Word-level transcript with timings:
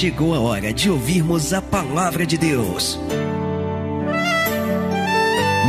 chegou 0.00 0.34
a 0.34 0.40
hora 0.40 0.72
de 0.72 0.90
ouvirmos 0.90 1.52
a 1.52 1.60
palavra 1.60 2.24
de 2.24 2.38
Deus. 2.38 2.98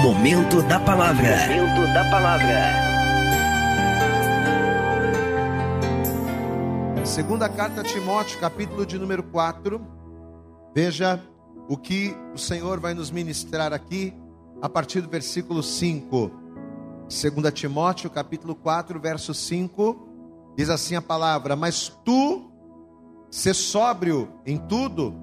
Momento 0.02 0.62
da 0.70 0.80
palavra. 0.80 1.36
Momento 1.50 1.94
da 1.94 2.10
palavra. 2.10 2.72
Segunda 7.04 7.50
carta 7.50 7.82
a 7.82 7.84
Timóteo, 7.84 8.40
capítulo 8.40 8.86
de 8.86 8.98
número 8.98 9.22
4. 9.22 9.86
Veja 10.74 11.22
o 11.68 11.76
que 11.76 12.16
o 12.34 12.38
Senhor 12.38 12.80
vai 12.80 12.94
nos 12.94 13.12
ministrar 13.12 13.74
aqui 13.74 14.14
a 14.62 14.70
partir 14.70 15.02
do 15.02 15.10
versículo 15.10 15.62
5. 15.62 16.32
Segunda 17.10 17.52
Timóteo, 17.52 18.10
capítulo 18.10 18.56
4, 18.56 18.98
verso 18.98 19.34
5. 19.34 20.54
Diz 20.56 20.70
assim 20.70 20.96
a 20.96 21.02
palavra: 21.02 21.54
"Mas 21.58 21.90
tu 22.06 22.50
ser 23.32 23.56
sóbrio 23.56 24.28
em 24.46 24.58
tudo, 24.58 25.16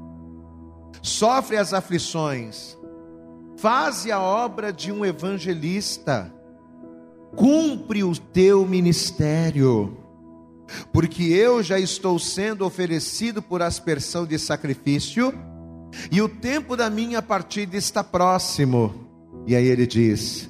sofre 1.03 1.59
as 1.59 1.75
aflições, 1.75 2.77
faze 3.59 4.11
a 4.11 4.19
obra 4.21 4.73
de 4.73 4.91
um 4.91 5.05
evangelista, 5.05 6.33
cumpre 7.37 8.03
o 8.03 8.17
teu 8.17 8.67
ministério, 8.67 9.95
porque 10.91 11.25
eu 11.25 11.63
já 11.63 11.79
estou 11.79 12.19
sendo 12.19 12.65
oferecido 12.65 13.43
por 13.43 13.61
aspersão 13.61 14.25
de 14.25 14.39
sacrifício, 14.39 15.33
e 16.11 16.23
o 16.23 16.29
tempo 16.29 16.77
da 16.77 16.89
minha 16.89 17.21
partida 17.21 17.77
está 17.77 18.03
próximo. 18.03 18.95
E 19.47 19.57
aí 19.57 19.67
ele 19.67 19.87
diz: 19.87 20.49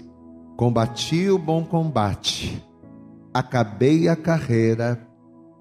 Combati 0.57 1.29
o 1.29 1.39
bom 1.39 1.65
combate, 1.65 2.65
acabei 3.33 4.09
a 4.09 4.17
carreira 4.17 5.08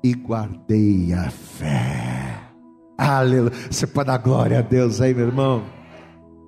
e 0.04 0.14
guardei 0.14 1.14
a 1.14 1.30
fé. 1.30 2.42
Aleluia. 2.98 3.54
Você 3.70 3.86
pode 3.86 4.08
dar 4.08 4.18
glória 4.18 4.60
a 4.60 4.62
Deus 4.62 5.02
aí, 5.02 5.14
meu 5.14 5.28
irmão. 5.28 5.64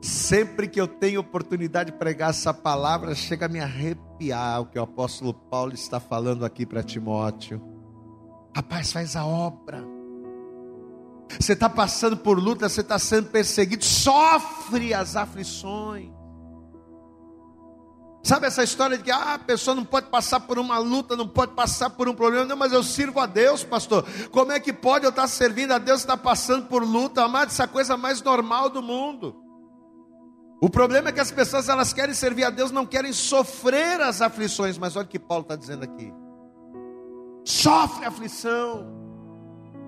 Sempre 0.02 0.68
que 0.68 0.80
eu 0.80 0.88
tenho 0.88 1.20
oportunidade 1.20 1.92
de 1.92 1.98
pregar 1.98 2.30
essa 2.30 2.54
palavra, 2.54 3.14
chega 3.14 3.46
a 3.46 3.50
me 3.50 3.60
arrepiar 3.60 4.62
o 4.62 4.66
que 4.66 4.80
o 4.80 4.84
apóstolo 4.84 5.34
Paulo 5.34 5.74
está 5.74 6.00
falando 6.00 6.46
aqui 6.46 6.66
para 6.66 6.82
Timóteo. 6.82 7.62
Rapaz, 8.56 8.92
faz 8.92 9.16
a 9.16 9.26
obra. 9.26 9.84
Você 11.38 11.54
está 11.54 11.70
passando 11.70 12.18
por 12.18 12.40
luta, 12.40 12.68
você 12.68 12.82
está 12.82 12.98
sendo 12.98 13.30
perseguido, 13.30 13.84
sofre 13.84 14.94
as 14.94 15.16
aflições. 15.16 16.19
Sabe 18.30 18.46
essa 18.46 18.64
história 18.64 18.96
de 18.96 19.04
que 19.04 19.10
ah, 19.10 19.34
a 19.34 19.40
pessoa 19.40 19.74
não 19.74 19.84
pode 19.84 20.06
passar 20.06 20.42
por 20.42 20.60
uma 20.60 20.78
luta, 20.78 21.16
não 21.16 21.28
pode 21.28 21.54
passar 21.54 21.90
por 21.90 22.08
um 22.08 22.14
problema, 22.14 22.46
não, 22.46 22.56
mas 22.56 22.72
eu 22.72 22.84
sirvo 22.84 23.20
a 23.20 23.26
Deus, 23.26 23.64
pastor. 23.64 24.06
Como 24.30 24.52
é 24.52 24.60
que 24.60 24.72
pode 24.72 25.04
eu 25.04 25.10
estar 25.10 25.28
servindo 25.28 25.72
a 25.72 25.80
Deus 25.80 26.02
e 26.02 26.04
estar 26.04 26.16
passando 26.16 26.68
por 26.68 26.84
luta? 26.84 27.24
Amado, 27.24 27.50
isso 27.50 27.64
é 27.64 27.66
coisa 27.66 27.98
mais 27.98 28.22
normal 28.22 28.70
do 28.70 28.84
mundo. 28.84 29.36
O 30.62 30.70
problema 30.70 31.10
é 31.10 31.12
que 31.12 31.20
as 31.20 31.32
pessoas 31.32 31.70
elas 31.70 31.92
querem 31.92 32.14
servir 32.14 32.44
a 32.44 32.52
Deus, 32.52 32.70
não 32.70 32.86
querem 32.86 33.12
sofrer 33.14 34.00
as 34.00 34.22
aflições, 34.22 34.78
mas 34.78 34.96
olha 34.96 35.08
o 35.08 35.10
que 35.10 35.18
Paulo 35.18 35.42
está 35.42 35.56
dizendo 35.56 35.84
aqui. 35.86 36.14
Sofre 37.44 38.06
aflição, 38.06 38.86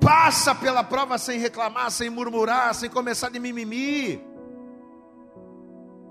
passa 0.02 0.56
pela 0.56 0.84
prova 0.84 1.20
sem 1.20 1.38
reclamar, 1.38 1.92
sem 1.92 2.10
murmurar, 2.10 2.74
sem 2.74 2.90
começar 2.90 3.30
de 3.30 3.40
mimimi 3.40 4.31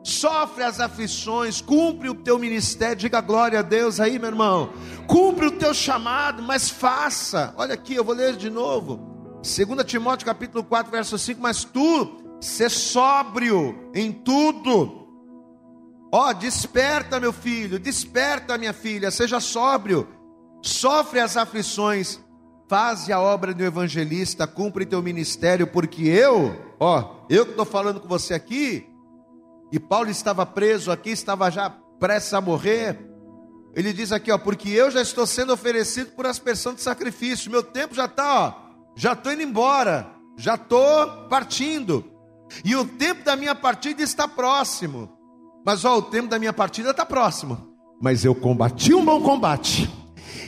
sofre 0.03 0.65
as 0.65 0.81
aflições, 0.81 1.61
cumpre 1.61 2.09
o 2.09 2.15
teu 2.15 2.39
ministério, 2.39 2.97
diga 2.97 3.21
glória 3.21 3.59
a 3.59 3.63
Deus 3.63 4.01
aí, 4.01 4.19
meu 4.19 4.29
irmão. 4.29 4.73
Cumpre 5.07 5.47
o 5.47 5.53
teu 5.53 5.75
chamado, 5.75 6.43
mas 6.43 6.71
faça. 6.71 7.55
Olha 7.57 7.75
aqui, 7.75 7.95
eu 7.95 8.05
vou 8.05 8.15
ler 8.15 8.37
de 8.37 8.51
novo. 8.51 9.11
2 9.43 9.85
Timóteo 9.85 10.27
capítulo 10.27 10.63
4, 10.63 10.91
verso 10.91 11.19
5, 11.19 11.41
mas 11.41 11.65
tu 11.65 12.21
ser 12.41 12.71
sóbrio 12.71 13.91
em 13.95 14.13
tudo. 14.13 15.01
Ó, 16.13 16.29
oh, 16.29 16.35
desperta, 16.35 17.21
meu 17.21 17.33
filho, 17.33 17.79
desperta, 17.79 18.59
minha 18.59 18.73
filha, 18.73 19.11
seja 19.11 19.39
sóbrio. 19.39 20.09
Sofre 20.63 21.21
as 21.21 21.37
aflições, 21.37 22.21
faze 22.69 23.13
a 23.13 23.21
obra 23.21 23.55
do 23.55 23.65
evangelista, 23.65 24.47
cumpre 24.47 24.85
teu 24.85 25.01
ministério, 25.03 25.67
porque 25.67 26.03
eu, 26.03 26.55
ó, 26.79 27.01
oh, 27.01 27.27
eu 27.31 27.45
que 27.45 27.53
estou 27.53 27.65
falando 27.65 28.01
com 28.01 28.09
você 28.09 28.35
aqui, 28.35 28.90
e 29.73 29.79
Paulo 29.79 30.11
estava 30.11 30.45
preso 30.45 30.91
aqui, 30.91 31.11
estava 31.11 31.51
já 31.51 31.71
prestes 31.99 32.35
a 32.35 32.41
morrer. 32.41 32.99
Ele 33.75 33.93
diz 33.93 34.11
aqui, 34.11 34.33
ó, 34.33 34.39
porque 34.39 34.69
eu 34.69 34.91
já 34.91 35.01
estou 35.01 35.27
sendo 35.27 35.53
oferecido 35.53 36.11
por 36.13 36.27
aspersão 36.27 36.75
de 36.75 36.81
sacrifício. 36.81 37.51
Meu 37.51 37.63
tempo 37.63 37.95
já 37.95 38.07
está, 38.07 38.41
ó, 38.41 38.55
já 38.97 39.13
estou 39.13 39.33
indo 39.33 39.43
embora, 39.43 40.11
já 40.37 40.55
estou 40.55 41.29
partindo. 41.29 42.05
E 42.65 42.75
o 42.75 42.85
tempo 42.85 43.23
da 43.23 43.37
minha 43.37 43.55
partida 43.55 44.03
está 44.03 44.27
próximo. 44.27 45.09
Mas 45.65 45.85
ó, 45.85 45.99
o 45.99 46.03
tempo 46.03 46.29
da 46.29 46.39
minha 46.39 46.53
partida 46.53 46.91
está 46.91 47.07
próximo. 47.07 47.71
Mas 48.01 48.25
eu 48.25 48.35
combati 48.35 48.93
um 48.95 49.05
bom 49.05 49.21
combate. 49.21 49.89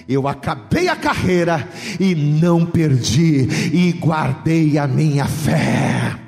Eu 0.08 0.26
acabei 0.26 0.88
a 0.88 0.96
carreira 0.96 1.68
e 2.00 2.14
não 2.14 2.66
perdi 2.66 3.46
e 3.72 3.92
guardei 3.92 4.78
a 4.78 4.86
minha 4.88 5.26
fé. 5.26 6.21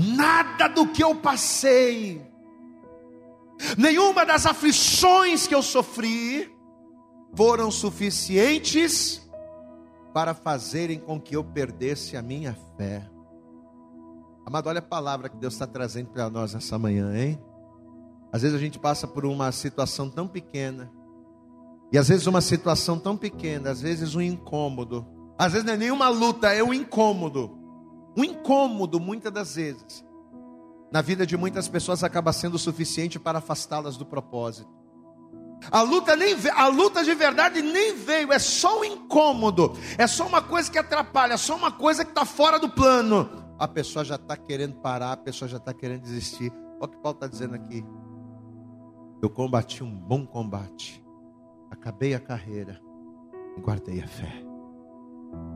Nada 0.00 0.68
do 0.68 0.86
que 0.86 1.02
eu 1.02 1.14
passei, 1.14 2.22
nenhuma 3.76 4.24
das 4.24 4.46
aflições 4.46 5.46
que 5.46 5.54
eu 5.54 5.62
sofri, 5.62 6.54
foram 7.34 7.70
suficientes 7.70 9.28
para 10.14 10.34
fazerem 10.34 10.98
com 10.98 11.20
que 11.20 11.36
eu 11.36 11.44
perdesse 11.44 12.16
a 12.16 12.22
minha 12.22 12.56
fé. 12.76 13.08
Amado, 14.46 14.68
olha 14.68 14.78
a 14.78 14.82
palavra 14.82 15.28
que 15.28 15.36
Deus 15.36 15.52
está 15.52 15.66
trazendo 15.66 16.08
para 16.08 16.30
nós 16.30 16.54
nessa 16.54 16.78
manhã, 16.78 17.14
hein? 17.14 17.38
Às 18.32 18.42
vezes 18.42 18.56
a 18.56 18.60
gente 18.60 18.78
passa 18.78 19.06
por 19.06 19.26
uma 19.26 19.52
situação 19.52 20.08
tão 20.08 20.26
pequena, 20.26 20.90
e 21.92 21.98
às 21.98 22.08
vezes 22.08 22.26
uma 22.26 22.40
situação 22.40 22.98
tão 22.98 23.16
pequena, 23.16 23.70
às 23.70 23.80
vezes 23.80 24.14
um 24.14 24.20
incômodo, 24.20 25.06
às 25.38 25.52
vezes 25.52 25.66
não 25.66 25.74
é 25.74 25.76
nenhuma 25.76 26.08
luta, 26.08 26.52
é 26.52 26.62
um 26.62 26.72
incômodo. 26.72 27.57
Um 28.18 28.24
incômodo, 28.24 28.98
muitas 28.98 29.32
das 29.32 29.54
vezes, 29.54 30.04
na 30.90 31.00
vida 31.00 31.24
de 31.24 31.36
muitas 31.36 31.68
pessoas 31.68 32.02
acaba 32.02 32.32
sendo 32.32 32.58
suficiente 32.58 33.16
para 33.16 33.38
afastá-las 33.38 33.96
do 33.96 34.04
propósito. 34.04 34.68
A 35.70 35.82
luta 35.82 36.16
nem 36.16 36.34
a 36.52 36.66
luta 36.66 37.04
de 37.04 37.14
verdade 37.14 37.62
nem 37.62 37.94
veio, 37.94 38.32
é 38.32 38.38
só 38.40 38.80
um 38.80 38.84
incômodo, 38.84 39.72
é 39.96 40.08
só 40.08 40.26
uma 40.26 40.42
coisa 40.42 40.68
que 40.68 40.78
atrapalha, 40.78 41.34
é 41.34 41.36
só 41.36 41.54
uma 41.54 41.70
coisa 41.70 42.04
que 42.04 42.10
está 42.10 42.24
fora 42.24 42.58
do 42.58 42.68
plano. 42.68 43.30
A 43.56 43.68
pessoa 43.68 44.04
já 44.04 44.16
está 44.16 44.36
querendo 44.36 44.74
parar, 44.80 45.12
a 45.12 45.16
pessoa 45.16 45.48
já 45.48 45.58
está 45.58 45.72
querendo 45.72 46.02
desistir. 46.02 46.52
Olha 46.80 46.86
o 46.86 46.88
que 46.88 46.96
Paulo 46.98 47.18
está 47.18 47.28
dizendo 47.28 47.54
aqui. 47.54 47.84
Eu 49.22 49.30
combati 49.30 49.84
um 49.84 49.96
bom 49.96 50.26
combate, 50.26 51.04
acabei 51.70 52.14
a 52.14 52.20
carreira 52.20 52.80
e 53.56 53.60
guardei 53.60 54.00
a 54.00 54.08
fé. 54.08 54.44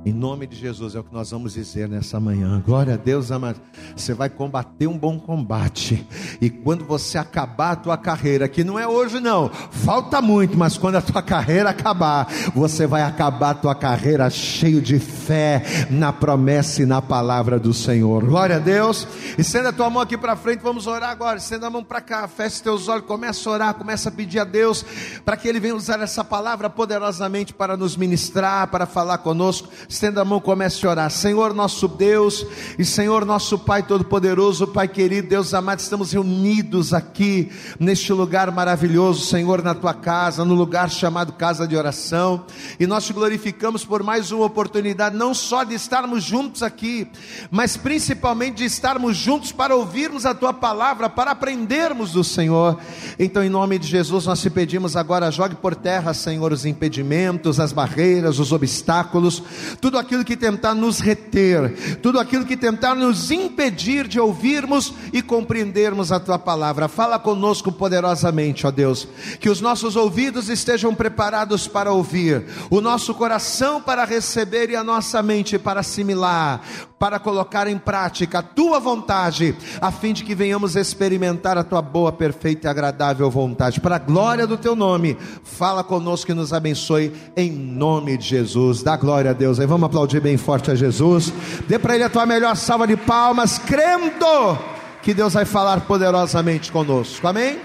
Em 0.05 0.13
nome 0.13 0.49
de 0.49 0.57
Jesus 0.57 0.97
é 0.97 0.99
o 0.99 1.05
que 1.05 1.15
nós 1.15 1.31
vamos 1.31 1.55
dizer 1.55 1.89
nessa 1.89 2.19
manhã. 2.19 2.61
Glória 2.67 2.95
a 2.95 2.97
Deus, 2.97 3.31
amado. 3.31 3.61
Você 3.95 4.13
vai 4.13 4.29
combater 4.29 4.89
um 4.89 4.99
bom 4.99 5.17
combate. 5.17 6.05
E 6.41 6.51
quando 6.51 6.85
você 6.85 7.19
acabar 7.19 7.71
a 7.71 7.77
tua 7.77 7.97
carreira, 7.97 8.49
que 8.49 8.65
não 8.65 8.77
é 8.77 8.89
hoje 8.89 9.21
não, 9.21 9.49
falta 9.49 10.21
muito, 10.21 10.59
mas 10.59 10.77
quando 10.77 10.97
a 10.97 11.01
tua 11.01 11.23
carreira 11.23 11.71
acabar, 11.71 12.27
você 12.53 12.85
vai 12.85 13.03
acabar 13.03 13.51
a 13.51 13.55
tua 13.55 13.77
carreira 13.77 14.29
cheio 14.29 14.83
de 14.83 14.99
fé 14.99 15.63
na 15.89 16.13
promessa 16.13 16.83
e 16.83 16.87
na 16.87 17.01
palavra 17.01 17.61
do 17.61 17.73
Senhor. 17.73 18.25
Glória 18.25 18.57
a 18.57 18.59
Deus. 18.59 19.07
Estenda 19.39 19.69
a 19.69 19.73
tua 19.73 19.89
mão 19.89 20.03
aqui 20.03 20.19
para 20.19 20.35
frente, 20.35 20.63
vamos 20.63 20.89
orar 20.89 21.11
agora. 21.11 21.39
Estenda 21.39 21.69
a 21.69 21.71
mão 21.71 21.85
para 21.85 22.01
cá, 22.01 22.27
feche 22.27 22.61
teus 22.61 22.89
olhos, 22.89 23.07
começa 23.07 23.49
a 23.49 23.53
orar, 23.53 23.75
começa 23.75 24.09
a 24.09 24.13
pedir 24.13 24.41
a 24.41 24.45
Deus 24.45 24.85
para 25.25 25.37
que 25.37 25.47
ele 25.47 25.61
venha 25.61 25.77
usar 25.77 26.01
essa 26.01 26.25
palavra 26.25 26.69
poderosamente 26.69 27.55
para 27.55 27.77
nos 27.77 27.97
ministrar, 27.97 28.67
para 28.67 28.85
falar 28.85 29.19
conosco. 29.19 29.69
Estenda 29.93 30.23
a 30.23 30.25
mão, 30.25 30.41
comece 30.41 30.87
a 30.87 30.89
orar. 30.89 31.11
Senhor 31.11 31.53
nosso 31.53 31.87
Deus 31.87 32.47
e 32.79 32.85
Senhor 32.85 33.27
nosso 33.27 33.59
Pai 33.59 33.83
Todo-Poderoso, 33.83 34.67
Pai 34.67 34.89
querido, 34.89 35.29
Deus 35.29 35.53
amado, 35.53 35.81
estamos 35.81 36.13
reunidos 36.13 36.95
aqui 36.95 37.53
neste 37.79 38.11
lugar 38.11 38.51
maravilhoso, 38.51 39.27
Senhor, 39.27 39.63
na 39.63 39.75
tua 39.75 39.93
casa, 39.93 40.47
no 40.47 40.55
lugar 40.55 40.91
chamado 40.91 41.35
casa 41.35 41.69
de 41.69 41.77
oração. 41.77 42.47
E 42.81 42.87
nós 42.87 43.05
te 43.05 43.13
glorificamos 43.13 43.85
por 43.85 44.03
mais 44.03 44.33
uma 44.33 44.47
oportunidade, 44.47 45.15
não 45.15 45.35
só 45.35 45.63
de 45.63 45.75
estarmos 45.75 46.25
juntos 46.25 46.63
aqui, 46.63 47.07
mas 47.51 47.77
principalmente 47.77 48.57
de 48.57 48.65
estarmos 48.65 49.15
juntos 49.15 49.53
para 49.53 49.77
ouvirmos 49.77 50.25
a 50.25 50.35
tua 50.35 50.55
palavra, 50.55 51.11
para 51.11 51.33
aprendermos 51.33 52.13
do 52.13 52.25
Senhor. 52.25 52.81
Então, 53.19 53.45
em 53.45 53.51
nome 53.51 53.79
de 53.79 53.89
Jesus, 53.89 54.25
nós 54.25 54.41
te 54.41 54.49
pedimos 54.49 54.97
agora, 54.97 55.31
jogue 55.31 55.57
por 55.57 55.75
terra, 55.75 56.15
Senhor, 56.15 56.51
os 56.51 56.65
impedimentos, 56.65 57.61
as 57.61 57.75
barreiras, 57.75 58.39
os 58.39 58.53
obstáculos 58.53 59.43
tudo 59.83 59.99
aquilo 59.99 60.25
que 60.25 60.37
tentar 60.37 60.77
nos 60.77 61.01
reter, 61.01 61.99
tudo 62.01 62.21
aquilo 62.21 62.47
que 62.47 62.57
tentar 62.57 62.95
nos 62.95 63.33
impedir 63.33 64.07
de 64.07 64.21
ouvirmos 64.21 64.95
e 65.13 65.21
compreendermos 65.21 66.13
a 66.13 66.21
tua 66.21 66.39
palavra. 66.39 66.87
Fala 66.87 67.19
conosco 67.19 67.73
poderosamente, 67.73 68.65
ó 68.65 68.71
Deus, 68.71 69.09
que 69.41 69.51
os 69.51 69.61
nossos 69.61 69.97
ouvidos 69.97 70.49
estejam 70.49 70.95
preparados 70.95 71.67
para 71.67 71.91
ouvir, 71.91 72.47
o 72.71 72.81
nosso 72.81 73.13
coração 73.13 73.83
para 73.83 74.05
receber 74.05 74.71
e 74.71 74.77
a 74.77 74.85
nossa 74.85 75.21
mente 75.21 75.59
para 75.59 75.81
assimilar 75.81 76.63
para 77.03 77.19
colocar 77.19 77.67
em 77.67 77.77
prática 77.77 78.39
a 78.39 78.43
tua 78.43 78.79
vontade, 78.79 79.57
a 79.81 79.91
fim 79.91 80.13
de 80.13 80.23
que 80.23 80.37
venhamos 80.37 80.77
experimentar 80.77 81.59
a 81.59 81.65
tua 81.65 81.83
boa, 81.83 82.13
perfeita 82.13 82.69
e 82.69 82.71
agradável 82.71 83.29
vontade. 83.29 83.81
Para 83.81 83.97
a 83.97 83.99
glória 83.99 84.47
do 84.47 84.57
teu 84.57 84.77
nome, 84.77 85.19
fala 85.43 85.83
conosco 85.83 86.31
e 86.31 86.35
nos 86.35 86.53
abençoe 86.53 87.13
em 87.37 87.51
nome 87.51 88.17
de 88.17 88.25
Jesus. 88.25 88.85
Dá 88.85 88.97
glória 88.97 89.33
a 89.33 89.35
Deus. 89.35 89.59
Aí 89.59 89.67
vamos 89.67 89.87
aplaudir 89.87 90.21
bem 90.21 90.37
forte 90.37 90.71
a 90.71 90.77
Jesus. 90.77 91.33
Dê 91.67 91.77
para 91.77 91.97
ele 91.97 92.05
a 92.05 92.09
tua 92.09 92.25
melhor 92.25 92.55
salva 92.55 92.87
de 92.87 92.97
palmas, 92.97 93.59
crendo 93.59 94.57
que 95.03 95.13
Deus 95.13 95.35
vai 95.35 95.45
falar 95.45 95.81
poderosamente 95.81 96.71
conosco. 96.71 97.27
Amém? 97.27 97.59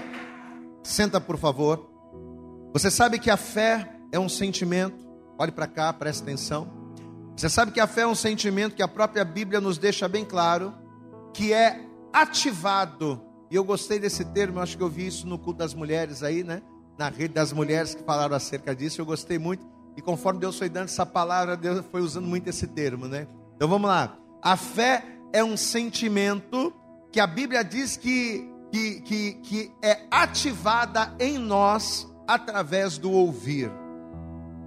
Senta, 0.82 1.20
por 1.20 1.38
favor. 1.38 1.88
Você 2.72 2.90
sabe 2.90 3.20
que 3.20 3.30
a 3.30 3.36
fé 3.36 3.88
é 4.10 4.18
um 4.18 4.28
sentimento. 4.28 5.06
Olhe 5.38 5.52
para 5.52 5.68
cá, 5.68 5.92
preste 5.92 6.24
atenção. 6.24 6.77
Você 7.38 7.48
sabe 7.48 7.70
que 7.70 7.78
a 7.78 7.86
fé 7.86 8.00
é 8.00 8.06
um 8.06 8.16
sentimento 8.16 8.74
que 8.74 8.82
a 8.82 8.88
própria 8.88 9.24
Bíblia 9.24 9.60
nos 9.60 9.78
deixa 9.78 10.08
bem 10.08 10.24
claro, 10.24 10.74
que 11.32 11.52
é 11.52 11.86
ativado. 12.12 13.22
E 13.48 13.54
eu 13.54 13.62
gostei 13.62 14.00
desse 14.00 14.24
termo, 14.24 14.58
acho 14.58 14.76
que 14.76 14.82
eu 14.82 14.88
vi 14.88 15.06
isso 15.06 15.24
no 15.24 15.38
culto 15.38 15.60
das 15.60 15.72
mulheres 15.72 16.24
aí, 16.24 16.42
né? 16.42 16.60
Na 16.98 17.08
rede 17.08 17.34
das 17.34 17.52
mulheres 17.52 17.94
que 17.94 18.02
falaram 18.02 18.34
acerca 18.34 18.74
disso, 18.74 19.00
eu 19.00 19.06
gostei 19.06 19.38
muito. 19.38 19.64
E 19.96 20.02
conforme 20.02 20.40
Deus 20.40 20.58
foi 20.58 20.68
dando 20.68 20.86
essa 20.86 21.06
palavra, 21.06 21.56
Deus 21.56 21.86
foi 21.92 22.00
usando 22.00 22.26
muito 22.26 22.48
esse 22.48 22.66
termo, 22.66 23.06
né? 23.06 23.28
Então 23.54 23.68
vamos 23.68 23.88
lá. 23.88 24.18
A 24.42 24.56
fé 24.56 25.04
é 25.32 25.44
um 25.44 25.56
sentimento 25.56 26.74
que 27.12 27.20
a 27.20 27.26
Bíblia 27.28 27.62
diz 27.62 27.96
que, 27.96 28.50
que, 28.72 29.00
que, 29.02 29.34
que 29.34 29.72
é 29.80 30.08
ativada 30.10 31.14
em 31.20 31.38
nós 31.38 32.12
através 32.26 32.98
do 32.98 33.12
ouvir. 33.12 33.70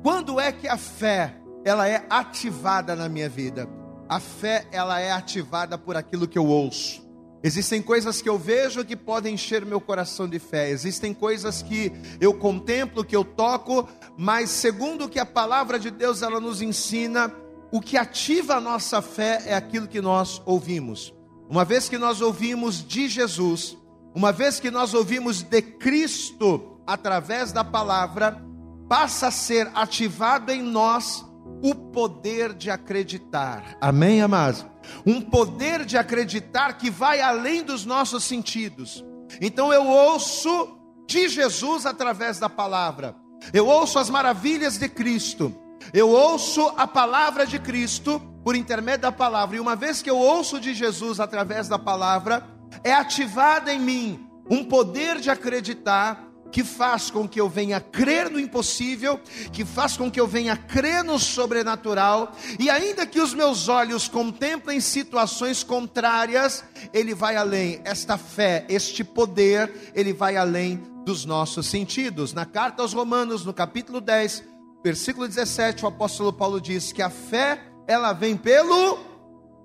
Quando 0.02 0.40
é 0.40 0.54
que 0.54 0.70
a 0.70 0.78
fé 0.78 1.41
ela 1.64 1.88
é 1.88 2.06
ativada 2.10 2.96
na 2.96 3.08
minha 3.08 3.30
vida. 3.30 3.68
A 4.10 4.20
fé, 4.20 4.68
ela 4.72 5.00
é 5.00 5.12
ativada 5.12 5.78
por 5.78 5.96
aquilo 5.96 6.28
que 6.28 6.38
eu 6.38 6.46
ouço. 6.46 7.02
Existem 7.44 7.82
coisas 7.82 8.22
que 8.22 8.30
eu 8.30 8.38
vejo 8.38 8.86
que 8.86 8.96
podem 8.96 9.34
encher 9.34 9.66
meu 9.66 9.82
coração 9.82 10.28
de 10.28 10.38
fé. 10.38 10.70
Existem 10.70 11.14
coisas 11.14 11.62
que 11.62 11.92
eu 12.20 12.34
contemplo, 12.34 13.04
que 13.04 13.16
eu 13.16 13.24
toco, 13.24 13.88
mas 14.18 14.50
segundo 14.50 15.06
o 15.06 15.10
que 15.10 15.20
a 15.20 15.26
palavra 15.26 15.80
de 15.80 15.90
Deus 15.90 16.22
ela 16.22 16.40
nos 16.40 16.62
ensina, 16.62 17.34
o 17.72 17.82
que 17.82 17.98
ativa 17.98 18.56
a 18.56 18.62
nossa 18.62 19.02
fé 19.02 19.42
é 19.46 19.56
aquilo 19.56 19.88
que 19.88 20.02
nós 20.02 20.42
ouvimos. 20.46 21.14
Uma 21.50 21.66
vez 21.66 21.90
que 21.90 21.98
nós 21.98 22.22
ouvimos 22.22 22.86
de 22.86 23.08
Jesus, 23.08 23.76
uma 24.14 24.32
vez 24.32 24.60
que 24.60 24.70
nós 24.70 24.94
ouvimos 24.94 25.42
de 25.42 25.62
Cristo 25.62 26.78
através 26.86 27.52
da 27.52 27.64
palavra, 27.64 28.40
passa 28.88 29.28
a 29.28 29.32
ser 29.32 29.72
ativado 29.74 30.52
em 30.52 30.62
nós 30.62 31.26
o 31.62 31.76
poder 31.76 32.54
de 32.54 32.70
acreditar. 32.70 33.78
Amém, 33.80 34.22
amados? 34.22 34.66
Um 35.06 35.22
poder 35.22 35.86
de 35.86 35.98
acreditar 35.98 36.74
que 36.74 36.90
vai 36.90 37.22
além 37.22 37.64
dos 37.64 37.86
nossos 37.86 38.24
sentidos. 38.24 39.06
Então 39.40 39.72
eu 39.72 39.88
ouço 39.88 40.78
de 41.08 41.30
Jesus 41.30 41.86
através 41.86 42.40
da 42.40 42.50
palavra. 42.50 43.16
Eu 43.54 43.68
ouço 43.68 44.00
as 44.00 44.10
maravilhas 44.10 44.78
de 44.78 44.90
Cristo. 44.90 45.54
Eu 45.94 46.10
ouço 46.10 46.74
a 46.78 46.88
palavra 46.88 47.46
de 47.46 47.60
Cristo 47.60 48.20
por 48.44 48.56
intermédio 48.56 49.02
da 49.02 49.12
palavra. 49.12 49.58
E 49.58 49.60
uma 49.60 49.76
vez 49.76 50.02
que 50.02 50.10
eu 50.10 50.18
ouço 50.18 50.60
de 50.60 50.74
Jesus 50.74 51.20
através 51.20 51.68
da 51.68 51.78
palavra, 51.78 52.48
é 52.84 52.94
ativada 52.94 53.74
em 53.74 53.80
mim 53.80 54.28
um 54.50 54.64
poder 54.64 55.20
de 55.20 55.30
acreditar 55.30 56.31
que 56.52 56.64
faz 56.64 57.10
com 57.10 57.28
que 57.28 57.40
eu 57.40 57.48
venha 57.48 57.80
crer 57.80 58.30
no 58.30 58.40
impossível, 58.40 59.20
que 59.52 59.64
faz 59.64 59.96
com 59.96 60.12
que 60.12 60.20
eu 60.20 60.28
venha 60.28 60.56
crer 60.56 61.04
no 61.04 61.18
sobrenatural, 61.18 62.36
e 62.60 62.70
ainda 62.70 63.06
que 63.06 63.20
os 63.20 63.34
meus 63.34 63.70
olhos 63.70 64.08
contemplem 64.08 64.80
situações 64.80 65.64
contrárias, 65.64 66.64
ele 66.94 67.14
vai 67.14 67.36
além. 67.36 67.82
Esta 67.84 68.18
fé, 68.18 68.66
este 68.70 69.04
poder, 69.04 69.92
ele 69.96 70.14
vai 70.14 70.36
além 70.36 70.78
dos 71.06 71.26
nossos 71.26 71.68
sentidos. 71.68 72.34
Na 72.34 72.46
carta 72.46 72.82
aos 72.82 72.94
Romanos, 72.94 73.46
no 73.46 73.54
capítulo 73.54 74.02
10, 74.02 74.44
versículo 74.84 75.28
17, 75.28 75.86
o 75.86 75.88
apóstolo 75.88 76.34
Paulo 76.34 76.60
diz 76.60 76.92
que 76.92 77.02
a 77.02 77.10
fé, 77.10 77.60
ela 77.88 78.14
vem 78.14 78.36
pelo 78.36 79.12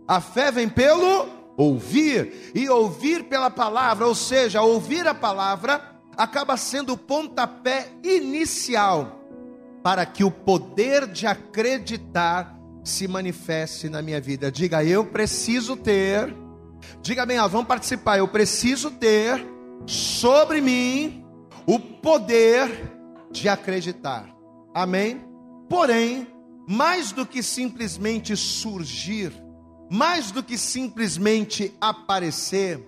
a 0.08 0.20
fé 0.20 0.52
vem 0.52 0.68
pelo 0.68 1.26
ouvir, 1.56 2.52
e 2.54 2.68
ouvir 2.68 3.24
pela 3.24 3.50
palavra, 3.50 4.06
ou 4.06 4.14
seja, 4.14 4.62
ouvir 4.62 5.06
a 5.06 5.14
palavra 5.14 5.95
acaba 6.16 6.56
sendo 6.56 6.94
o 6.94 6.98
pontapé 6.98 7.88
inicial 8.02 9.20
para 9.82 10.04
que 10.06 10.24
o 10.24 10.30
poder 10.30 11.06
de 11.06 11.26
acreditar 11.26 12.56
se 12.82 13.06
manifeste 13.06 13.88
na 13.88 14.00
minha 14.00 14.20
vida. 14.20 14.50
Diga, 14.50 14.82
eu 14.82 15.04
preciso 15.04 15.76
ter, 15.76 16.34
diga 17.02 17.26
bem, 17.26 17.38
ó, 17.38 17.46
vamos 17.46 17.66
participar, 17.66 18.18
eu 18.18 18.28
preciso 18.28 18.90
ter 18.90 19.46
sobre 19.86 20.60
mim 20.60 21.24
o 21.66 21.78
poder 21.78 22.92
de 23.30 23.48
acreditar. 23.48 24.28
Amém? 24.74 25.24
Porém, 25.68 26.26
mais 26.66 27.12
do 27.12 27.26
que 27.26 27.42
simplesmente 27.42 28.36
surgir, 28.36 29.32
mais 29.90 30.30
do 30.30 30.42
que 30.42 30.56
simplesmente 30.56 31.74
aparecer, 31.80 32.84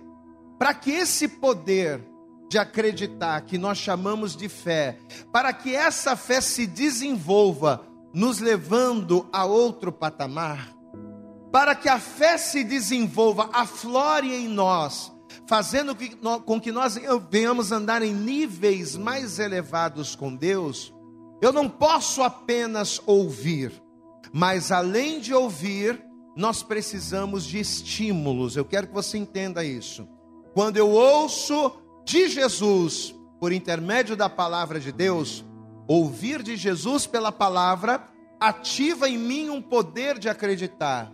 para 0.57 0.73
que 0.73 0.91
esse 0.91 1.27
poder 1.27 2.08
de 2.49 2.57
acreditar, 2.57 3.41
que 3.41 3.57
nós 3.57 3.77
chamamos 3.77 4.35
de 4.35 4.49
fé, 4.49 4.97
para 5.31 5.53
que 5.53 5.75
essa 5.75 6.15
fé 6.15 6.41
se 6.41 6.65
desenvolva, 6.65 7.85
nos 8.11 8.39
levando 8.39 9.29
a 9.31 9.45
outro 9.45 9.91
patamar, 9.91 10.75
para 11.51 11.75
que 11.75 11.87
a 11.87 11.99
fé 11.99 12.37
se 12.37 12.63
desenvolva, 12.63 13.49
aflore 13.53 14.33
em 14.33 14.47
nós, 14.47 15.11
fazendo 15.47 15.95
com 16.43 16.59
que 16.59 16.71
nós 16.71 16.99
venhamos 17.29 17.71
andar 17.71 18.01
em 18.01 18.13
níveis 18.13 18.97
mais 18.97 19.37
elevados 19.37 20.15
com 20.15 20.35
Deus, 20.35 20.93
eu 21.41 21.53
não 21.53 21.69
posso 21.69 22.23
apenas 22.23 22.99
ouvir, 23.05 23.71
mas 24.33 24.71
além 24.71 25.19
de 25.19 25.33
ouvir, 25.33 26.03
nós 26.35 26.63
precisamos 26.63 27.45
de 27.45 27.59
estímulos. 27.59 28.55
Eu 28.55 28.65
quero 28.65 28.87
que 28.87 28.93
você 28.93 29.17
entenda 29.17 29.63
isso. 29.63 30.07
Quando 30.53 30.77
eu 30.77 30.89
ouço 30.89 31.71
de 32.09 32.27
Jesus 32.27 33.13
por 33.39 33.53
intermédio 33.53 34.15
da 34.15 34.27
palavra 34.27 34.79
de 34.79 34.91
Deus, 34.91 35.45
ouvir 35.87 36.41
de 36.41 36.57
Jesus 36.57 37.05
pela 37.05 37.31
palavra, 37.31 38.03
ativa 38.39 39.07
em 39.07 39.15
mim 39.15 39.49
um 39.51 39.61
poder 39.61 40.17
de 40.17 40.27
acreditar. 40.27 41.11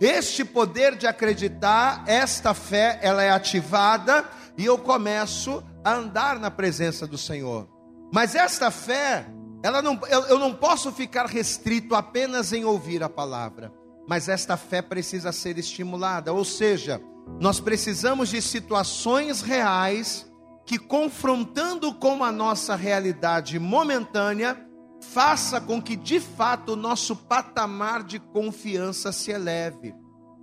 Este 0.00 0.44
poder 0.44 0.96
de 0.96 1.06
acreditar, 1.06 2.02
esta 2.08 2.52
fé, 2.54 2.98
ela 3.02 3.22
é 3.22 3.30
ativada 3.30 4.28
e 4.58 4.64
eu 4.64 4.76
começo 4.76 5.62
a 5.84 5.94
andar 5.94 6.40
na 6.40 6.50
presença 6.50 7.06
do 7.06 7.16
Senhor. 7.16 7.68
Mas 8.12 8.34
esta 8.34 8.68
fé, 8.68 9.24
ela 9.62 9.80
não, 9.80 10.00
eu, 10.08 10.22
eu 10.22 10.38
não 10.40 10.52
posso 10.52 10.90
ficar 10.90 11.26
restrito 11.26 11.94
apenas 11.94 12.52
em 12.52 12.64
ouvir 12.64 13.00
a 13.04 13.08
palavra, 13.08 13.72
mas 14.08 14.28
esta 14.28 14.56
fé 14.56 14.82
precisa 14.82 15.30
ser 15.30 15.56
estimulada, 15.56 16.32
ou 16.32 16.44
seja, 16.44 17.00
nós 17.40 17.60
precisamos 17.60 18.28
de 18.28 18.42
situações 18.42 19.40
reais 19.40 20.31
que, 20.72 20.78
confrontando 20.78 21.92
com 21.92 22.24
a 22.24 22.32
nossa 22.32 22.74
realidade 22.74 23.58
momentânea, 23.58 24.58
faça 25.02 25.60
com 25.60 25.82
que 25.82 25.94
de 25.94 26.18
fato 26.18 26.72
o 26.72 26.76
nosso 26.76 27.14
patamar 27.14 28.02
de 28.02 28.18
confiança 28.18 29.12
se 29.12 29.30
eleve. 29.30 29.94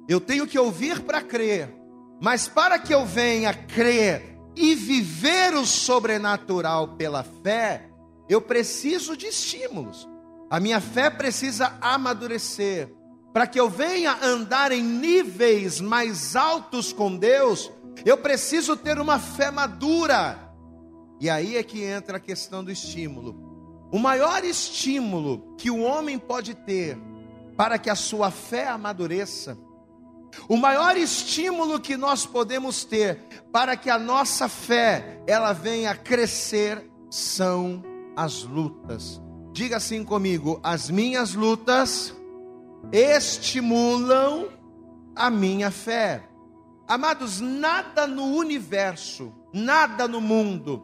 Eu 0.07 0.21
tenho 0.21 0.45
que 0.45 0.59
ouvir 0.59 1.01
para 1.01 1.23
crer, 1.23 1.75
mas 2.21 2.47
para 2.47 2.77
que 2.77 2.93
eu 2.93 3.07
venha 3.07 3.55
crer 3.55 4.37
e 4.55 4.75
viver 4.75 5.55
o 5.55 5.65
sobrenatural 5.65 6.89
pela 6.89 7.23
fé, 7.23 7.89
eu 8.29 8.39
preciso 8.39 9.17
de 9.17 9.25
estímulos. 9.25 10.07
A 10.47 10.59
minha 10.59 10.79
fé 10.79 11.09
precisa 11.09 11.75
amadurecer. 11.81 12.93
Para 13.33 13.47
que 13.47 13.59
eu 13.59 13.67
venha 13.67 14.15
andar 14.21 14.71
em 14.71 14.83
níveis 14.83 15.81
mais 15.81 16.35
altos 16.35 16.93
com 16.93 17.15
Deus, 17.17 17.71
eu 18.05 18.17
preciso 18.17 18.75
ter 18.75 18.99
uma 18.99 19.19
fé 19.19 19.51
madura. 19.51 20.37
E 21.19 21.29
aí 21.29 21.57
é 21.57 21.63
que 21.63 21.83
entra 21.83 22.17
a 22.17 22.19
questão 22.19 22.63
do 22.63 22.71
estímulo. 22.71 23.89
O 23.91 23.99
maior 23.99 24.43
estímulo 24.43 25.55
que 25.57 25.69
o 25.69 25.81
homem 25.81 26.17
pode 26.17 26.53
ter 26.53 26.97
para 27.57 27.77
que 27.77 27.89
a 27.89 27.95
sua 27.95 28.31
fé 28.31 28.67
amadureça, 28.67 29.57
o 30.47 30.55
maior 30.55 30.95
estímulo 30.95 31.79
que 31.79 31.97
nós 31.97 32.25
podemos 32.25 32.83
ter 32.83 33.19
para 33.51 33.75
que 33.75 33.89
a 33.89 33.97
nossa 33.97 34.47
fé 34.47 35.21
ela 35.27 35.53
venha 35.53 35.95
crescer 35.95 36.89
são 37.09 37.83
as 38.15 38.43
lutas. 38.43 39.19
Diga 39.51 39.77
assim 39.77 40.03
comigo: 40.03 40.59
as 40.63 40.89
minhas 40.89 41.33
lutas 41.33 42.15
estimulam 42.91 44.49
a 45.15 45.29
minha 45.29 45.71
fé. 45.71 46.28
Amados, 46.89 47.39
nada 47.39 48.07
no 48.07 48.35
universo, 48.35 49.31
nada 49.53 50.07
no 50.07 50.19
mundo 50.19 50.81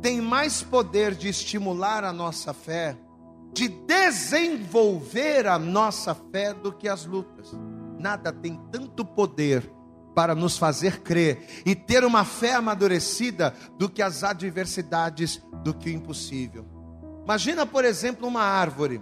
tem 0.00 0.20
mais 0.20 0.62
poder 0.62 1.16
de 1.16 1.28
estimular 1.28 2.04
a 2.04 2.12
nossa 2.12 2.54
fé, 2.54 2.96
de 3.52 3.66
desenvolver 3.68 5.48
a 5.48 5.58
nossa 5.58 6.14
fé 6.14 6.54
do 6.54 6.72
que 6.72 6.88
as 6.88 7.04
lutas. 7.04 7.52
nada 7.98 8.32
tem 8.32 8.54
tanto 8.70 9.04
poder 9.04 9.68
para 10.14 10.32
nos 10.32 10.56
fazer 10.56 11.00
crer 11.00 11.62
e 11.66 11.74
ter 11.74 12.04
uma 12.04 12.24
fé 12.24 12.54
amadurecida 12.54 13.52
do 13.76 13.88
que 13.88 14.00
as 14.00 14.22
adversidades, 14.22 15.42
do 15.64 15.74
que 15.74 15.90
o 15.90 15.92
impossível. 15.92 16.64
Imagina, 17.24 17.66
por 17.66 17.84
exemplo, 17.84 18.28
uma 18.28 18.42
árvore. 18.42 19.00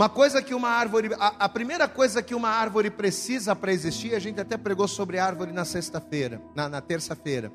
Uma 0.00 0.08
coisa 0.08 0.40
que 0.40 0.54
uma 0.54 0.70
árvore, 0.70 1.10
a, 1.20 1.44
a 1.44 1.46
primeira 1.46 1.86
coisa 1.86 2.22
que 2.22 2.34
uma 2.34 2.48
árvore 2.48 2.88
precisa 2.88 3.54
para 3.54 3.70
existir, 3.70 4.14
a 4.14 4.18
gente 4.18 4.40
até 4.40 4.56
pregou 4.56 4.88
sobre 4.88 5.18
árvore 5.18 5.52
na 5.52 5.66
sexta-feira, 5.66 6.40
na, 6.56 6.70
na 6.70 6.80
terça-feira. 6.80 7.52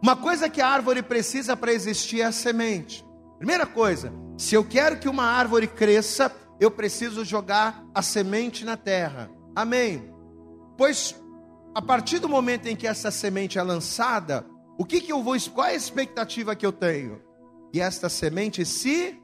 Uma 0.00 0.14
coisa 0.14 0.48
que 0.48 0.60
a 0.60 0.68
árvore 0.68 1.02
precisa 1.02 1.56
para 1.56 1.72
existir 1.72 2.20
é 2.20 2.26
a 2.26 2.30
semente. 2.30 3.04
Primeira 3.36 3.66
coisa, 3.66 4.12
se 4.36 4.54
eu 4.54 4.64
quero 4.64 5.00
que 5.00 5.08
uma 5.08 5.24
árvore 5.24 5.66
cresça, 5.66 6.30
eu 6.60 6.70
preciso 6.70 7.24
jogar 7.24 7.84
a 7.92 8.00
semente 8.00 8.64
na 8.64 8.76
terra. 8.76 9.28
Amém. 9.56 10.14
Pois 10.76 11.20
a 11.74 11.82
partir 11.82 12.20
do 12.20 12.28
momento 12.28 12.68
em 12.68 12.76
que 12.76 12.86
essa 12.86 13.10
semente 13.10 13.58
é 13.58 13.62
lançada, 13.64 14.46
o 14.78 14.84
que, 14.84 15.00
que 15.00 15.12
eu 15.12 15.20
vou, 15.20 15.34
qual 15.52 15.66
é 15.66 15.72
a 15.72 15.74
expectativa 15.74 16.54
que 16.54 16.64
eu 16.64 16.70
tenho? 16.70 17.20
Que 17.72 17.80
esta 17.80 18.08
semente 18.08 18.64
se 18.64 19.20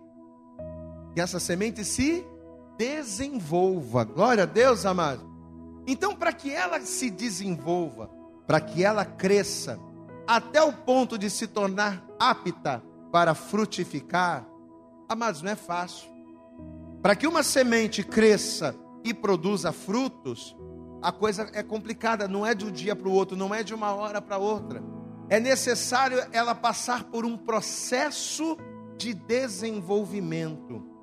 que 1.14 1.20
essa 1.20 1.38
semente 1.38 1.84
se 1.84 2.26
desenvolva. 2.76 4.04
Glória 4.04 4.44
a 4.44 4.46
Deus, 4.46 4.84
amado. 4.86 5.28
Então, 5.86 6.14
para 6.14 6.32
que 6.32 6.50
ela 6.50 6.80
se 6.80 7.10
desenvolva, 7.10 8.10
para 8.46 8.60
que 8.60 8.82
ela 8.82 9.04
cresça, 9.04 9.78
até 10.26 10.62
o 10.62 10.72
ponto 10.72 11.18
de 11.18 11.28
se 11.28 11.46
tornar 11.46 12.04
apta 12.18 12.82
para 13.12 13.34
frutificar, 13.34 14.46
amados, 15.08 15.42
não 15.42 15.50
é 15.50 15.56
fácil. 15.56 16.08
Para 17.02 17.14
que 17.14 17.26
uma 17.26 17.42
semente 17.42 18.02
cresça 18.02 18.74
e 19.04 19.12
produza 19.12 19.72
frutos, 19.72 20.56
a 21.02 21.12
coisa 21.12 21.50
é 21.52 21.62
complicada, 21.62 22.26
não 22.26 22.46
é 22.46 22.54
de 22.54 22.64
um 22.64 22.72
dia 22.72 22.96
para 22.96 23.08
o 23.08 23.12
outro, 23.12 23.36
não 23.36 23.54
é 23.54 23.62
de 23.62 23.74
uma 23.74 23.92
hora 23.94 24.22
para 24.22 24.38
outra. 24.38 24.82
É 25.28 25.38
necessário 25.38 26.18
ela 26.32 26.54
passar 26.54 27.04
por 27.04 27.26
um 27.26 27.36
processo 27.36 28.56
de 28.96 29.12
desenvolvimento. 29.12 30.93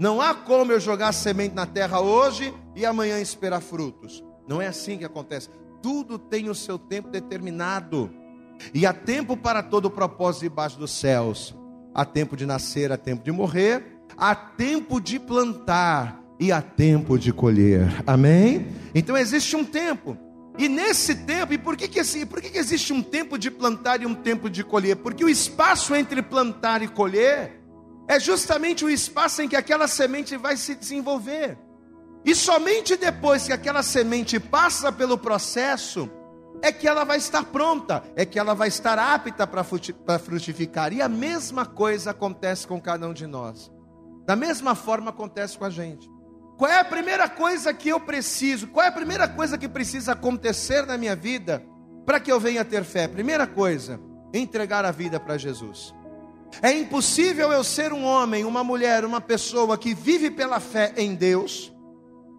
Não 0.00 0.18
há 0.18 0.34
como 0.34 0.72
eu 0.72 0.80
jogar 0.80 1.12
semente 1.12 1.54
na 1.54 1.66
terra 1.66 2.00
hoje 2.00 2.54
e 2.74 2.86
amanhã 2.86 3.20
esperar 3.20 3.60
frutos. 3.60 4.24
Não 4.48 4.62
é 4.62 4.66
assim 4.66 4.96
que 4.96 5.04
acontece. 5.04 5.50
Tudo 5.82 6.18
tem 6.18 6.48
o 6.48 6.54
seu 6.54 6.78
tempo 6.78 7.10
determinado. 7.10 8.10
E 8.72 8.86
há 8.86 8.94
tempo 8.94 9.36
para 9.36 9.62
todo 9.62 9.84
o 9.84 9.90
propósito 9.90 10.44
debaixo 10.44 10.78
dos 10.78 10.90
céus. 10.90 11.54
Há 11.94 12.06
tempo 12.06 12.34
de 12.34 12.46
nascer, 12.46 12.90
há 12.90 12.96
tempo 12.96 13.22
de 13.22 13.30
morrer, 13.30 13.84
há 14.16 14.34
tempo 14.34 15.02
de 15.02 15.18
plantar 15.18 16.18
e 16.40 16.50
há 16.50 16.62
tempo 16.62 17.18
de 17.18 17.30
colher. 17.30 17.86
Amém? 18.06 18.68
Então 18.94 19.18
existe 19.18 19.54
um 19.54 19.66
tempo. 19.66 20.16
E 20.56 20.66
nesse 20.66 21.14
tempo, 21.14 21.52
e 21.52 21.58
por 21.58 21.76
que, 21.76 21.86
que, 21.86 21.98
esse, 21.98 22.24
por 22.24 22.40
que, 22.40 22.48
que 22.48 22.58
existe 22.58 22.90
um 22.90 23.02
tempo 23.02 23.36
de 23.36 23.50
plantar 23.50 24.00
e 24.00 24.06
um 24.06 24.14
tempo 24.14 24.48
de 24.48 24.64
colher? 24.64 24.96
Porque 24.96 25.22
o 25.22 25.28
espaço 25.28 25.94
entre 25.94 26.22
plantar 26.22 26.80
e 26.80 26.88
colher 26.88 27.59
é 28.10 28.18
justamente 28.18 28.84
o 28.84 28.90
espaço 28.90 29.40
em 29.40 29.48
que 29.48 29.54
aquela 29.54 29.86
semente 29.86 30.36
vai 30.36 30.56
se 30.56 30.74
desenvolver. 30.74 31.56
E 32.24 32.34
somente 32.34 32.96
depois 32.96 33.46
que 33.46 33.52
aquela 33.52 33.84
semente 33.84 34.40
passa 34.40 34.90
pelo 34.90 35.16
processo, 35.16 36.10
é 36.60 36.72
que 36.72 36.88
ela 36.88 37.04
vai 37.04 37.18
estar 37.18 37.44
pronta, 37.44 38.02
é 38.16 38.26
que 38.26 38.36
ela 38.36 38.52
vai 38.52 38.66
estar 38.66 38.98
apta 38.98 39.46
para 39.46 40.18
frutificar. 40.18 40.92
E 40.92 41.00
a 41.00 41.08
mesma 41.08 41.64
coisa 41.64 42.10
acontece 42.10 42.66
com 42.66 42.80
cada 42.80 43.06
um 43.06 43.12
de 43.12 43.28
nós. 43.28 43.70
Da 44.26 44.34
mesma 44.34 44.74
forma 44.74 45.10
acontece 45.10 45.56
com 45.56 45.64
a 45.64 45.70
gente. 45.70 46.10
Qual 46.58 46.68
é 46.68 46.80
a 46.80 46.84
primeira 46.84 47.28
coisa 47.28 47.72
que 47.72 47.90
eu 47.90 48.00
preciso? 48.00 48.66
Qual 48.66 48.84
é 48.84 48.88
a 48.88 48.92
primeira 48.92 49.28
coisa 49.28 49.56
que 49.56 49.68
precisa 49.68 50.14
acontecer 50.14 50.84
na 50.84 50.98
minha 50.98 51.14
vida 51.14 51.64
para 52.04 52.18
que 52.18 52.32
eu 52.32 52.40
venha 52.40 52.64
ter 52.64 52.82
fé? 52.82 53.06
Primeira 53.06 53.46
coisa, 53.46 54.00
entregar 54.34 54.84
a 54.84 54.90
vida 54.90 55.20
para 55.20 55.38
Jesus. 55.38 55.94
É 56.62 56.72
impossível 56.72 57.52
eu 57.52 57.62
ser 57.64 57.92
um 57.92 58.04
homem, 58.04 58.44
uma 58.44 58.64
mulher, 58.64 59.04
uma 59.04 59.20
pessoa 59.20 59.78
que 59.78 59.94
vive 59.94 60.30
pela 60.30 60.60
fé 60.60 60.92
em 60.96 61.14
Deus. 61.14 61.72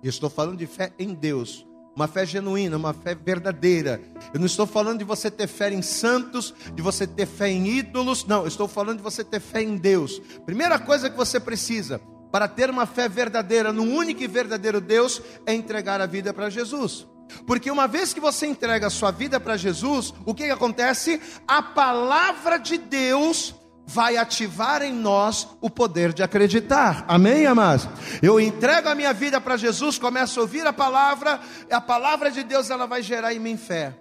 E 0.03 0.08
estou 0.08 0.30
falando 0.30 0.58
de 0.58 0.68
fé 0.68 0.91
em 0.98 1.13
Deus, 1.13 1.65
uma 1.96 2.08
fé 2.08 2.25
genuína, 2.25 2.77
uma 2.77 2.94
fé 2.94 3.15
verdadeira. 3.15 4.01
Eu 4.34 4.39
não 4.39 4.48
estou 4.48 4.65
falando 4.65 5.00
de 5.00 5.06
você 5.06 5.30
ter 5.30 5.48
fé 5.48 5.72
em 5.72 5.82
santos, 5.82 6.53
de 6.74 6.82
você 6.82 7.06
ter 7.06 7.25
fé 7.25 7.50
em 7.50 7.68
ídolos, 7.68 8.25
não, 8.25 8.41
eu 8.41 8.48
estou 8.48 8.68
falando 8.68 8.98
de 8.98 9.03
você 9.03 9.24
ter 9.24 9.39
fé 9.39 9.62
em 9.62 9.77
Deus. 9.77 10.20
Primeira 10.46 10.80
coisa 10.80 11.10
que 11.10 11.18
você 11.18 11.39
precisa 11.39 12.01
para 12.32 12.48
ter 12.48 12.70
uma 12.70 12.86
fé 12.86 13.10
verdadeira 13.10 13.74
no 13.74 13.84
único 13.84 14.24
e 14.24 14.27
verdadeiro 14.27 14.80
Deus 14.80 15.22
é 15.46 15.53
entregar 15.53 16.01
a 16.01 16.06
vida 16.06 16.34
para 16.34 16.50
Jesus. 16.50 17.08
Porque 17.46 17.72
uma 17.72 17.88
vez 17.88 18.13
que 18.13 18.20
você 18.20 18.46
entrega 18.46 18.88
a 18.88 18.89
sua 18.89 19.12
vida 19.12 19.39
para 19.39 19.58
Jesus, 19.58 20.13
o 20.25 20.34
que, 20.34 20.46
que 20.46 20.51
acontece? 20.51 21.22
A 21.48 21.62
palavra 21.62 22.58
de 22.58 22.77
Deus 22.77 23.56
vai 23.86 24.18
ativar 24.18 24.82
em 24.82 24.94
nós 24.94 25.48
o 25.60 25.70
poder 25.70 26.14
de 26.14 26.24
acreditar. 26.24 27.04
Amém, 27.08 27.46
amados? 27.46 27.88
Eu 28.22 28.40
entrego 28.40 28.90
a 28.90 28.96
minha 28.96 29.14
vida 29.14 29.42
para 29.42 29.58
Jesus, 29.58 29.98
começo 29.98 30.40
a 30.40 30.44
ouvir 30.44 30.66
a 30.66 30.74
palavra, 30.74 31.40
a 31.70 31.82
palavra 31.82 32.32
de 32.32 32.44
Deus 32.44 32.70
ela 32.70 32.86
vai 32.86 33.02
gerar 33.02 33.34
em 33.34 33.40
mim 33.40 33.58
fé. 33.58 33.98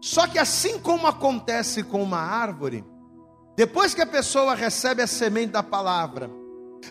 Só 0.00 0.26
que 0.26 0.38
assim 0.38 0.78
como 0.78 1.06
acontece 1.06 1.82
com 1.82 2.02
uma 2.02 2.18
árvore, 2.18 2.84
depois 3.56 3.94
que 3.94 4.00
a 4.00 4.06
pessoa 4.06 4.54
recebe 4.54 5.02
a 5.02 5.06
semente 5.06 5.52
da 5.52 5.62
palavra, 5.62 6.30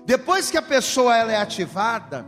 depois 0.06 0.52
que 0.52 0.58
a 0.58 0.62
pessoa 0.62 1.16
ela 1.16 1.32
é 1.32 1.38
ativada, 1.38 2.26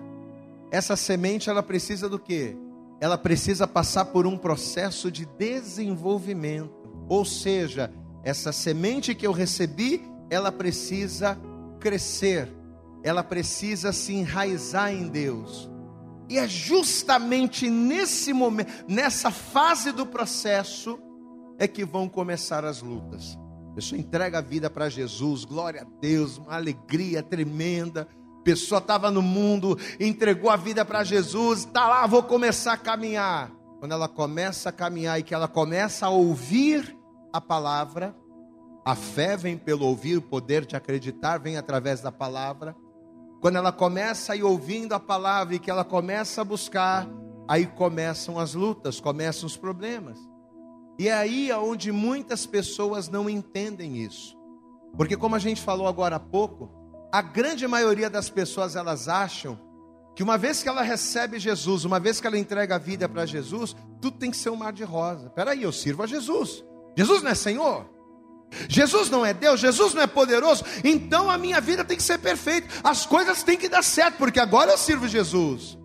essa 0.71 0.95
semente 0.95 1.49
ela 1.49 1.63
precisa 1.63 2.07
do 2.07 2.19
que? 2.19 2.55
Ela 3.01 3.17
precisa 3.17 3.67
passar 3.67 4.05
por 4.05 4.27
um 4.27 4.37
processo 4.37 5.11
de 5.11 5.25
desenvolvimento. 5.25 6.73
Ou 7.07 7.25
seja, 7.25 7.91
essa 8.23 8.51
semente 8.51 9.15
que 9.15 9.25
eu 9.25 9.31
recebi, 9.31 10.01
ela 10.29 10.51
precisa 10.51 11.37
crescer. 11.79 12.53
Ela 13.03 13.23
precisa 13.23 13.93
se 13.93 14.13
enraizar 14.13 14.93
em 14.93 15.07
Deus. 15.07 15.69
E 16.29 16.37
é 16.37 16.47
justamente 16.47 17.69
nesse 17.69 18.33
momento, 18.33 18.71
nessa 18.87 19.31
fase 19.31 19.91
do 19.91 20.05
processo, 20.05 20.99
é 21.57 21.67
que 21.67 21.83
vão 21.83 22.07
começar 22.07 22.63
as 22.63 22.81
lutas. 22.81 23.37
A 23.71 23.75
pessoa 23.75 23.99
entrega 23.99 24.37
a 24.37 24.41
vida 24.41 24.69
para 24.69 24.89
Jesus, 24.89 25.43
glória 25.43 25.81
a 25.81 25.99
Deus, 25.99 26.37
uma 26.37 26.55
alegria 26.55 27.23
tremenda. 27.23 28.07
A 28.39 28.43
pessoa 28.43 28.79
estava 28.79 29.09
no 29.09 29.21
mundo, 29.21 29.77
entregou 29.99 30.49
a 30.49 30.55
vida 30.55 30.85
para 30.85 31.03
Jesus, 31.03 31.59
está 31.59 31.87
lá, 31.87 32.05
vou 32.05 32.21
começar 32.21 32.73
a 32.73 32.77
caminhar. 32.77 33.51
Quando 33.79 33.93
ela 33.93 34.07
começa 34.07 34.69
a 34.69 34.73
caminhar 34.73 35.19
e 35.19 35.23
que 35.23 35.33
ela 35.33 35.47
começa 35.47 36.05
a 36.05 36.09
ouvir 36.09 36.98
a 37.31 37.39
palavra, 37.39 38.15
a 38.85 38.95
fé 38.95 39.37
vem 39.37 39.57
pelo 39.57 39.85
ouvir, 39.85 40.17
o 40.17 40.21
poder 40.21 40.65
de 40.65 40.75
acreditar 40.75 41.37
vem 41.39 41.57
através 41.57 42.01
da 42.01 42.11
palavra. 42.11 42.75
Quando 43.41 43.57
ela 43.57 43.71
começa 43.71 44.33
a 44.33 44.35
ir 44.35 44.43
ouvindo 44.43 44.93
a 44.93 44.99
palavra 44.99 45.55
e 45.55 45.59
que 45.59 45.69
ela 45.69 45.85
começa 45.85 46.41
a 46.41 46.45
buscar, 46.45 47.07
aí 47.47 47.65
começam 47.65 48.39
as 48.39 48.53
lutas, 48.53 48.99
começam 48.99 49.47
os 49.47 49.55
problemas. 49.55 50.19
E 50.97 51.07
é 51.07 51.13
aí 51.13 51.51
onde 51.53 51.91
muitas 51.91 52.45
pessoas 52.45 53.07
não 53.07 53.29
entendem 53.29 53.97
isso. 53.97 54.37
Porque 54.97 55.15
como 55.15 55.35
a 55.35 55.39
gente 55.39 55.61
falou 55.61 55.87
agora 55.87 56.17
há 56.17 56.19
pouco, 56.19 56.69
a 57.11 57.21
grande 57.21 57.67
maioria 57.67 58.09
das 58.09 58.29
pessoas 58.29 58.75
elas 58.75 59.07
acham 59.07 59.57
que 60.15 60.23
uma 60.23 60.37
vez 60.37 60.61
que 60.61 60.67
ela 60.67 60.81
recebe 60.81 61.39
Jesus, 61.39 61.85
uma 61.85 61.99
vez 61.99 62.19
que 62.19 62.27
ela 62.27 62.37
entrega 62.37 62.75
a 62.75 62.79
vida 62.79 63.07
para 63.07 63.25
Jesus, 63.25 63.75
tudo 64.01 64.17
tem 64.17 64.31
que 64.31 64.37
ser 64.37 64.49
um 64.49 64.55
mar 64.57 64.73
de 64.73 64.83
rosa. 64.83 65.27
Espera 65.27 65.51
aí, 65.51 65.63
eu 65.63 65.71
sirvo 65.71 66.03
a 66.03 66.07
Jesus. 66.07 66.65
Jesus 66.99 67.23
não 67.23 67.31
é 67.31 67.35
Senhor? 67.35 67.85
Jesus 68.67 69.09
não 69.09 69.25
é 69.25 69.33
Deus, 69.33 69.61
Jesus 69.61 69.93
não 69.93 70.01
é 70.01 70.07
poderoso, 70.07 70.65
então 70.83 71.29
a 71.29 71.37
minha 71.37 71.61
vida 71.61 71.85
tem 71.85 71.95
que 71.95 72.03
ser 72.03 72.17
perfeita, 72.17 72.67
as 72.83 73.05
coisas 73.05 73.41
têm 73.41 73.55
que 73.55 73.69
dar 73.69 73.81
certo, 73.81 74.17
porque 74.17 74.37
agora 74.37 74.71
eu 74.71 74.77
sirvo 74.77 75.07
Jesus, 75.07 75.77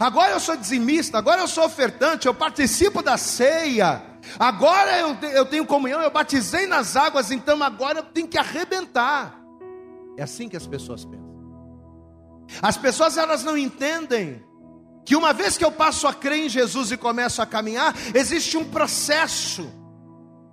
agora 0.00 0.32
eu 0.32 0.40
sou 0.40 0.56
dizimista, 0.56 1.18
agora 1.18 1.42
eu 1.42 1.46
sou 1.46 1.64
ofertante, 1.64 2.26
eu 2.26 2.34
participo 2.34 3.00
da 3.00 3.16
ceia, 3.16 4.02
Agora 4.40 4.98
eu, 4.98 5.16
eu 5.30 5.46
tenho 5.46 5.64
comunhão, 5.64 6.00
eu 6.02 6.10
batizei 6.10 6.66
nas 6.66 6.96
águas, 6.96 7.30
então 7.30 7.62
agora 7.62 8.00
eu 8.00 8.02
tenho 8.02 8.26
que 8.26 8.36
arrebentar. 8.36 9.40
É 10.16 10.24
assim 10.24 10.48
que 10.48 10.56
as 10.56 10.66
pessoas 10.66 11.04
pensam. 11.04 11.36
As 12.60 12.76
pessoas 12.76 13.16
elas 13.16 13.44
não 13.44 13.56
entendem 13.56 14.42
que 15.04 15.14
uma 15.14 15.32
vez 15.32 15.56
que 15.56 15.64
eu 15.64 15.70
passo 15.70 16.08
a 16.08 16.12
crer 16.12 16.46
em 16.46 16.48
Jesus 16.48 16.90
e 16.90 16.96
começo 16.96 17.40
a 17.40 17.46
caminhar, 17.46 17.94
existe 18.12 18.56
um 18.56 18.64
processo 18.64 19.72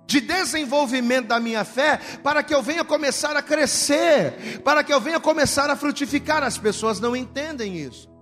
de 0.06 0.20
desenvolvimento 0.20 1.28
da 1.28 1.40
minha 1.40 1.64
fé 1.64 1.98
para 2.22 2.42
que 2.42 2.54
eu 2.54 2.62
venha 2.62 2.84
começar 2.84 3.36
a 3.36 3.42
crescer, 3.42 4.60
para 4.62 4.84
que 4.84 4.92
eu 4.92 5.00
venha 5.00 5.18
começar 5.18 5.70
a 5.70 5.76
frutificar. 5.76 6.42
As 6.42 6.58
pessoas 6.58 7.00
não 7.00 7.16
entendem 7.16 7.76
isso. 7.76 8.12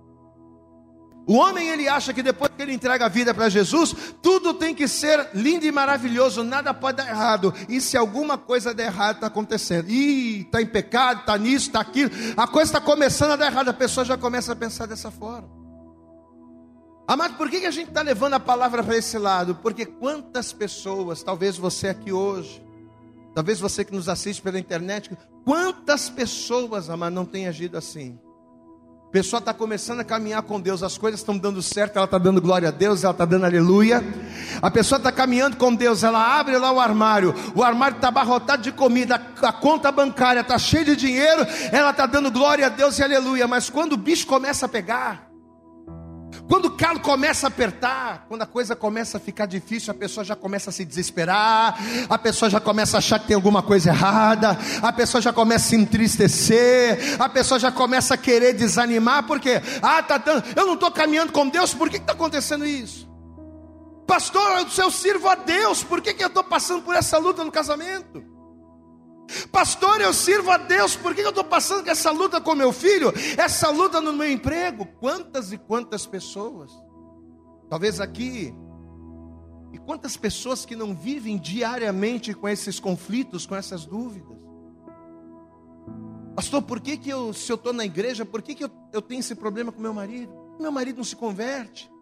O 1.25 1.35
homem 1.35 1.69
ele 1.69 1.87
acha 1.87 2.13
que 2.13 2.21
depois 2.21 2.51
que 2.55 2.61
ele 2.61 2.73
entrega 2.73 3.05
a 3.05 3.09
vida 3.09 3.33
para 3.33 3.47
Jesus, 3.47 3.95
tudo 4.21 4.53
tem 4.53 4.75
que 4.75 4.89
ser 4.89 5.29
lindo 5.33 5.65
e 5.65 5.71
maravilhoso, 5.71 6.43
nada 6.43 6.73
pode 6.73 6.97
dar 6.97 7.07
errado. 7.07 7.53
E 7.69 7.79
se 7.79 7.95
alguma 7.95 8.37
coisa 8.37 8.73
der 8.73 8.87
errado, 8.87 9.15
está 9.15 9.27
acontecendo. 9.27 9.89
Ih, 9.89 10.41
está 10.41 10.61
em 10.61 10.65
pecado, 10.65 11.21
está 11.21 11.37
nisso, 11.37 11.67
está 11.67 11.79
aquilo. 11.79 12.11
A 12.35 12.45
coisa 12.45 12.69
está 12.69 12.81
começando 12.81 13.31
a 13.31 13.35
dar 13.37 13.47
errado, 13.47 13.69
a 13.69 13.73
pessoa 13.73 14.05
já 14.05 14.17
começa 14.17 14.51
a 14.51 14.55
pensar 14.55 14.85
dessa 14.85 15.09
forma. 15.09 15.62
Amado, 17.05 17.35
por 17.35 17.49
que 17.49 17.65
a 17.65 17.71
gente 17.71 17.89
está 17.89 18.01
levando 18.01 18.35
a 18.35 18.39
palavra 18.39 18.81
para 18.81 18.95
esse 18.97 19.17
lado? 19.17 19.55
Porque 19.55 19.85
quantas 19.85 20.53
pessoas, 20.53 21.21
talvez 21.21 21.57
você 21.57 21.89
aqui 21.89 22.13
hoje, 22.13 22.63
talvez 23.35 23.59
você 23.59 23.83
que 23.83 23.93
nos 23.93 24.07
assiste 24.07 24.41
pela 24.41 24.57
internet, 24.57 25.11
quantas 25.43 26.09
pessoas, 26.09 26.89
amado, 26.89 27.13
não 27.13 27.25
tem 27.25 27.45
agido 27.45 27.77
assim? 27.77 28.17
A 29.09 29.11
pessoa 29.11 29.39
está 29.39 29.53
começando 29.53 29.99
a 29.99 30.03
caminhar 30.03 30.41
com 30.43 30.59
Deus, 30.59 30.81
as 30.81 30.97
coisas 30.97 31.19
estão 31.19 31.37
dando 31.37 31.61
certo, 31.61 31.97
ela 31.97 32.05
está 32.05 32.17
dando 32.17 32.41
glória 32.41 32.69
a 32.69 32.71
Deus, 32.71 33.03
ela 33.03 33.11
está 33.11 33.25
dando 33.25 33.45
aleluia. 33.45 34.01
A 34.61 34.71
pessoa 34.71 34.97
está 34.97 35.11
caminhando 35.11 35.57
com 35.57 35.75
Deus, 35.75 36.03
ela 36.03 36.39
abre 36.39 36.57
lá 36.57 36.71
o 36.71 36.79
armário, 36.79 37.35
o 37.53 37.61
armário 37.61 37.97
está 37.97 38.07
abarrotado 38.07 38.63
de 38.63 38.71
comida, 38.71 39.21
a 39.41 39.51
conta 39.51 39.91
bancária 39.91 40.39
está 40.39 40.57
cheia 40.57 40.85
de 40.85 40.95
dinheiro, 40.95 41.45
ela 41.71 41.91
está 41.91 42.07
dando 42.07 42.31
glória 42.31 42.65
a 42.65 42.69
Deus 42.69 42.97
e 42.97 43.03
aleluia. 43.03 43.45
Mas 43.45 43.69
quando 43.69 43.93
o 43.93 43.97
bicho 43.97 44.25
começa 44.25 44.65
a 44.65 44.69
pegar, 44.69 45.32
quando 46.47 46.65
o 46.65 46.71
calo 46.71 46.99
começa 46.99 47.47
a 47.47 47.49
apertar, 47.49 48.25
quando 48.27 48.41
a 48.41 48.45
coisa 48.45 48.75
começa 48.75 49.17
a 49.17 49.19
ficar 49.19 49.45
difícil, 49.45 49.91
a 49.91 49.93
pessoa 49.93 50.23
já 50.23 50.35
começa 50.35 50.69
a 50.69 50.73
se 50.73 50.83
desesperar, 50.83 51.77
a 52.09 52.17
pessoa 52.17 52.49
já 52.49 52.59
começa 52.59 52.97
a 52.97 52.99
achar 52.99 53.19
que 53.19 53.27
tem 53.27 53.35
alguma 53.35 53.61
coisa 53.61 53.89
errada, 53.89 54.57
a 54.81 54.91
pessoa 54.91 55.21
já 55.21 55.31
começa 55.31 55.67
a 55.67 55.69
se 55.69 55.75
entristecer, 55.75 57.15
a 57.19 57.29
pessoa 57.29 57.59
já 57.59 57.71
começa 57.71 58.15
a 58.15 58.17
querer 58.17 58.53
desanimar, 58.53 59.23
porque, 59.23 59.61
ah, 59.81 60.03
tá 60.03 60.21
eu 60.55 60.65
não 60.65 60.73
estou 60.73 60.91
caminhando 60.91 61.31
com 61.31 61.47
Deus, 61.47 61.73
por 61.73 61.89
que 61.89 61.97
está 61.97 62.13
acontecendo 62.13 62.65
isso? 62.65 63.09
Pastor, 64.05 64.67
eu 64.77 64.91
sirvo 64.91 65.29
a 65.29 65.35
Deus, 65.35 65.83
por 65.83 66.01
que, 66.01 66.13
que 66.13 66.23
eu 66.23 66.27
estou 66.27 66.43
passando 66.43 66.83
por 66.83 66.93
essa 66.93 67.17
luta 67.17 67.43
no 67.43 67.51
casamento? 67.51 68.32
Pastor, 69.51 70.01
eu 70.01 70.13
sirvo 70.13 70.51
a 70.51 70.57
Deus, 70.57 70.95
por 70.95 71.13
que 71.15 71.21
eu 71.21 71.29
estou 71.29 71.43
passando 71.43 71.87
essa 71.87 72.11
luta 72.11 72.39
com 72.39 72.55
meu 72.55 72.71
filho? 72.71 73.13
Essa 73.37 73.69
luta 73.69 74.01
no 74.01 74.13
meu 74.13 74.29
emprego? 74.29 74.85
Quantas 74.99 75.51
e 75.51 75.57
quantas 75.57 76.05
pessoas? 76.05 76.71
Talvez 77.69 77.99
aqui. 77.99 78.53
E 79.71 79.77
quantas 79.79 80.15
pessoas 80.15 80.65
que 80.65 80.75
não 80.75 80.93
vivem 80.93 81.37
diariamente 81.37 82.33
com 82.33 82.47
esses 82.47 82.79
conflitos, 82.79 83.45
com 83.45 83.55
essas 83.55 83.85
dúvidas? 83.85 84.37
Pastor, 86.35 86.61
por 86.63 86.79
que, 86.79 86.97
que 86.97 87.09
eu, 87.09 87.33
se 87.33 87.51
eu 87.51 87.55
estou 87.55 87.73
na 87.73 87.85
igreja, 87.85 88.25
por 88.25 88.41
que, 88.41 88.55
que 88.55 88.63
eu, 88.63 88.71
eu 88.91 89.01
tenho 89.01 89.19
esse 89.19 89.35
problema 89.35 89.71
com 89.71 89.79
meu 89.81 89.93
marido? 89.93 90.33
Meu 90.59 90.71
marido 90.71 90.97
não 90.97 91.03
se 91.03 91.15
converte. 91.15 91.92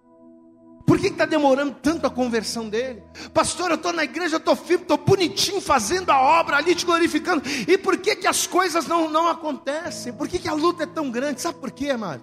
Por 0.86 1.00
que 1.00 1.08
está 1.08 1.26
demorando 1.26 1.76
tanto 1.82 2.08
a 2.08 2.10
conversão 2.10 2.70
dele? 2.70 3.04
Pastor, 3.34 3.70
eu 3.70 3.76
estou 3.76 3.94
na 3.94 4.04
igreja, 4.04 4.36
eu 4.36 4.40
estou 4.40 4.56
firme, 4.56 4.84
estou 4.84 4.98
bonitinho 4.98 5.62
fazendo 5.62 6.10
a 6.10 6.20
obra 6.20 6.58
ali, 6.58 6.76
te 6.76 6.86
glorificando. 6.86 7.44
E 7.68 7.78
por 7.78 7.98
que, 7.98 8.16
que 8.16 8.28
as 8.28 8.48
coisas 8.48 8.88
não, 8.88 9.10
não 9.10 9.28
acontecem? 9.28 10.14
Por 10.14 10.28
que, 10.28 10.40
que 10.40 10.50
a 10.50 10.54
luta 10.54 10.84
é 10.84 10.88
tão 10.88 11.10
grande? 11.12 11.42
Sabe 11.42 11.60
por 11.60 11.72
quê, 11.72 11.90
amado? 11.90 12.22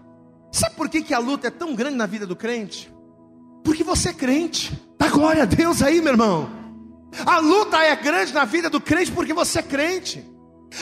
Sabe 0.51 0.75
por 0.77 0.89
que, 0.89 1.03
que 1.03 1.15
a 1.15 1.19
luta 1.19 1.49
é 1.49 1.51
tão 1.51 1.75
grande 1.75 1.97
na 1.97 2.07
vida 2.07 2.27
do 2.27 2.37
crente? 2.37 2.93
Porque 3.65 3.85
você 3.85 4.11
é 4.11 4.13
crente. 4.15 4.73
Dá 4.99 5.09
glória 5.09 5.43
a 5.43 5.47
Deus 5.47 5.83
aí, 5.83 6.01
meu 6.01 6.13
irmão. 6.13 6.51
A 7.25 7.39
luta 7.39 7.79
é 7.79 7.95
grande 7.97 8.33
na 8.33 8.45
vida 8.45 8.69
do 8.69 8.81
crente 8.81 9.13
porque 9.13 9.33
você 9.33 9.61
é 9.61 9.63
crente. 9.63 10.25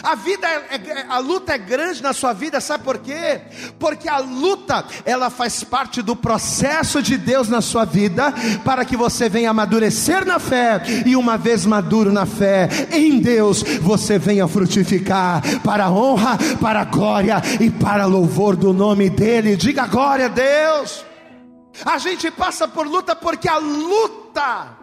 A 0.02 0.14
vida, 0.14 0.46
é, 0.46 0.76
é, 0.76 1.06
a 1.08 1.18
luta 1.18 1.54
é 1.54 1.58
grande 1.58 2.02
na 2.02 2.12
sua 2.12 2.32
vida, 2.32 2.60
sabe 2.60 2.84
por 2.84 2.98
quê? 2.98 3.40
Porque 3.78 4.08
a 4.08 4.18
luta, 4.18 4.84
ela 5.04 5.30
faz 5.30 5.62
parte 5.62 6.02
do 6.02 6.16
processo 6.16 7.00
de 7.00 7.16
Deus 7.16 7.48
na 7.48 7.60
sua 7.60 7.84
vida, 7.84 8.32
para 8.64 8.84
que 8.84 8.96
você 8.96 9.28
venha 9.28 9.50
amadurecer 9.50 10.26
na 10.26 10.38
fé, 10.38 10.82
e 11.06 11.16
uma 11.16 11.38
vez 11.38 11.64
maduro 11.64 12.12
na 12.12 12.26
fé, 12.26 12.68
em 12.92 13.20
Deus, 13.20 13.62
você 13.80 14.18
venha 14.18 14.48
frutificar, 14.48 15.42
para 15.60 15.84
a 15.84 15.90
honra, 15.90 16.36
para 16.60 16.80
a 16.80 16.84
glória 16.84 17.40
e 17.60 17.70
para 17.70 18.06
louvor 18.06 18.56
do 18.56 18.72
nome 18.72 19.08
dEle. 19.08 19.56
Diga 19.56 19.86
glória 19.86 20.26
a 20.26 20.28
Deus. 20.28 21.04
A 21.84 21.98
gente 21.98 22.30
passa 22.30 22.66
por 22.66 22.86
luta 22.86 23.14
porque 23.14 23.48
a 23.48 23.58
luta 23.58 24.76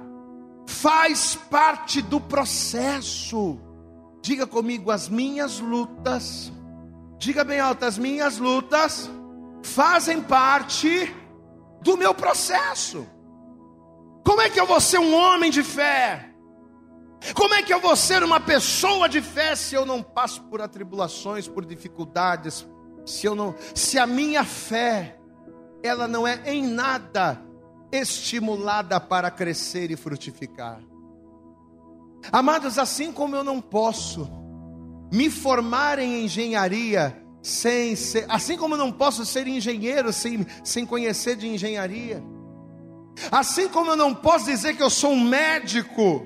faz 0.65 1.37
parte 1.49 2.01
do 2.01 2.19
processo. 2.19 3.72
Diga 4.23 4.47
comigo, 4.47 4.89
as 4.89 5.09
minhas 5.09 5.59
lutas, 5.59 6.49
diga 7.17 7.43
bem 7.43 7.59
alto, 7.59 7.83
as 7.83 7.97
minhas 7.97 8.37
lutas 8.37 9.09
fazem 9.61 10.21
parte 10.21 11.13
do 11.81 11.97
meu 11.97 12.13
processo. 12.13 13.05
Como 14.23 14.39
é 14.39 14.49
que 14.49 14.57
eu 14.57 14.65
vou 14.65 14.79
ser 14.79 14.97
um 14.97 15.13
homem 15.13 15.51
de 15.51 15.61
fé? 15.61 16.29
Como 17.35 17.53
é 17.53 17.63
que 17.63 17.73
eu 17.73 17.81
vou 17.81 17.97
ser 17.97 18.23
uma 18.23 18.39
pessoa 18.39 19.09
de 19.09 19.21
fé 19.21 19.57
se 19.57 19.75
eu 19.75 19.85
não 19.85 20.01
passo 20.01 20.41
por 20.43 20.61
atribulações, 20.61 21.45
por 21.45 21.65
dificuldades, 21.65 22.65
se 23.05 23.25
eu 23.25 23.35
não, 23.35 23.53
se 23.75 23.99
a 23.99 24.07
minha 24.07 24.45
fé 24.45 25.19
ela 25.83 26.07
não 26.07 26.25
é 26.25 26.41
em 26.45 26.65
nada 26.65 27.41
estimulada 27.91 29.01
para 29.01 29.29
crescer 29.29 29.91
e 29.91 29.97
frutificar? 29.97 30.79
Amados, 32.31 32.77
assim 32.77 33.11
como 33.11 33.35
eu 33.35 33.43
não 33.43 33.59
posso 33.59 34.29
me 35.11 35.29
formar 35.29 35.99
em 35.99 36.25
engenharia 36.25 37.15
sem 37.41 37.95
ser, 37.95 38.25
assim 38.29 38.57
como 38.57 38.75
eu 38.75 38.77
não 38.77 38.91
posso 38.91 39.25
ser 39.25 39.47
engenheiro 39.47 40.13
sem, 40.13 40.45
sem 40.63 40.85
conhecer 40.85 41.35
de 41.35 41.47
engenharia, 41.47 42.23
assim 43.31 43.67
como 43.67 43.91
eu 43.91 43.97
não 43.97 44.15
posso 44.15 44.45
dizer 44.45 44.75
que 44.75 44.81
eu 44.81 44.89
sou 44.89 45.11
um 45.11 45.19
médico 45.19 46.25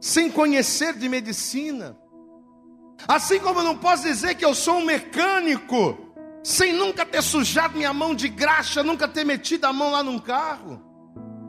sem 0.00 0.30
conhecer 0.30 0.94
de 0.94 1.08
medicina, 1.08 1.96
assim 3.06 3.40
como 3.40 3.60
eu 3.60 3.64
não 3.64 3.76
posso 3.76 4.04
dizer 4.04 4.36
que 4.36 4.44
eu 4.44 4.54
sou 4.54 4.76
um 4.76 4.84
mecânico 4.84 5.98
sem 6.44 6.72
nunca 6.72 7.04
ter 7.04 7.22
sujado 7.22 7.76
minha 7.76 7.92
mão 7.92 8.14
de 8.14 8.28
graxa, 8.28 8.82
nunca 8.82 9.06
ter 9.06 9.24
metido 9.24 9.64
a 9.64 9.72
mão 9.72 9.90
lá 9.90 10.02
num 10.02 10.18
carro. 10.18 10.80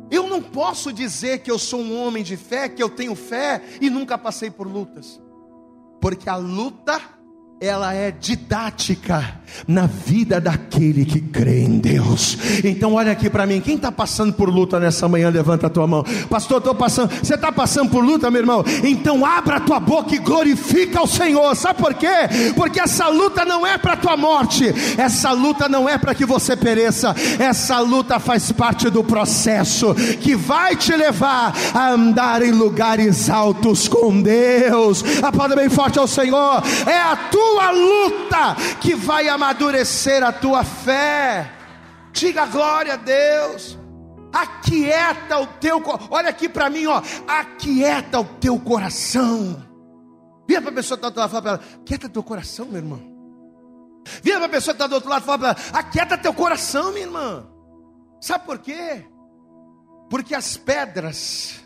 Eu 0.09 0.27
não 0.27 0.41
posso 0.41 0.91
dizer 0.91 1.39
que 1.39 1.49
eu 1.49 1.57
sou 1.57 1.79
um 1.79 2.01
homem 2.01 2.23
de 2.23 2.37
fé, 2.37 2.69
que 2.69 2.81
eu 2.81 2.89
tenho 2.89 3.15
fé 3.15 3.61
e 3.81 3.89
nunca 3.89 4.17
passei 4.17 4.51
por 4.51 4.67
lutas, 4.67 5.21
porque 5.99 6.29
a 6.29 6.35
luta 6.35 7.01
ela 7.65 7.93
é 7.93 8.11
didática 8.11 9.41
na 9.67 9.85
vida 9.85 10.41
daquele 10.41 11.05
que 11.05 11.21
crê 11.21 11.63
em 11.63 11.77
Deus. 11.77 12.37
Então 12.63 12.95
olha 12.95 13.11
aqui 13.11 13.29
para 13.29 13.45
mim, 13.45 13.61
quem 13.61 13.75
está 13.75 13.91
passando 13.91 14.33
por 14.33 14.49
luta 14.49 14.79
nessa 14.79 15.07
manhã, 15.07 15.29
levanta 15.29 15.67
a 15.67 15.69
tua 15.69 15.87
mão. 15.87 16.03
Pastor, 16.29 16.57
estou 16.57 16.75
passando. 16.75 17.11
Você 17.23 17.35
está 17.35 17.51
passando 17.51 17.89
por 17.89 18.03
luta, 18.03 18.29
meu 18.29 18.41
irmão? 18.41 18.65
Então 18.83 19.25
abra 19.25 19.57
a 19.57 19.59
tua 19.59 19.79
boca 19.79 20.13
e 20.13 20.17
glorifica 20.17 21.01
o 21.01 21.07
Senhor. 21.07 21.55
Sabe 21.55 21.79
por 21.79 21.93
quê? 21.93 22.07
Porque 22.55 22.81
essa 22.81 23.07
luta 23.07 23.45
não 23.45 23.65
é 23.65 23.77
para 23.77 23.95
tua 23.95 24.17
morte. 24.17 24.65
Essa 24.97 25.31
luta 25.31 25.69
não 25.69 25.87
é 25.87 25.97
para 25.97 26.15
que 26.15 26.25
você 26.25 26.57
pereça. 26.57 27.15
Essa 27.39 27.79
luta 27.79 28.19
faz 28.19 28.51
parte 28.51 28.89
do 28.89 29.03
processo 29.03 29.93
que 30.19 30.35
vai 30.35 30.75
te 30.75 30.93
levar 30.95 31.55
a 31.73 31.91
andar 31.91 32.41
em 32.41 32.51
lugares 32.51 33.29
altos 33.29 33.87
com 33.87 34.21
Deus. 34.21 35.03
Aplauda 35.21 35.55
bem 35.55 35.69
forte 35.69 35.99
ao 35.99 36.07
Senhor. 36.07 36.63
É 36.85 36.99
a 36.99 37.15
tua 37.15 37.52
tua 37.53 37.69
luta 37.71 38.55
que 38.81 38.95
vai 38.95 39.27
amadurecer 39.27 40.23
a 40.23 40.31
tua 40.31 40.63
fé. 40.63 41.51
Diga 42.11 42.47
glória 42.47 42.93
a 42.93 42.97
Deus. 42.97 43.77
Aquieta 44.31 45.37
o 45.39 45.45
teu, 45.45 45.81
olha 46.09 46.29
aqui 46.29 46.49
para 46.49 46.69
mim, 46.69 46.87
ó. 46.87 47.01
Aquieta 47.27 48.19
o 48.19 48.25
teu 48.25 48.59
coração. 48.59 49.63
Vira 50.47 50.61
para 50.61 50.71
a 50.71 50.73
pessoa 50.73 50.97
que 50.97 51.05
está 51.05 51.09
do 51.09 51.21
outro 51.21 51.21
lado 51.21 51.29
e 51.29 51.31
fala 51.31 51.41
para 51.41 51.51
ela: 51.51 52.09
teu 52.09 52.23
coração, 52.23 52.65
meu 52.65 52.77
irmão. 52.77 53.13
Vira 54.21 54.37
para 54.37 54.47
a 54.47 54.49
pessoa 54.49 54.73
que 54.73 54.77
está 54.77 54.87
do 54.87 54.95
outro 54.95 55.09
lado 55.09 55.21
e 55.21 55.25
fala 55.25 55.37
para 55.37 55.47
ela: 55.49 55.57
Aquieta 55.73 56.17
teu 56.17 56.33
coração, 56.33 56.91
minha 56.91 57.05
irmã. 57.05 57.45
Sabe 58.19 58.45
por 58.45 58.57
quê? 58.57 59.05
Porque 60.09 60.33
as 60.33 60.57
pedras 60.57 61.61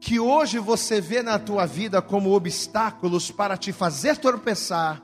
que 0.00 0.20
hoje 0.20 0.58
você 0.58 1.00
vê 1.00 1.22
na 1.22 1.38
tua 1.38 1.66
vida 1.66 2.00
como 2.00 2.32
obstáculos 2.32 3.30
para 3.30 3.56
te 3.56 3.72
fazer 3.72 4.16
tropeçar, 4.16 5.02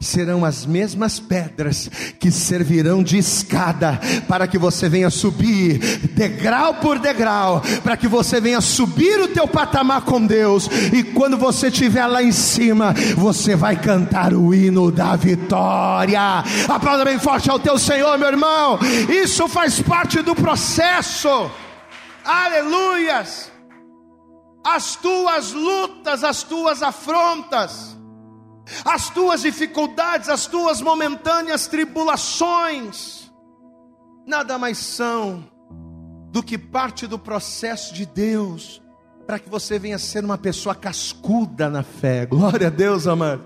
serão 0.00 0.44
as 0.44 0.66
mesmas 0.66 1.18
pedras 1.18 1.90
que 2.18 2.30
servirão 2.30 3.02
de 3.02 3.18
escada 3.18 4.00
para 4.28 4.46
que 4.46 4.58
você 4.58 4.88
venha 4.88 5.10
subir 5.10 5.78
degrau 6.14 6.74
por 6.74 6.98
degrau, 6.98 7.62
para 7.82 7.96
que 7.96 8.08
você 8.08 8.40
venha 8.40 8.60
subir 8.60 9.20
o 9.20 9.28
teu 9.28 9.46
patamar 9.46 10.02
com 10.02 10.24
Deus, 10.24 10.68
e 10.92 11.02
quando 11.02 11.36
você 11.36 11.68
estiver 11.68 12.06
lá 12.06 12.22
em 12.22 12.32
cima, 12.32 12.94
você 13.16 13.54
vai 13.54 13.76
cantar 13.76 14.32
o 14.32 14.54
hino 14.54 14.90
da 14.90 15.16
vitória. 15.16 16.44
Aplauda 16.68 17.04
bem 17.04 17.18
forte 17.18 17.50
ao 17.50 17.58
teu 17.58 17.78
Senhor, 17.78 18.18
meu 18.18 18.28
irmão. 18.28 18.78
Isso 19.08 19.48
faz 19.48 19.80
parte 19.80 20.22
do 20.22 20.34
processo. 20.34 21.50
Aleluias. 22.24 23.52
As 24.64 24.96
tuas 24.96 25.52
lutas, 25.52 26.24
as 26.24 26.42
tuas 26.42 26.82
afrontas, 26.82 27.95
as 28.84 29.10
tuas 29.10 29.42
dificuldades, 29.42 30.28
as 30.28 30.46
tuas 30.46 30.80
momentâneas 30.80 31.66
tribulações, 31.66 33.30
nada 34.26 34.58
mais 34.58 34.78
são 34.78 35.44
do 36.30 36.42
que 36.42 36.58
parte 36.58 37.06
do 37.06 37.18
processo 37.18 37.94
de 37.94 38.04
Deus 38.04 38.82
para 39.26 39.38
que 39.38 39.48
você 39.48 39.78
venha 39.78 39.98
ser 39.98 40.24
uma 40.24 40.38
pessoa 40.38 40.74
cascuda 40.74 41.68
na 41.68 41.82
fé. 41.82 42.26
Glória 42.26 42.68
a 42.68 42.70
Deus, 42.70 43.06
amado. 43.06 43.44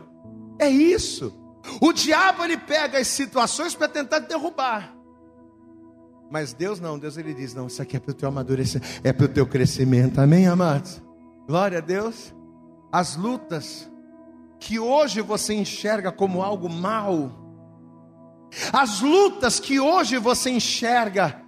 É 0.59 0.69
isso. 0.69 1.33
O 1.81 1.93
diabo 1.93 2.45
ele 2.45 2.57
pega 2.57 2.99
as 2.99 3.07
situações 3.07 3.75
para 3.75 3.89
tentar 3.89 4.21
derrubar. 4.21 4.95
Mas 6.31 6.53
Deus 6.53 6.79
não, 6.79 6.99
Deus 6.99 7.17
ele 7.17 7.35
diz: 7.35 7.55
não, 7.55 7.67
isso 7.67 7.83
aqui 7.83 7.97
é 7.97 8.01
para 8.01 8.13
o 8.13 8.15
teu 8.15 8.29
amadurecimento, 8.29 9.01
é 9.03 9.13
para 9.13 9.25
o 9.27 9.29
teu 9.29 9.47
crescimento, 9.47 10.21
amém, 10.21 10.47
amados? 10.47 11.03
Glória 11.47 11.79
a 11.79 11.81
Deus. 11.81 12.35
As 12.93 13.17
lutas 13.17 13.91
que 14.61 14.79
hoje 14.79 15.23
você 15.23 15.55
enxerga 15.55 16.13
como 16.13 16.43
algo 16.43 16.69
mal, 16.69 17.33
as 18.73 19.01
lutas 19.01 19.59
que 19.59 19.81
hoje 19.81 20.19
você 20.19 20.51
enxerga 20.51 21.43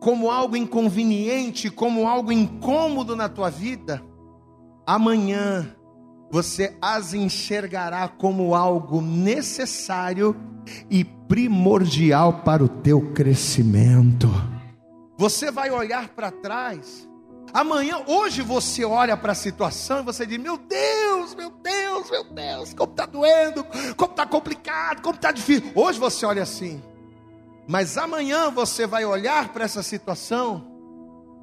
como 0.00 0.30
algo 0.30 0.56
inconveniente, 0.56 1.70
como 1.70 2.06
algo 2.06 2.32
incômodo 2.32 3.14
na 3.14 3.28
tua 3.28 3.48
vida, 3.48 4.02
amanhã 4.86 5.74
você 6.30 6.76
as 6.82 7.14
enxergará 7.14 8.08
como 8.08 8.54
algo 8.54 9.00
necessário 9.00 10.36
e 10.90 11.04
primordial 11.04 12.42
para 12.42 12.64
o 12.64 12.68
teu 12.68 13.12
crescimento. 13.12 14.28
Você 15.16 15.50
vai 15.50 15.70
olhar 15.70 16.08
para 16.08 16.30
trás. 16.30 17.08
Amanhã, 17.56 18.02
hoje 18.06 18.42
você 18.42 18.84
olha 18.84 19.16
para 19.16 19.32
a 19.32 19.34
situação 19.34 20.00
e 20.00 20.02
você 20.02 20.26
diz: 20.26 20.36
Meu 20.36 20.58
Deus, 20.58 21.34
meu 21.34 21.50
Deus, 21.50 22.10
meu 22.10 22.22
Deus, 22.22 22.74
como 22.74 22.92
está 22.92 23.06
doendo, 23.06 23.64
como 23.96 24.10
está 24.10 24.26
complicado, 24.26 25.00
como 25.00 25.14
está 25.14 25.32
difícil. 25.32 25.72
Hoje 25.74 25.98
você 25.98 26.26
olha 26.26 26.42
assim, 26.42 26.82
mas 27.66 27.96
amanhã 27.96 28.50
você 28.50 28.86
vai 28.86 29.06
olhar 29.06 29.54
para 29.54 29.64
essa 29.64 29.82
situação 29.82 30.70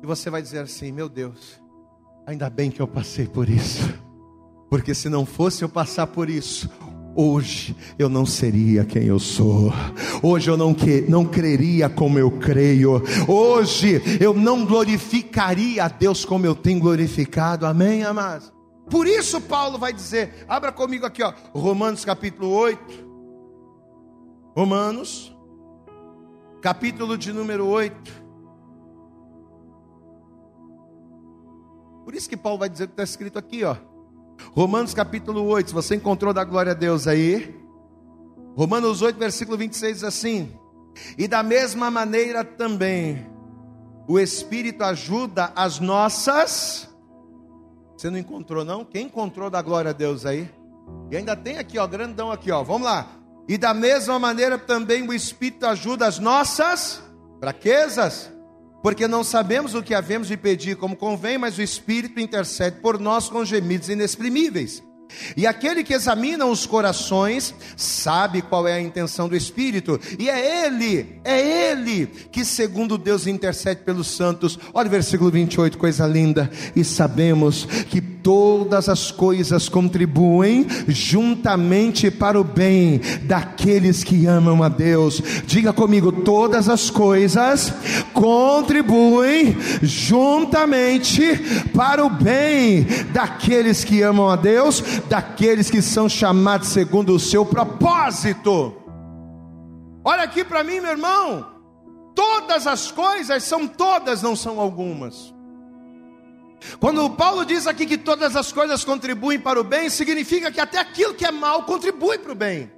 e 0.03 0.05
você 0.05 0.29
vai 0.29 0.39
dizer 0.39 0.59
assim: 0.59 0.91
Meu 0.91 1.09
Deus, 1.09 1.59
ainda 2.27 2.47
bem 2.47 2.69
que 2.69 2.79
eu 2.79 2.87
passei 2.87 3.25
por 3.25 3.49
isso, 3.49 3.81
porque 4.69 4.93
se 4.93 5.09
não 5.09 5.25
fosse 5.25 5.63
eu 5.63 5.69
passar 5.69 6.05
por 6.05 6.29
isso, 6.29 6.69
Hoje 7.15 7.75
eu 7.97 8.09
não 8.09 8.25
seria 8.25 8.83
quem 8.83 9.03
eu 9.03 9.19
sou. 9.19 9.71
Hoje 10.21 10.49
eu 10.49 10.57
não, 10.57 10.73
que, 10.73 11.01
não 11.01 11.25
creria 11.25 11.87
como 11.89 12.17
eu 12.17 12.31
creio. 12.31 13.01
Hoje 13.27 14.01
eu 14.19 14.33
não 14.33 14.65
glorificaria 14.65 15.85
a 15.85 15.87
Deus 15.87 16.25
como 16.25 16.45
eu 16.45 16.55
tenho 16.55 16.79
glorificado. 16.79 17.65
Amém, 17.65 18.03
amados? 18.03 18.51
Por 18.89 19.07
isso 19.07 19.39
Paulo 19.39 19.77
vai 19.77 19.93
dizer, 19.93 20.45
abra 20.47 20.71
comigo 20.71 21.05
aqui, 21.05 21.23
ó, 21.23 21.33
Romanos 21.53 22.03
capítulo 22.03 22.49
8. 22.49 23.13
Romanos, 24.55 25.35
capítulo 26.61 27.17
de 27.17 27.31
número 27.31 27.65
8. 27.67 28.23
Por 32.03 32.13
isso 32.13 32.29
que 32.29 32.37
Paulo 32.37 32.59
vai 32.59 32.69
dizer 32.69 32.83
o 32.85 32.87
que 32.87 32.93
está 32.93 33.03
escrito 33.03 33.39
aqui, 33.39 33.63
ó. 33.63 33.75
Romanos 34.51 34.93
capítulo 34.93 35.43
8, 35.45 35.69
se 35.69 35.73
você 35.73 35.95
encontrou 35.95 36.33
da 36.33 36.43
glória 36.43 36.73
a 36.73 36.75
Deus 36.75 37.07
aí. 37.07 37.55
Romanos 38.55 39.01
8, 39.01 39.17
versículo 39.17 39.57
26 39.57 39.95
diz 39.95 40.03
assim: 40.03 40.51
E 41.17 41.27
da 41.27 41.41
mesma 41.41 41.89
maneira 41.89 42.43
também, 42.43 43.25
o 44.07 44.19
Espírito 44.19 44.83
ajuda 44.83 45.51
as 45.55 45.79
nossas. 45.79 46.89
Você 47.97 48.09
não 48.09 48.17
encontrou, 48.17 48.65
não? 48.65 48.83
Quem 48.83 49.05
encontrou 49.05 49.49
da 49.49 49.61
glória 49.61 49.91
a 49.91 49.93
Deus 49.93 50.25
aí? 50.25 50.49
E 51.09 51.15
ainda 51.15 51.35
tem 51.35 51.57
aqui, 51.57 51.79
ó, 51.79 51.87
grandão 51.87 52.31
aqui, 52.31 52.51
ó. 52.51 52.63
Vamos 52.63 52.83
lá. 52.83 53.07
E 53.47 53.57
da 53.57 53.73
mesma 53.73 54.19
maneira 54.19 54.57
também 54.57 55.07
o 55.07 55.13
Espírito 55.13 55.65
ajuda 55.65 56.07
as 56.07 56.19
nossas 56.19 57.01
fraquezas 57.39 58.32
porque 58.83 59.07
não 59.07 59.23
sabemos 59.23 59.73
o 59.73 59.81
que 59.81 59.93
havemos 59.95 60.27
de 60.27 60.35
pedir 60.35 60.75
como 60.75 60.97
convém, 60.97 61.37
mas 61.37 61.57
o 61.57 61.61
Espírito 61.61 62.19
intercede 62.19 62.81
por 62.81 62.99
nós 62.99 63.29
com 63.29 63.45
gemidos 63.45 63.87
inexprimíveis. 63.87 64.83
E 65.37 65.47
aquele 65.47 65.83
que 65.83 65.93
examina 65.93 66.45
os 66.45 66.65
corações 66.65 67.53
sabe 67.77 68.41
qual 68.41 68.67
é 68.67 68.73
a 68.73 68.81
intenção 68.81 69.29
do 69.29 69.35
Espírito, 69.35 69.99
e 70.19 70.29
é 70.29 70.65
Ele, 70.65 71.19
é 71.23 71.71
Ele 71.71 72.07
que, 72.07 72.43
segundo 72.43 72.97
Deus, 72.97 73.25
intercede 73.25 73.81
pelos 73.83 74.07
santos. 74.07 74.59
Olha 74.73 74.87
o 74.87 74.91
versículo 74.91 75.31
28, 75.31 75.77
coisa 75.77 76.05
linda. 76.05 76.51
E 76.75 76.83
sabemos 76.83 77.65
que 77.89 78.12
todas 78.23 78.87
as 78.87 79.11
coisas 79.11 79.67
contribuem 79.67 80.65
juntamente 80.87 82.09
para 82.09 82.39
o 82.39 82.43
bem 82.43 83.01
daqueles 83.23 84.03
que 84.03 84.25
amam 84.25 84.63
a 84.63 84.69
Deus. 84.69 85.21
Diga 85.45 85.73
comigo: 85.73 86.11
todas 86.11 86.69
as 86.69 86.89
coisas 86.89 87.73
contribuem 88.13 89.57
juntamente 89.81 91.21
para 91.75 92.03
o 92.03 92.09
bem 92.09 92.87
daqueles 93.11 93.83
que 93.83 94.01
amam 94.01 94.29
a 94.29 94.37
Deus, 94.37 94.81
daqueles 95.09 95.69
que 95.69 95.81
são 95.81 96.07
chamados 96.07 96.69
segundo 96.69 97.13
o 97.13 97.19
seu 97.19 97.45
propósito. 97.45 98.73
Olha 100.05 100.23
aqui 100.23 100.43
para 100.43 100.63
mim, 100.63 100.79
meu 100.79 100.91
irmão. 100.91 101.51
Todas 102.15 102.67
as 102.67 102.91
coisas 102.91 103.43
são 103.43 103.67
todas, 103.67 104.21
não 104.21 104.35
são 104.35 104.59
algumas. 104.59 105.33
Quando 106.79 107.09
Paulo 107.11 107.45
diz 107.45 107.67
aqui 107.67 107.85
que 107.85 107.97
todas 107.97 108.35
as 108.35 108.51
coisas 108.51 108.83
contribuem 108.83 109.39
para 109.39 109.59
o 109.59 109.63
bem, 109.63 109.89
significa 109.89 110.51
que 110.51 110.59
até 110.59 110.79
aquilo 110.79 111.13
que 111.13 111.25
é 111.25 111.31
mal 111.31 111.63
contribui 111.63 112.17
para 112.17 112.31
o 112.31 112.35
bem. 112.35 112.71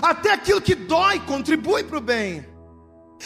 Até 0.00 0.32
aquilo 0.32 0.60
que 0.60 0.74
dói 0.74 1.20
contribui 1.20 1.84
para 1.84 1.98
o 1.98 2.00
bem. 2.00 2.54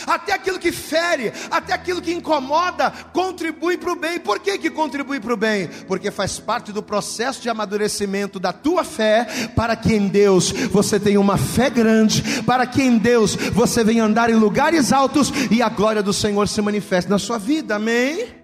Até 0.06 0.32
aquilo 0.32 0.58
que 0.58 0.70
fere, 0.70 1.32
até 1.50 1.72
aquilo 1.72 2.00
que 2.00 2.12
incomoda, 2.12 2.92
contribui 3.12 3.76
para 3.76 3.92
o 3.92 3.96
bem. 3.96 4.20
Por 4.20 4.38
que, 4.38 4.58
que 4.58 4.70
contribui 4.70 5.18
para 5.18 5.34
o 5.34 5.36
bem? 5.36 5.68
Porque 5.88 6.10
faz 6.10 6.38
parte 6.38 6.72
do 6.72 6.82
processo 6.82 7.40
de 7.40 7.48
amadurecimento 7.48 8.38
da 8.38 8.52
tua 8.52 8.84
fé, 8.84 9.26
para 9.56 9.74
que 9.74 9.94
em 9.94 10.06
Deus 10.06 10.50
você 10.50 11.00
tenha 11.00 11.20
uma 11.20 11.36
fé 11.36 11.68
grande, 11.68 12.42
para 12.42 12.66
que 12.66 12.82
em 12.82 12.96
Deus 12.96 13.34
você 13.34 13.82
venha 13.82 14.04
andar 14.04 14.30
em 14.30 14.34
lugares 14.34 14.92
altos 14.92 15.32
e 15.50 15.62
a 15.62 15.68
glória 15.68 16.02
do 16.02 16.12
Senhor 16.12 16.46
se 16.46 16.60
manifeste 16.62 17.10
na 17.10 17.18
sua 17.18 17.38
vida. 17.38 17.76
Amém? 17.76 18.37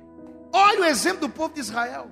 Olha 0.56 0.82
o 0.82 0.84
exemplo 0.84 1.22
do 1.22 1.28
povo 1.28 1.52
de 1.52 1.58
Israel. 1.58 2.08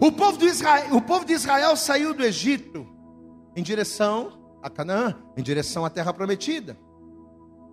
O 0.00 0.10
povo 0.10 0.38
de 0.38 0.46
Israel, 0.46 0.96
o 0.96 1.02
povo 1.02 1.26
de 1.26 1.34
Israel 1.34 1.76
saiu 1.76 2.14
do 2.14 2.24
Egito 2.24 2.86
em 3.54 3.62
direção 3.62 4.56
a 4.62 4.70
Canaã, 4.70 5.14
em 5.36 5.42
direção 5.42 5.84
à 5.84 5.90
terra 5.90 6.14
prometida. 6.14 6.78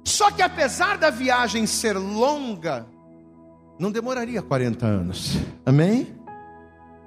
Só 0.04 0.30
que 0.30 0.42
apesar 0.42 0.98
da 0.98 1.10
viagem 1.10 1.66
ser 1.66 1.98
longa, 1.98 2.86
não 3.80 3.90
demoraria 3.90 4.42
40 4.42 4.86
anos. 4.86 5.38
Amém? 5.66 6.14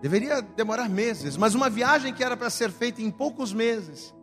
Deveria 0.01 0.41
demorar 0.41 0.89
meses, 0.89 1.37
mas 1.37 1.55
uma 1.55 1.69
viagem 1.69 2.15
que 2.15 2.25
era 2.25 2.39
para 2.39 2.49
ser 2.49 2.71
feita 2.71 3.03
em 3.03 3.11
poucos 3.11 3.53
meses, 3.53 4.15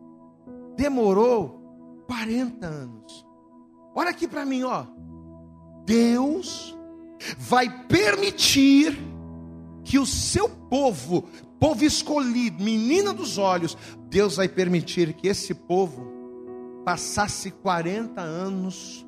demorou 0.75 2.03
40 2.07 2.65
anos. 2.65 3.27
Olha 3.93 4.09
aqui 4.09 4.27
para 4.27 4.43
mim, 4.43 4.63
ó. 4.63 4.87
Deus 5.85 6.75
vai 7.37 7.69
permitir 7.87 8.97
que 9.83 9.99
o 9.99 10.05
seu 10.05 10.49
povo, 10.49 11.23
povo 11.59 11.83
escolhido, 11.83 12.63
menina 12.63 13.13
dos 13.13 13.37
olhos, 13.37 13.77
Deus 14.09 14.37
vai 14.37 14.47
permitir 14.47 15.13
que 15.13 15.27
esse 15.27 15.53
povo 15.53 16.11
passasse 16.85 17.51
40 17.51 18.21
anos 18.21 19.05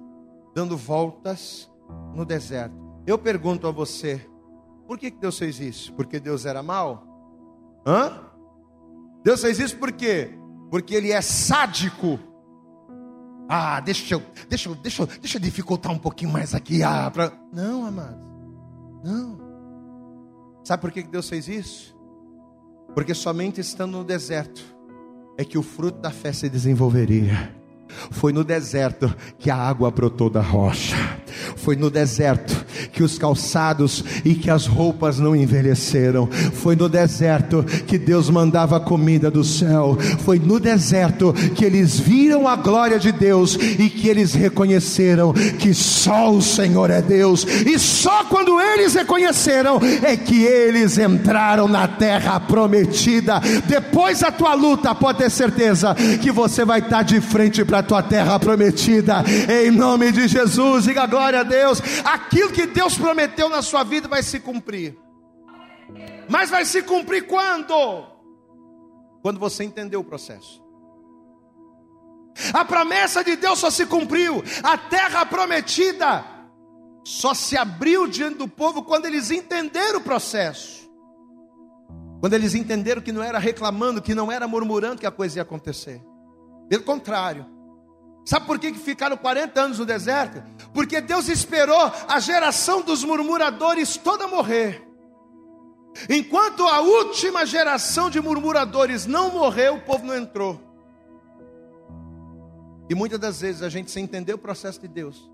dando 0.54 0.78
voltas 0.78 1.70
no 2.14 2.26
deserto. 2.26 2.76
Eu 3.06 3.18
pergunto 3.18 3.68
a 3.68 3.72
você, 3.72 4.26
por 4.88 4.98
que 4.98 5.12
Deus 5.12 5.38
fez 5.38 5.60
isso? 5.60 5.94
Porque 5.94 6.20
Deus 6.20 6.46
era 6.46 6.64
mau? 6.64 7.04
Hã? 7.86 8.22
Deus 9.24 9.42
fez 9.42 9.60
isso 9.60 9.78
por 9.78 9.92
quê? 9.92 10.38
Porque 10.72 10.96
Ele 10.96 11.12
é 11.12 11.22
sádico. 11.22 12.20
Ah, 13.48 13.80
deixa 13.80 14.16
eu, 14.16 14.24
deixa 14.50 14.70
eu, 14.70 14.76
deixa 14.76 15.04
eu, 15.04 15.08
deixa 15.08 15.38
eu 15.38 15.42
dificultar 15.42 15.92
um 15.92 15.98
pouquinho 15.98 16.32
mais 16.32 16.56
aqui. 16.56 16.82
Ah, 16.82 17.10
pra... 17.12 17.32
Não, 17.54 17.86
amados. 17.86 18.26
Não. 19.04 19.40
Sabe 20.64 20.82
por 20.82 20.92
que 20.92 21.04
Deus 21.04 21.30
fez 21.30 21.48
isso? 21.48 21.96
Porque 22.96 23.14
somente 23.14 23.62
estando 23.62 23.98
no 23.98 24.04
deserto 24.04 24.64
é 25.38 25.46
que 25.46 25.58
o 25.58 25.64
fruto 25.64 26.00
da 26.00 26.10
fé 26.10 26.34
se 26.34 26.50
desenvolveria. 26.50 27.54
Foi 28.12 28.34
no 28.34 28.44
deserto 28.44 29.14
que 29.38 29.52
a 29.52 29.56
água 29.56 29.92
brotou 29.92 30.30
da 30.30 30.42
rocha. 30.42 30.96
Foi 31.56 31.76
no 31.76 31.90
deserto 31.90 32.66
que 32.92 33.04
os 33.04 33.18
calçados 33.18 34.04
e 34.24 34.36
que 34.36 34.50
as 34.50 34.66
roupas 34.66 35.20
não 35.20 35.36
envelheceram. 35.36 36.28
Foi 36.54 36.76
no 36.76 36.90
deserto 36.90 37.64
que 37.88 37.98
Deus 37.98 38.30
mandava 38.30 38.80
comida 38.80 39.30
do 39.30 39.44
céu. 39.44 39.98
Foi 40.24 40.40
no 40.40 40.60
deserto 40.60 41.34
que 41.56 41.66
eles 41.66 42.00
viram 42.00 42.48
a 42.48 42.56
glória 42.56 43.00
de 43.00 43.12
Deus 43.12 43.56
e 43.56 43.90
que 43.90 44.08
eles 44.08 44.34
reconheceram 44.34 45.34
que 45.34 45.74
só 45.74 46.32
o 46.32 46.42
Senhor 46.42 46.90
é 46.90 47.02
Deus. 47.02 47.46
E 47.66 47.78
só 47.80 48.26
quando 48.26 48.60
eles 48.60 48.94
reconheceram 48.94 49.80
é 50.04 50.16
que 50.16 50.44
eles 50.44 50.98
entraram 50.98 51.68
na 51.68 51.88
terra 51.88 52.40
prometida. 52.40 53.42
Depois 53.68 54.20
da 54.20 54.32
tua 54.32 54.54
luta, 54.54 54.94
pode 54.94 55.20
ter 55.20 55.30
certeza 55.30 55.96
que 56.22 56.32
você 56.32 56.64
vai 56.66 56.80
estar 56.80 57.04
de 57.04 57.20
frente 57.22 57.64
para 57.64 57.80
a 57.80 57.84
tua 57.84 58.04
terra 58.04 58.40
prometida. 58.40 59.24
Em 59.50 59.72
nome 59.72 60.12
de 60.12 60.28
Jesus, 60.28 60.86
diga 60.86 61.06
glória 61.06 61.25
a 61.34 61.44
Deus. 61.44 61.82
Aquilo 62.04 62.52
que 62.52 62.68
Deus 62.68 62.98
prometeu 62.98 63.50
na 63.50 63.62
sua 63.62 63.84
vida 63.84 64.08
vai 64.08 64.22
se 64.22 64.40
cumprir. 64.40 64.98
Mas 66.30 66.50
vai 66.50 66.66
se 66.66 66.84
cumprir 66.84 67.26
quando? 67.26 68.06
Quando 69.22 69.40
você 69.40 69.64
entender 69.64 69.98
o 69.98 70.04
processo. 70.04 70.64
A 72.54 72.66
promessa 72.66 73.24
de 73.24 73.36
Deus 73.36 73.60
só 73.60 73.70
se 73.70 73.86
cumpriu, 73.86 74.44
a 74.62 74.78
terra 74.78 75.26
prometida 75.26 76.26
só 77.06 77.34
se 77.34 77.56
abriu 77.56 78.08
diante 78.08 78.40
do 78.40 78.48
povo 78.48 78.84
quando 78.84 79.06
eles 79.06 79.32
entenderam 79.32 80.00
o 80.00 80.04
processo. 80.04 80.86
Quando 82.20 82.34
eles 82.34 82.56
entenderam 82.56 83.02
que 83.02 83.12
não 83.12 83.24
era 83.24 83.38
reclamando, 83.40 84.02
que 84.02 84.16
não 84.16 84.32
era 84.32 84.48
murmurando 84.48 85.00
que 85.00 85.06
a 85.06 85.12
coisa 85.12 85.38
ia 85.40 85.44
acontecer. 85.44 86.02
Pelo 86.68 86.84
contrário. 86.84 87.46
Sabe 88.26 88.48
por 88.48 88.58
que 88.58 88.74
ficaram 88.74 89.16
40 89.16 89.62
anos 89.62 89.78
no 89.78 89.86
deserto? 89.86 90.44
Porque 90.74 91.00
Deus 91.00 91.30
esperou 91.30 91.92
a 92.08 92.20
geração 92.20 92.82
dos 92.82 93.04
murmuradores 93.04 93.98
toda 93.98 94.28
morrer. 94.28 94.84
Enquanto 96.10 96.64
a 96.64 96.82
última 96.82 97.46
geração 97.46 98.10
de 98.10 98.20
murmuradores 98.20 99.06
não 99.06 99.32
morreu, 99.32 99.76
o 99.76 99.82
povo 99.82 100.06
não 100.06 100.18
entrou. 100.18 100.60
E 102.90 102.96
muitas 102.96 103.20
das 103.20 103.42
vezes 103.42 103.62
a 103.62 103.70
gente 103.70 103.92
sem 103.92 104.04
entender 104.04 104.34
o 104.34 104.38
processo 104.40 104.82
de 104.82 104.88
Deus, 104.88 105.32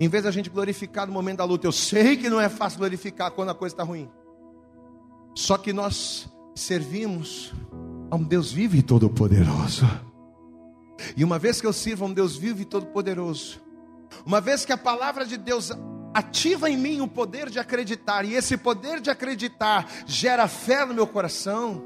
em 0.00 0.08
vez 0.08 0.24
da 0.24 0.30
gente 0.30 0.48
glorificar 0.48 1.06
no 1.06 1.12
momento 1.12 1.38
da 1.38 1.44
luta, 1.44 1.66
eu 1.66 1.72
sei 1.72 2.16
que 2.16 2.30
não 2.30 2.40
é 2.40 2.48
fácil 2.48 2.78
glorificar 2.78 3.30
quando 3.32 3.50
a 3.50 3.54
coisa 3.54 3.74
está 3.74 3.84
ruim. 3.84 4.10
Só 5.34 5.58
que 5.58 5.74
nós 5.74 6.26
servimos 6.54 7.52
a 8.10 8.16
um 8.16 8.22
Deus 8.22 8.50
vivo 8.50 8.76
e 8.76 8.82
todo-poderoso. 8.82 9.86
E 11.16 11.24
uma 11.24 11.38
vez 11.38 11.60
que 11.60 11.66
eu 11.66 11.72
sirvo 11.72 12.04
a 12.04 12.08
um 12.08 12.12
Deus 12.12 12.36
vivo 12.36 12.62
e 12.62 12.64
todo-poderoso, 12.64 13.60
uma 14.24 14.40
vez 14.40 14.64
que 14.64 14.72
a 14.72 14.78
palavra 14.78 15.24
de 15.24 15.36
Deus 15.36 15.72
ativa 16.14 16.68
em 16.70 16.76
mim 16.76 17.00
o 17.00 17.08
poder 17.08 17.50
de 17.50 17.58
acreditar, 17.58 18.24
e 18.24 18.34
esse 18.34 18.56
poder 18.56 19.00
de 19.00 19.10
acreditar 19.10 19.86
gera 20.06 20.48
fé 20.48 20.84
no 20.84 20.94
meu 20.94 21.06
coração, 21.06 21.84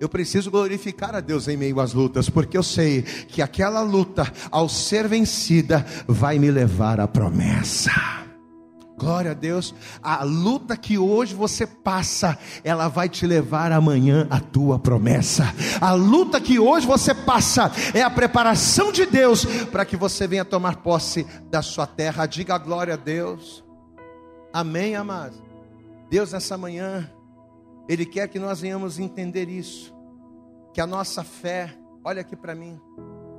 eu 0.00 0.08
preciso 0.08 0.50
glorificar 0.50 1.14
a 1.14 1.20
Deus 1.20 1.48
em 1.48 1.56
meio 1.56 1.80
às 1.80 1.92
lutas, 1.92 2.28
porque 2.28 2.56
eu 2.56 2.62
sei 2.62 3.02
que 3.02 3.40
aquela 3.40 3.80
luta, 3.80 4.30
ao 4.50 4.68
ser 4.68 5.06
vencida, 5.08 5.84
vai 6.06 6.38
me 6.38 6.50
levar 6.50 7.00
à 7.00 7.06
promessa. 7.06 7.90
Glória 8.96 9.32
a 9.32 9.34
Deus. 9.34 9.74
A 10.02 10.22
luta 10.22 10.76
que 10.76 10.96
hoje 10.96 11.34
você 11.34 11.66
passa, 11.66 12.38
ela 12.62 12.86
vai 12.86 13.08
te 13.08 13.26
levar 13.26 13.72
amanhã 13.72 14.26
à 14.30 14.38
tua 14.38 14.78
promessa. 14.78 15.44
A 15.80 15.92
luta 15.92 16.40
que 16.40 16.58
hoje 16.58 16.86
você 16.86 17.12
passa 17.12 17.72
é 17.92 18.02
a 18.02 18.10
preparação 18.10 18.92
de 18.92 19.04
Deus 19.04 19.44
para 19.66 19.84
que 19.84 19.96
você 19.96 20.28
venha 20.28 20.44
tomar 20.44 20.76
posse 20.76 21.26
da 21.50 21.60
sua 21.60 21.86
terra. 21.86 22.26
Diga 22.26 22.56
glória 22.56 22.94
a 22.94 22.96
Deus. 22.96 23.64
Amém, 24.52 24.94
amados. 24.94 25.42
Deus 26.08 26.30
nessa 26.30 26.56
manhã, 26.56 27.10
ele 27.88 28.06
quer 28.06 28.28
que 28.28 28.38
nós 28.38 28.60
venhamos 28.60 29.00
entender 29.00 29.48
isso. 29.48 29.92
Que 30.72 30.80
a 30.80 30.86
nossa 30.86 31.24
fé, 31.24 31.76
olha 32.04 32.20
aqui 32.20 32.36
para 32.36 32.54
mim, 32.54 32.80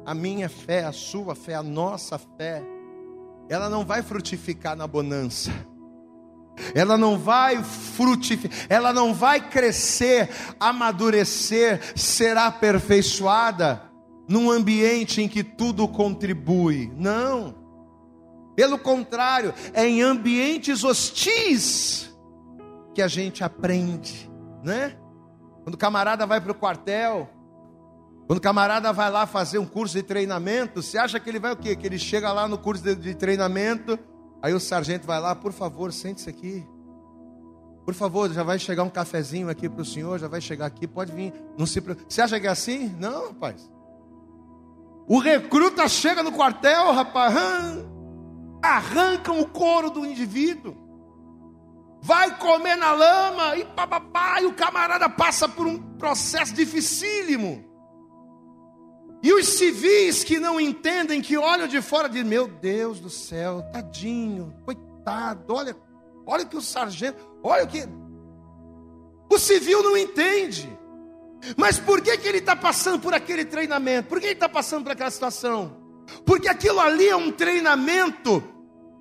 a 0.05 0.13
minha 0.13 0.49
fé, 0.49 0.83
a 0.83 0.91
sua 0.91 1.33
fé, 1.33 1.55
a 1.55 1.63
nossa 1.63 2.17
fé 2.17 2.74
ela 3.49 3.69
não 3.69 3.85
vai 3.85 4.01
frutificar 4.01 4.75
na 4.75 4.87
bonança. 4.87 5.51
Ela 6.73 6.97
não 6.97 7.17
vai 7.17 7.61
frutificar, 7.63 8.57
ela 8.69 8.93
não 8.93 9.13
vai 9.13 9.41
crescer, 9.49 10.29
amadurecer, 10.59 11.81
ser 11.97 12.37
aperfeiçoada 12.37 13.81
num 14.27 14.49
ambiente 14.49 15.21
em 15.21 15.27
que 15.27 15.43
tudo 15.43 15.87
contribui. 15.87 16.91
Não. 16.95 17.55
Pelo 18.55 18.79
contrário, 18.79 19.53
é 19.73 19.85
em 19.85 20.01
ambientes 20.01 20.83
hostis 20.83 22.15
que 22.93 23.01
a 23.01 23.07
gente 23.07 23.43
aprende, 23.43 24.31
né? 24.63 24.95
Quando 25.63 25.75
o 25.75 25.77
camarada 25.77 26.25
vai 26.25 26.39
para 26.39 26.53
o 26.53 26.55
quartel, 26.55 27.29
quando 28.27 28.39
o 28.39 28.41
camarada 28.41 28.91
vai 28.91 29.11
lá 29.11 29.27
fazer 29.27 29.59
um 29.59 29.65
curso 29.65 29.95
de 29.95 30.01
treinamento, 30.01 30.81
você 30.81 30.97
acha 30.97 31.19
que 31.19 31.29
ele 31.29 31.39
vai 31.39 31.51
o 31.51 31.55
quê? 31.55 31.75
Que 31.75 31.85
ele 31.85 31.99
chega 31.99 32.31
lá 32.33 32.47
no 32.47 32.57
curso 32.57 32.83
de, 32.83 32.95
de 32.95 33.13
treinamento, 33.13 33.99
aí 34.41 34.53
o 34.53 34.59
sargento 34.59 35.05
vai 35.05 35.19
lá, 35.19 35.35
por 35.35 35.53
favor, 35.53 35.93
sente-se 35.93 36.29
aqui. 36.29 36.65
Por 37.85 37.93
favor, 37.93 38.31
já 38.33 38.41
vai 38.41 38.57
chegar 38.57 38.81
um 38.81 38.89
cafezinho 38.89 39.47
aqui 39.47 39.69
para 39.69 39.83
o 39.83 39.85
senhor, 39.85 40.17
já 40.17 40.27
vai 40.27 40.41
chegar 40.41 40.65
aqui, 40.65 40.87
pode 40.87 41.11
vir. 41.11 41.31
Não 41.55 41.67
se 41.67 41.79
Você 41.79 42.19
acha 42.19 42.39
que 42.39 42.47
é 42.47 42.49
assim? 42.49 42.95
Não, 42.99 43.27
rapaz. 43.27 43.69
O 45.07 45.19
recruta 45.19 45.87
chega 45.87 46.23
no 46.23 46.31
quartel, 46.31 46.93
rapaz, 46.93 47.35
arrancam 48.63 49.39
o 49.39 49.47
couro 49.47 49.91
do 49.91 50.03
indivíduo, 50.03 50.75
vai 52.01 52.35
comer 52.39 52.75
na 52.75 52.91
lama 52.91 53.55
e 53.55 53.65
papapá, 53.65 54.41
e 54.41 54.47
o 54.47 54.53
camarada 54.53 55.07
passa 55.07 55.47
por 55.47 55.67
um 55.67 55.77
processo 55.77 56.55
dificílimo. 56.55 57.74
E 59.23 59.33
os 59.33 59.47
civis 59.47 60.23
que 60.23 60.39
não 60.39 60.59
entendem, 60.59 61.21
que 61.21 61.37
olham 61.37 61.67
de 61.67 61.81
fora, 61.81 62.07
dizem: 62.07 62.25
Meu 62.25 62.47
Deus 62.47 62.99
do 62.99 63.09
céu, 63.09 63.63
tadinho, 63.71 64.53
coitado, 64.63 65.53
olha, 65.53 65.75
olha 66.25 66.45
que 66.45 66.57
o 66.57 66.61
sargento, 66.61 67.17
olha 67.43 67.63
o 67.63 67.67
que. 67.67 67.87
O 69.31 69.39
civil 69.39 69.81
não 69.83 69.97
entende. 69.97 70.69
Mas 71.57 71.77
por 71.77 72.01
que, 72.01 72.17
que 72.17 72.27
ele 72.27 72.39
está 72.39 72.55
passando 72.55 72.99
por 72.99 73.13
aquele 73.13 73.45
treinamento? 73.45 74.07
Por 74.09 74.19
que 74.19 74.27
ele 74.27 74.33
está 74.33 74.49
passando 74.49 74.83
por 74.83 74.93
aquela 74.93 75.11
situação? 75.11 75.77
Porque 76.25 76.47
aquilo 76.47 76.79
ali 76.79 77.07
é 77.07 77.15
um 77.15 77.31
treinamento 77.31 78.43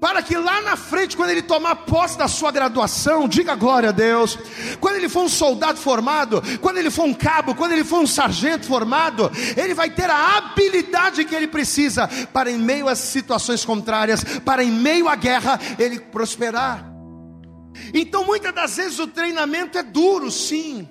para 0.05 0.21
que 0.21 0.37
lá 0.37 0.61
na 0.61 0.77
frente, 0.77 1.17
quando 1.17 1.31
ele 1.31 1.41
tomar 1.41 1.77
posse 1.77 2.19
da 2.19 2.29
sua 2.29 2.53
graduação, 2.53 3.27
diga 3.27 3.55
glória 3.55 3.89
a 3.89 3.93
Deus. 3.93 4.39
Quando 4.79 4.97
ele 4.97 5.09
for 5.09 5.23
um 5.23 5.31
soldado 5.31 5.79
formado, 5.79 6.43
quando 6.61 6.77
ele 6.77 6.91
for 6.91 7.05
um 7.05 7.15
cabo, 7.15 7.55
quando 7.55 7.73
ele 7.73 7.85
for 7.85 8.01
um 8.01 8.07
sargento 8.07 8.67
formado, 8.67 9.33
ele 9.57 9.73
vai 9.73 9.89
ter 9.89 10.11
a 10.11 10.37
habilidade 10.37 11.25
que 11.25 11.35
ele 11.35 11.49
precisa 11.49 12.07
para, 12.35 12.51
em 12.51 12.59
meio 12.59 12.87
às 12.87 12.99
situações 12.99 13.65
contrárias, 13.65 14.23
para 14.45 14.63
em 14.63 14.71
meio 14.71 15.09
à 15.09 15.17
guerra, 15.17 15.59
ele 15.79 15.99
prosperar. 15.99 16.85
Então, 17.95 18.27
muitas 18.27 18.55
das 18.55 18.77
vezes 18.77 18.99
o 18.99 19.07
treinamento 19.07 19.79
é 19.79 19.83
duro, 19.83 20.31
sim, 20.31 20.87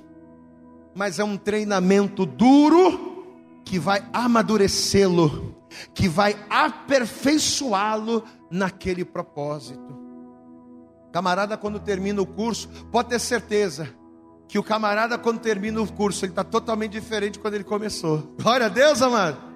mas 0.95 1.19
é 1.19 1.23
um 1.23 1.37
treinamento 1.37 2.25
duro 2.25 3.61
que 3.63 3.77
vai 3.77 4.03
amadurecê-lo, 4.11 5.55
que 5.93 6.07
vai 6.07 6.35
aperfeiçoá-lo 6.49 8.23
naquele 8.53 9.03
propósito. 9.03 9.99
Camarada, 11.11 11.57
quando 11.57 11.79
termina 11.79 12.21
o 12.21 12.25
curso, 12.25 12.69
pode 12.91 13.09
ter 13.09 13.19
certeza 13.19 13.89
que 14.47 14.59
o 14.59 14.63
camarada, 14.63 15.17
quando 15.17 15.39
termina 15.39 15.81
o 15.81 15.91
curso, 15.91 16.23
ele 16.23 16.31
está 16.31 16.43
totalmente 16.43 16.91
diferente 16.91 17.39
quando 17.39 17.55
ele 17.55 17.63
começou. 17.63 18.35
Glória 18.39 18.67
a 18.67 18.69
Deus, 18.69 19.01
amado. 19.01 19.53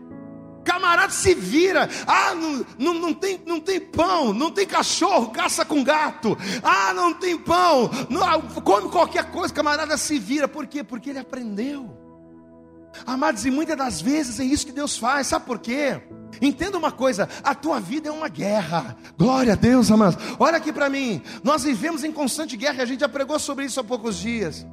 Camarada 0.63 1.11
se 1.11 1.33
vira, 1.35 1.87
ah, 2.05 2.33
não, 2.35 2.65
não, 2.77 2.93
não, 2.95 3.13
tem, 3.13 3.39
não 3.45 3.59
tem 3.59 3.79
pão, 3.79 4.33
não 4.33 4.51
tem 4.51 4.65
cachorro, 4.65 5.31
caça 5.31 5.63
com 5.63 5.83
gato, 5.83 6.37
ah, 6.61 6.93
não 6.93 7.13
tem 7.13 7.37
pão, 7.37 7.89
não, 8.09 8.41
come 8.61 8.89
qualquer 8.89 9.31
coisa, 9.31 9.53
camarada 9.53 9.95
se 9.97 10.19
vira, 10.19 10.47
por 10.47 10.67
quê? 10.67 10.83
Porque 10.83 11.11
ele 11.11 11.19
aprendeu. 11.19 11.96
Amados, 13.05 13.45
e 13.45 13.51
muitas 13.51 13.77
das 13.77 14.01
vezes 14.01 14.39
é 14.39 14.43
isso 14.43 14.65
que 14.65 14.71
Deus 14.71 14.97
faz, 14.97 15.27
sabe 15.27 15.45
por 15.45 15.59
quê? 15.59 16.01
Entenda 16.41 16.77
uma 16.77 16.91
coisa, 16.91 17.27
a 17.43 17.55
tua 17.55 17.79
vida 17.79 18.09
é 18.09 18.11
uma 18.11 18.27
guerra. 18.27 18.97
Glória 19.17 19.53
a 19.53 19.55
Deus, 19.55 19.89
amados. 19.89 20.17
Olha 20.39 20.57
aqui 20.57 20.71
para 20.71 20.89
mim. 20.89 21.21
Nós 21.43 21.63
vivemos 21.63 22.03
em 22.03 22.11
constante 22.11 22.55
guerra, 22.55 22.83
a 22.83 22.85
gente 22.85 22.99
já 22.99 23.09
pregou 23.09 23.39
sobre 23.39 23.65
isso 23.65 23.79
há 23.79 23.83
poucos 23.83 24.17
dias. 24.17 24.65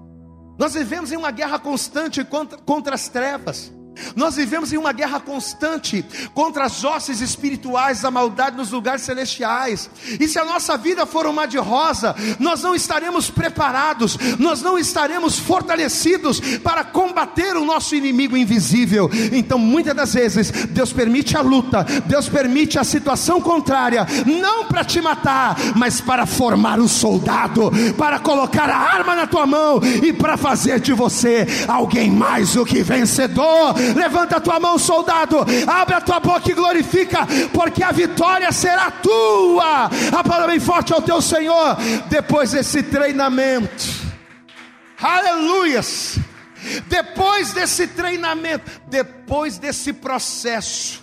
Nós 0.58 0.74
vivemos 0.74 1.10
em 1.10 1.16
uma 1.16 1.30
guerra 1.30 1.58
constante 1.58 2.22
contra, 2.24 2.58
contra 2.58 2.94
as 2.94 3.08
trevas. 3.08 3.72
Nós 4.16 4.36
vivemos 4.36 4.72
em 4.72 4.76
uma 4.76 4.92
guerra 4.92 5.20
constante 5.20 6.04
contra 6.32 6.64
as 6.64 6.84
hostes 6.84 7.20
espirituais 7.20 8.00
da 8.00 8.10
maldade 8.10 8.56
nos 8.56 8.70
lugares 8.70 9.02
celestiais. 9.02 9.90
E 10.20 10.28
se 10.28 10.38
a 10.38 10.44
nossa 10.44 10.76
vida 10.76 11.06
for 11.06 11.26
uma 11.26 11.46
de 11.46 11.58
rosa, 11.58 12.14
nós 12.38 12.62
não 12.62 12.74
estaremos 12.74 13.30
preparados, 13.30 14.16
nós 14.38 14.62
não 14.62 14.78
estaremos 14.78 15.38
fortalecidos 15.38 16.40
para 16.58 16.84
combater 16.84 17.56
o 17.56 17.64
nosso 17.64 17.94
inimigo 17.94 18.36
invisível. 18.36 19.10
Então, 19.32 19.58
muitas 19.58 19.94
das 19.94 20.14
vezes, 20.14 20.50
Deus 20.50 20.92
permite 20.92 21.36
a 21.36 21.40
luta, 21.40 21.84
Deus 22.06 22.28
permite 22.28 22.78
a 22.78 22.84
situação 22.84 23.40
contrária, 23.40 24.06
não 24.26 24.64
para 24.66 24.84
te 24.84 25.00
matar, 25.00 25.56
mas 25.76 26.00
para 26.00 26.26
formar 26.26 26.80
um 26.80 26.88
soldado, 26.88 27.70
para 27.96 28.18
colocar 28.18 28.68
a 28.68 28.76
arma 28.76 29.14
na 29.14 29.26
tua 29.26 29.46
mão 29.46 29.80
e 30.02 30.12
para 30.12 30.36
fazer 30.36 30.80
de 30.80 30.92
você 30.92 31.46
alguém 31.68 32.10
mais 32.10 32.52
do 32.54 32.64
que 32.64 32.82
vencedor 32.82 33.74
Levanta 33.94 34.36
a 34.36 34.40
tua 34.40 34.60
mão, 34.60 34.78
soldado. 34.78 35.38
Abre 35.66 35.94
a 35.94 36.00
tua 36.00 36.20
boca 36.20 36.50
e 36.50 36.54
glorifica, 36.54 37.26
porque 37.52 37.82
a 37.82 37.92
vitória 37.92 38.50
será 38.52 38.90
tua. 38.90 39.86
A 39.86 40.24
palavra 40.24 40.48
bem 40.48 40.60
forte 40.60 40.92
ao 40.92 41.02
teu 41.02 41.20
Senhor. 41.20 41.76
Depois 42.08 42.52
desse 42.52 42.82
treinamento, 42.82 43.84
aleluias. 45.00 46.18
Depois 46.88 47.52
desse 47.52 47.86
treinamento, 47.86 48.70
depois 48.88 49.58
desse 49.58 49.92
processo, 49.92 51.02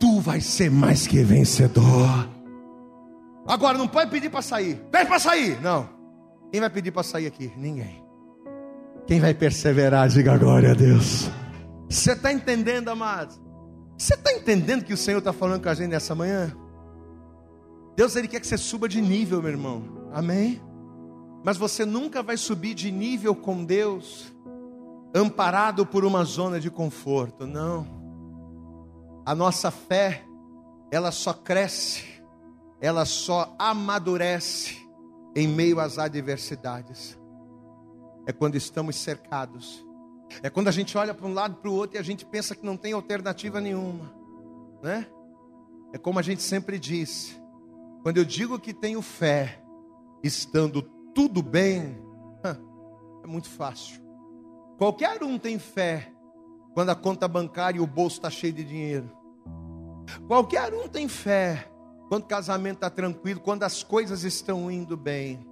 tu 0.00 0.20
vai 0.20 0.40
ser 0.40 0.70
mais 0.70 1.06
que 1.06 1.22
vencedor. 1.22 2.28
Agora 3.46 3.76
não 3.76 3.88
pode 3.88 4.10
pedir 4.10 4.30
para 4.30 4.42
sair. 4.42 4.76
Pede 4.90 5.06
para 5.06 5.18
sair. 5.18 5.60
Não. 5.60 5.88
Quem 6.50 6.60
vai 6.60 6.70
pedir 6.70 6.90
para 6.90 7.02
sair 7.02 7.26
aqui? 7.26 7.52
Ninguém. 7.56 8.02
Quem 9.06 9.20
vai 9.20 9.34
perseverar, 9.34 10.08
diga 10.08 10.38
glória 10.38 10.70
a 10.70 10.74
Deus. 10.74 11.30
Você 11.92 12.12
está 12.12 12.32
entendendo, 12.32 12.88
amados? 12.88 13.38
Você 13.98 14.14
está 14.14 14.32
entendendo 14.32 14.82
que 14.82 14.94
o 14.94 14.96
Senhor 14.96 15.18
está 15.18 15.30
falando 15.30 15.62
com 15.62 15.68
a 15.68 15.74
gente 15.74 15.90
nessa 15.90 16.14
manhã? 16.14 16.56
Deus 17.94 18.16
ele 18.16 18.26
quer 18.26 18.40
que 18.40 18.46
você 18.46 18.56
suba 18.56 18.88
de 18.88 18.98
nível, 19.02 19.42
meu 19.42 19.50
irmão. 19.50 20.08
Amém? 20.10 20.58
Mas 21.44 21.58
você 21.58 21.84
nunca 21.84 22.22
vai 22.22 22.38
subir 22.38 22.72
de 22.72 22.90
nível 22.90 23.34
com 23.34 23.62
Deus 23.62 24.32
amparado 25.14 25.84
por 25.84 26.02
uma 26.02 26.24
zona 26.24 26.58
de 26.58 26.70
conforto. 26.70 27.46
Não. 27.46 27.86
A 29.26 29.34
nossa 29.34 29.70
fé, 29.70 30.24
ela 30.90 31.10
só 31.10 31.34
cresce, 31.34 32.04
ela 32.80 33.04
só 33.04 33.54
amadurece 33.58 34.78
em 35.36 35.46
meio 35.46 35.78
às 35.78 35.98
adversidades. 35.98 37.18
É 38.26 38.32
quando 38.32 38.54
estamos 38.54 38.96
cercados. 38.96 39.84
É 40.42 40.48
quando 40.48 40.68
a 40.68 40.72
gente 40.72 40.96
olha 40.96 41.12
para 41.12 41.26
um 41.26 41.34
lado 41.34 41.56
para 41.56 41.70
o 41.70 41.74
outro 41.74 41.96
e 41.96 41.98
a 41.98 42.02
gente 42.02 42.24
pensa 42.24 42.54
que 42.54 42.64
não 42.64 42.76
tem 42.76 42.92
alternativa 42.92 43.60
nenhuma, 43.60 44.14
né? 44.82 45.06
É 45.92 45.98
como 45.98 46.18
a 46.18 46.22
gente 46.22 46.42
sempre 46.42 46.78
diz: 46.78 47.38
quando 48.02 48.18
eu 48.18 48.24
digo 48.24 48.58
que 48.58 48.72
tenho 48.72 49.02
fé, 49.02 49.62
estando 50.22 50.82
tudo 51.14 51.42
bem, 51.42 51.98
é 53.22 53.26
muito 53.26 53.48
fácil. 53.48 54.00
Qualquer 54.78 55.22
um 55.22 55.38
tem 55.38 55.58
fé 55.58 56.12
quando 56.74 56.90
a 56.90 56.94
conta 56.94 57.28
bancária 57.28 57.78
e 57.78 57.80
o 57.80 57.86
bolso 57.86 58.16
está 58.16 58.30
cheio 58.30 58.52
de 58.52 58.64
dinheiro. 58.64 59.10
Qualquer 60.26 60.72
um 60.74 60.88
tem 60.88 61.06
fé 61.06 61.68
quando 62.08 62.24
o 62.24 62.26
casamento 62.26 62.76
está 62.76 62.90
tranquilo, 62.90 63.40
quando 63.40 63.62
as 63.62 63.82
coisas 63.82 64.24
estão 64.24 64.70
indo 64.70 64.96
bem. 64.96 65.46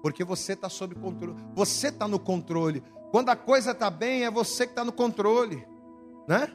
Porque 0.00 0.24
você 0.24 0.54
está 0.54 0.68
sob 0.68 0.94
controle, 0.94 1.36
você 1.54 1.88
está 1.88 2.08
no 2.08 2.18
controle. 2.18 2.82
Quando 3.12 3.28
a 3.28 3.36
coisa 3.36 3.72
está 3.72 3.90
bem, 3.90 4.24
é 4.24 4.30
você 4.30 4.64
que 4.64 4.72
está 4.72 4.82
no 4.84 4.90
controle, 4.90 5.68
né? 6.26 6.50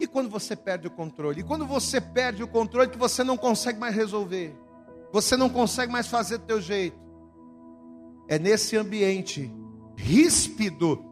E 0.00 0.06
quando 0.06 0.28
você 0.28 0.56
perde 0.56 0.88
o 0.88 0.90
controle? 0.90 1.40
E 1.40 1.44
quando 1.44 1.64
você 1.64 2.00
perde 2.00 2.42
o 2.42 2.48
controle 2.48 2.90
que 2.90 2.98
você 2.98 3.22
não 3.22 3.36
consegue 3.36 3.78
mais 3.78 3.94
resolver, 3.94 4.52
você 5.12 5.36
não 5.36 5.48
consegue 5.48 5.92
mais 5.92 6.08
fazer 6.08 6.38
do 6.38 6.44
teu 6.44 6.60
jeito. 6.60 6.98
É 8.26 8.36
nesse 8.36 8.76
ambiente 8.76 9.54
ríspido, 9.96 11.04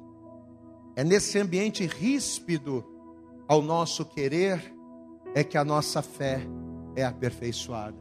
é 0.97 1.05
nesse 1.05 1.39
ambiente 1.39 1.87
ríspido 1.87 2.85
ao 3.47 3.63
nosso 3.63 4.05
querer, 4.05 4.75
é 5.37 5.45
que 5.45 5.57
a 5.57 5.65
nossa 5.65 6.03
fé 6.03 6.41
é 6.97 7.05
aperfeiçoada. 7.05 7.97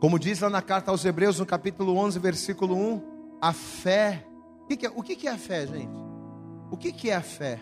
Como 0.00 0.18
diz 0.18 0.40
lá 0.40 0.48
na 0.48 0.62
carta 0.62 0.90
aos 0.90 1.04
Hebreus, 1.04 1.38
no 1.38 1.44
capítulo 1.44 1.94
11, 1.98 2.18
versículo 2.18 2.74
1, 2.74 3.38
a 3.38 3.52
fé. 3.52 4.26
O 4.64 4.66
que, 4.66 4.86
é, 4.86 4.90
o 4.94 5.02
que 5.02 5.28
é 5.28 5.30
a 5.30 5.38
fé, 5.38 5.66
gente? 5.66 6.04
O 6.70 6.76
que 6.76 7.10
é 7.10 7.14
a 7.14 7.22
fé? 7.22 7.60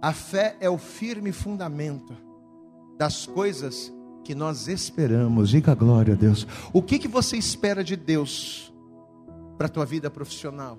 A 0.00 0.12
fé 0.12 0.56
é 0.58 0.68
o 0.68 0.78
firme 0.78 1.32
fundamento 1.32 2.16
das 2.98 3.26
coisas 3.26 3.92
que 4.24 4.34
nós 4.34 4.68
esperamos. 4.68 5.50
Diga 5.50 5.74
glória 5.74 6.14
a 6.14 6.16
Deus. 6.16 6.46
O 6.72 6.82
que, 6.82 6.98
que 6.98 7.08
você 7.08 7.36
espera 7.36 7.84
de 7.84 7.94
Deus 7.94 8.72
para 9.56 9.66
a 9.66 9.70
tua 9.70 9.84
vida 9.84 10.10
profissional? 10.10 10.78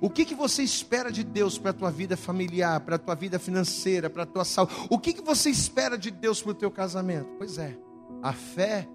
O 0.00 0.10
que, 0.10 0.24
que 0.24 0.34
você 0.34 0.62
espera 0.62 1.10
de 1.10 1.22
Deus 1.22 1.58
para 1.58 1.70
a 1.70 1.74
tua 1.74 1.90
vida 1.90 2.16
familiar, 2.16 2.80
para 2.80 2.96
a 2.96 2.98
tua 2.98 3.14
vida 3.14 3.38
financeira, 3.38 4.10
para 4.10 4.24
a 4.24 4.26
tua 4.26 4.44
saúde? 4.44 4.74
O 4.88 4.98
que, 4.98 5.12
que 5.12 5.22
você 5.22 5.50
espera 5.50 5.96
de 5.96 6.10
Deus 6.10 6.42
para 6.42 6.52
o 6.52 6.54
teu 6.54 6.70
casamento? 6.70 7.28
Pois 7.38 7.58
é, 7.58 7.76
a 8.22 8.32
fé, 8.32 8.88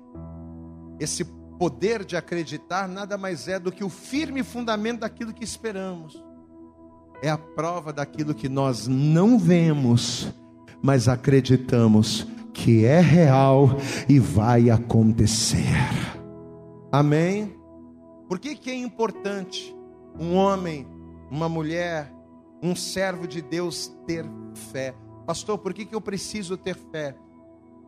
esse 0.99 1.25
poder 1.61 2.03
de 2.03 2.17
acreditar, 2.17 2.87
nada 2.87 3.15
mais 3.15 3.47
é 3.47 3.59
do 3.59 3.71
que 3.71 3.83
o 3.83 3.89
firme 3.89 4.41
fundamento 4.41 5.01
daquilo 5.01 5.31
que 5.31 5.43
esperamos. 5.43 6.19
É 7.21 7.29
a 7.29 7.37
prova 7.37 7.93
daquilo 7.93 8.33
que 8.33 8.49
nós 8.49 8.87
não 8.87 9.37
vemos, 9.37 10.33
mas 10.81 11.07
acreditamos 11.07 12.25
que 12.51 12.83
é 12.83 12.99
real 12.99 13.69
e 14.09 14.17
vai 14.17 14.71
acontecer. 14.71 15.77
Amém? 16.91 17.55
Por 18.27 18.39
que, 18.39 18.55
que 18.55 18.71
é 18.71 18.75
importante? 18.75 19.75
um 20.19 20.35
homem, 20.35 20.87
uma 21.29 21.47
mulher, 21.47 22.11
um 22.61 22.75
servo 22.75 23.27
de 23.27 23.41
Deus 23.41 23.87
ter 24.05 24.25
fé. 24.71 24.93
Pastor, 25.25 25.57
por 25.57 25.73
que, 25.73 25.85
que 25.85 25.95
eu 25.95 26.01
preciso 26.01 26.57
ter 26.57 26.75
fé? 26.75 27.15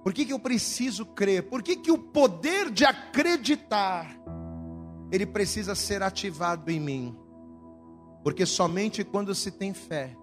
Por 0.03 0.13
que, 0.13 0.25
que 0.25 0.33
eu 0.33 0.39
preciso 0.39 1.05
crer? 1.05 1.43
Por 1.43 1.63
que, 1.63 1.77
que 1.77 1.91
o 1.91 1.97
poder 1.97 2.69
de 2.69 2.85
acreditar 2.85 4.15
ele 5.11 5.25
precisa 5.25 5.75
ser 5.75 6.03
ativado 6.03 6.69
em 6.69 6.79
mim? 6.79 7.17
Porque 8.23 8.45
somente 8.45 9.03
quando 9.03 9.33
se 9.33 9.51
tem 9.51 9.73
fé 9.73 10.15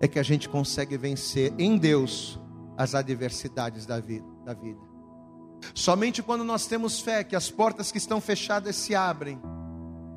é 0.00 0.08
que 0.08 0.18
a 0.18 0.22
gente 0.22 0.48
consegue 0.48 0.96
vencer 0.96 1.52
em 1.58 1.76
Deus 1.76 2.40
as 2.76 2.94
adversidades 2.94 3.84
da 3.84 4.00
vida. 4.00 4.26
Da 4.44 4.54
vida. 4.54 4.80
Somente 5.74 6.22
quando 6.22 6.42
nós 6.42 6.66
temos 6.66 7.00
fé 7.00 7.22
que 7.22 7.36
as 7.36 7.50
portas 7.50 7.92
que 7.92 7.98
estão 7.98 8.20
fechadas 8.20 8.76
se 8.76 8.94
abrem 8.94 9.38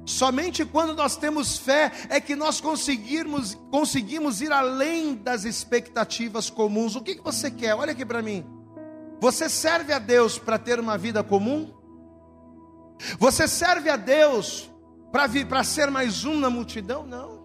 Somente 0.06 0.66
quando 0.66 0.94
nós 0.94 1.16
temos 1.16 1.58
fé 1.58 1.92
é 2.10 2.20
que 2.20 2.36
nós 2.36 2.60
conseguirmos, 2.60 3.58
conseguimos 3.72 4.42
ir 4.42 4.52
além 4.52 5.16
das 5.16 5.46
expectativas 5.46 6.50
comuns. 6.50 6.96
O 6.96 7.02
que, 7.02 7.16
que 7.16 7.24
você 7.24 7.50
quer? 7.50 7.74
Olha 7.76 7.94
aqui 7.94 8.06
para 8.06 8.22
mim. 8.22 8.44
Você 9.20 9.48
serve 9.50 9.94
a 9.94 10.00
Deus 10.00 10.38
para 10.38 10.58
ter 10.58 10.80
uma 10.80 10.98
vida 10.98 11.24
comum? 11.24 11.74
Você 13.20 13.48
serve 13.48 13.90
a 13.90 13.96
Deus 13.96 14.70
para 15.12 15.64
ser 15.64 15.90
mais 15.90 16.26
um 16.26 16.40
na 16.40 16.50
multidão? 16.50 17.06
Não. 17.06 17.44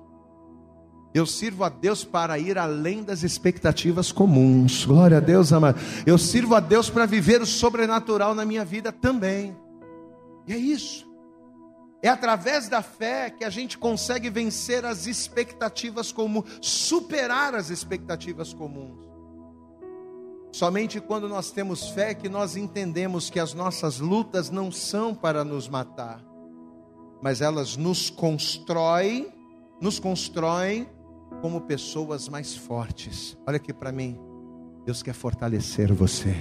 Eu 1.14 1.26
sirvo 1.26 1.64
a 1.64 1.68
Deus 1.68 2.04
para 2.04 2.38
ir 2.38 2.58
além 2.58 3.02
das 3.02 3.22
expectativas 3.22 4.12
comuns. 4.12 4.84
Glória 4.84 5.16
a 5.16 5.20
Deus, 5.20 5.52
amado. 5.52 5.80
Eu 6.06 6.18
sirvo 6.18 6.54
a 6.54 6.60
Deus 6.60 6.90
para 6.90 7.06
viver 7.06 7.40
o 7.40 7.46
sobrenatural 7.46 8.34
na 8.34 8.44
minha 8.44 8.64
vida 8.64 8.92
também. 8.92 9.56
E 10.46 10.52
é 10.52 10.56
isso. 10.56 11.08
É 12.02 12.08
através 12.08 12.68
da 12.68 12.82
fé 12.82 13.30
que 13.30 13.44
a 13.44 13.50
gente 13.50 13.76
consegue 13.76 14.30
vencer 14.30 14.84
as 14.84 15.06
expectativas 15.06 16.12
comuns, 16.12 16.58
superar 16.60 17.54
as 17.54 17.70
expectativas 17.70 18.54
comuns. 18.54 19.07
Somente 20.58 21.00
quando 21.00 21.28
nós 21.28 21.52
temos 21.52 21.90
fé 21.90 22.12
que 22.12 22.28
nós 22.28 22.56
entendemos 22.56 23.30
que 23.30 23.38
as 23.38 23.54
nossas 23.54 24.00
lutas 24.00 24.50
não 24.50 24.72
são 24.72 25.14
para 25.14 25.44
nos 25.44 25.68
matar, 25.68 26.20
mas 27.22 27.40
elas 27.40 27.76
nos 27.76 28.10
constroem, 28.10 29.32
nos 29.80 30.00
constroem 30.00 30.88
como 31.40 31.60
pessoas 31.60 32.28
mais 32.28 32.56
fortes. 32.56 33.38
Olha 33.46 33.54
aqui 33.54 33.72
para 33.72 33.92
mim. 33.92 34.18
Deus 34.84 35.00
quer 35.00 35.14
fortalecer 35.14 35.92
você. 35.92 36.34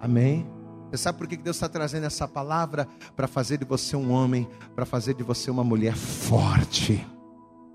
Amém. 0.00 0.46
Você 0.90 1.02
sabe 1.02 1.18
por 1.18 1.28
que 1.28 1.36
Deus 1.36 1.56
está 1.56 1.68
trazendo 1.68 2.06
essa 2.06 2.26
palavra? 2.26 2.88
Para 3.14 3.28
fazer 3.28 3.58
de 3.58 3.66
você 3.66 3.94
um 3.94 4.10
homem, 4.10 4.48
para 4.74 4.86
fazer 4.86 5.12
de 5.12 5.22
você 5.22 5.50
uma 5.50 5.62
mulher 5.62 5.94
forte. 5.94 7.06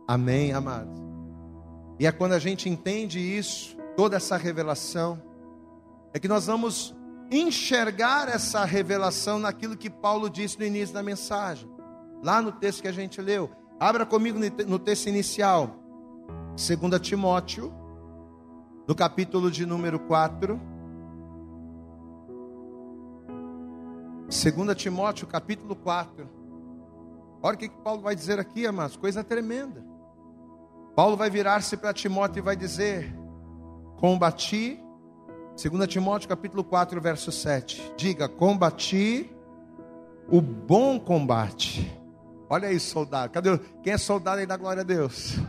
Amém, 0.08 0.52
amados? 0.52 1.00
E 2.00 2.08
é 2.08 2.12
quando 2.12 2.34
a 2.34 2.40
gente 2.40 2.68
entende 2.68 3.20
isso, 3.20 3.75
toda 3.96 4.18
essa 4.18 4.38
revelação, 4.38 5.22
é 6.14 6.20
que 6.20 6.28
nós 6.28 6.46
vamos 6.48 6.96
enxergar 7.32 8.30
essa 8.30 8.64
revelação 8.64 9.40
naquilo 9.40 9.76
que 9.76 9.90
Paulo 9.90 10.30
disse 10.30 10.60
no 10.60 10.66
início 10.66 10.94
da 10.94 11.02
mensagem, 11.02 11.70
lá 12.24 12.42
no 12.42 12.52
texto 12.52 12.82
que 12.82 12.88
a 12.88 12.92
gente 12.92 13.22
leu. 13.22 13.50
Abra 13.80 14.06
comigo 14.06 14.40
no 14.68 14.80
texto 14.80 15.08
inicial, 15.08 15.80
2 16.56 17.00
Timóteo, 17.02 17.74
no 18.88 18.96
capítulo 18.96 19.50
de 19.50 19.66
número 19.66 20.00
4. 20.00 20.60
2 24.28 24.76
Timóteo 24.76 25.28
capítulo 25.28 25.76
4. 25.76 26.30
Olha 27.42 27.56
o 27.56 27.58
que, 27.58 27.70
Paulo 27.70 28.02
vai 28.02 28.16
dizer 28.16 28.40
aqui, 28.40 28.66
amados, 28.66 28.96
coisa 28.96 29.24
tremenda. 29.24 29.84
Paulo 30.96 31.18
vai 31.18 31.30
virar-se 31.30 31.76
para 31.76 31.94
Timóteo 31.94 32.40
e 32.40 32.42
vai 32.42 32.56
dizer: 32.56 33.14
Combati, 33.98 34.80
2 35.56 35.88
Timóteo 35.88 36.28
capítulo 36.28 36.64
4, 36.64 37.00
verso 37.02 37.32
7. 37.32 37.94
Diga: 37.98 38.28
Combati 38.28 39.30
o 40.30 40.42
bom 40.42 41.00
combate. 41.00 41.92
Olha 42.50 42.68
aí, 42.68 42.80
soldado. 42.80 43.32
Cadê? 43.32 43.58
Quem 43.82 43.94
é 43.94 43.98
soldado 43.98 44.40
aí 44.40 44.46
da 44.46 44.58
glória 44.58 44.82
a 44.82 44.86
Deus? 44.86 45.40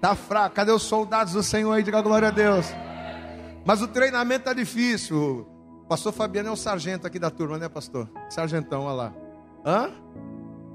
Tá 0.00 0.14
fraco. 0.14 0.54
Cadê 0.54 0.72
os 0.72 0.82
soldados 0.82 1.32
do 1.32 1.42
Senhor 1.42 1.72
aí? 1.72 1.82
Diga 1.82 2.00
glória 2.00 2.28
a 2.28 2.30
Deus. 2.30 2.66
Mas 3.64 3.82
o 3.82 3.88
treinamento 3.88 4.44
tá 4.44 4.52
difícil. 4.52 5.46
Pastor 5.88 6.12
Fabiano 6.12 6.48
é 6.48 6.52
o 6.52 6.56
sargento 6.56 7.06
aqui 7.06 7.18
da 7.18 7.30
turma, 7.30 7.58
né, 7.58 7.68
pastor? 7.68 8.08
Sargentão, 8.30 8.82
olha 8.82 8.94
lá. 8.94 9.14
Hã? 9.64 9.90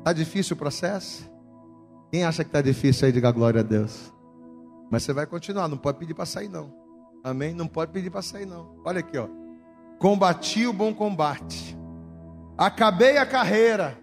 Tá 0.04 0.14
difícil 0.14 0.56
o 0.56 0.58
processo? 0.58 1.30
Quem 2.12 2.24
acha 2.24 2.44
que 2.44 2.52
tá 2.52 2.62
difícil 2.62 3.08
aí, 3.08 3.12
diga 3.12 3.32
glória 3.32 3.62
a 3.62 3.64
Deus. 3.64 4.14
Mas 4.90 5.04
você 5.04 5.12
vai 5.12 5.26
continuar, 5.26 5.68
não 5.68 5.78
pode 5.78 5.98
pedir 5.98 6.14
para 6.14 6.26
sair 6.26 6.48
não. 6.48 6.87
Amém? 7.24 7.54
Não 7.54 7.68
pode 7.68 7.92
pedir 7.92 8.10
para 8.10 8.22
sair 8.22 8.46
não. 8.46 8.76
Olha 8.86 9.00
aqui, 9.00 9.18
ó. 9.18 9.28
Combati 10.00 10.66
o 10.68 10.74
bom 10.74 10.94
combate. 10.94 11.78
Acabei 12.58 13.18
a 13.18 13.26
carreira. 13.26 13.98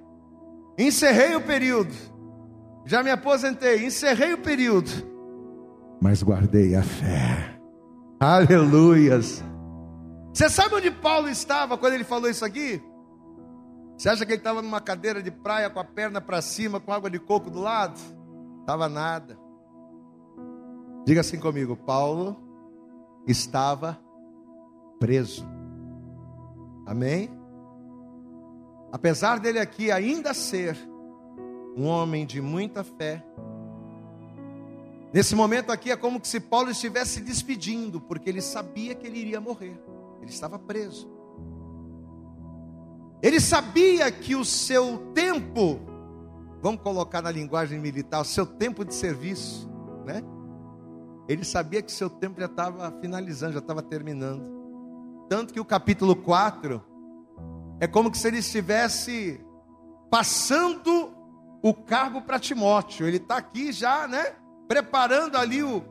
Encerrei 0.78 1.34
o 1.34 1.40
período. 1.40 1.94
Já 2.84 3.02
me 3.02 3.10
aposentei, 3.10 3.86
encerrei 3.86 4.34
o 4.34 4.38
período. 4.38 4.90
Mas 6.00 6.22
guardei 6.22 6.74
a 6.74 6.82
fé. 6.82 7.58
Aleluias. 8.20 9.42
Você 10.32 10.50
sabe 10.50 10.74
onde 10.74 10.90
Paulo 10.90 11.28
estava 11.28 11.78
quando 11.78 11.94
ele 11.94 12.04
falou 12.04 12.28
isso 12.28 12.44
aqui? 12.44 12.82
Você 13.96 14.08
acha 14.08 14.26
que 14.26 14.32
ele 14.32 14.40
estava 14.40 14.60
numa 14.60 14.80
cadeira 14.80 15.22
de 15.22 15.30
praia 15.30 15.70
com 15.70 15.78
a 15.78 15.84
perna 15.84 16.20
para 16.20 16.42
cima, 16.42 16.80
com 16.80 16.92
água 16.92 17.08
de 17.08 17.18
coco 17.18 17.48
do 17.48 17.60
lado? 17.60 17.98
Estava 18.60 18.88
nada. 18.88 19.38
Diga 21.06 21.20
assim 21.20 21.38
comigo: 21.38 21.76
Paulo 21.76 22.36
estava 23.26 23.98
preso. 24.98 25.46
Amém? 26.86 27.30
Apesar 28.92 29.40
dele 29.40 29.58
aqui 29.58 29.90
ainda 29.90 30.32
ser 30.32 30.76
um 31.76 31.86
homem 31.86 32.24
de 32.24 32.40
muita 32.40 32.84
fé, 32.84 33.24
nesse 35.12 35.34
momento 35.34 35.72
aqui 35.72 35.90
é 35.90 35.96
como 35.96 36.20
se 36.22 36.38
Paulo 36.38 36.70
estivesse 36.70 37.20
despedindo, 37.20 38.00
porque 38.00 38.28
ele 38.28 38.40
sabia 38.40 38.94
que 38.94 39.06
ele 39.06 39.18
iria 39.18 39.40
morrer, 39.40 39.80
ele 40.20 40.30
estava 40.30 40.58
preso. 40.58 41.10
Ele 43.22 43.40
sabia 43.40 44.12
que 44.12 44.36
o 44.36 44.44
seu 44.44 44.98
tempo, 45.14 45.80
vamos 46.60 46.82
colocar 46.82 47.22
na 47.22 47.30
linguagem 47.30 47.80
militar, 47.80 48.20
o 48.20 48.24
seu 48.24 48.44
tempo 48.44 48.84
de 48.84 48.94
serviço, 48.94 49.68
né? 50.04 50.22
Ele 51.28 51.44
sabia 51.44 51.82
que 51.82 51.90
seu 51.90 52.10
tempo 52.10 52.40
já 52.40 52.46
estava 52.46 52.90
finalizando, 53.00 53.54
já 53.54 53.58
estava 53.58 53.82
terminando. 53.82 54.44
Tanto 55.28 55.52
que 55.52 55.60
o 55.60 55.64
capítulo 55.64 56.14
4 56.14 56.82
é 57.80 57.86
como 57.86 58.14
se 58.14 58.28
ele 58.28 58.38
estivesse 58.38 59.40
passando 60.10 61.12
o 61.62 61.72
cargo 61.72 62.22
para 62.22 62.38
Timóteo. 62.38 63.06
Ele 63.06 63.16
está 63.16 63.36
aqui 63.36 63.72
já, 63.72 64.06
né? 64.06 64.34
Preparando 64.68 65.36
ali 65.36 65.62
o, 65.62 65.82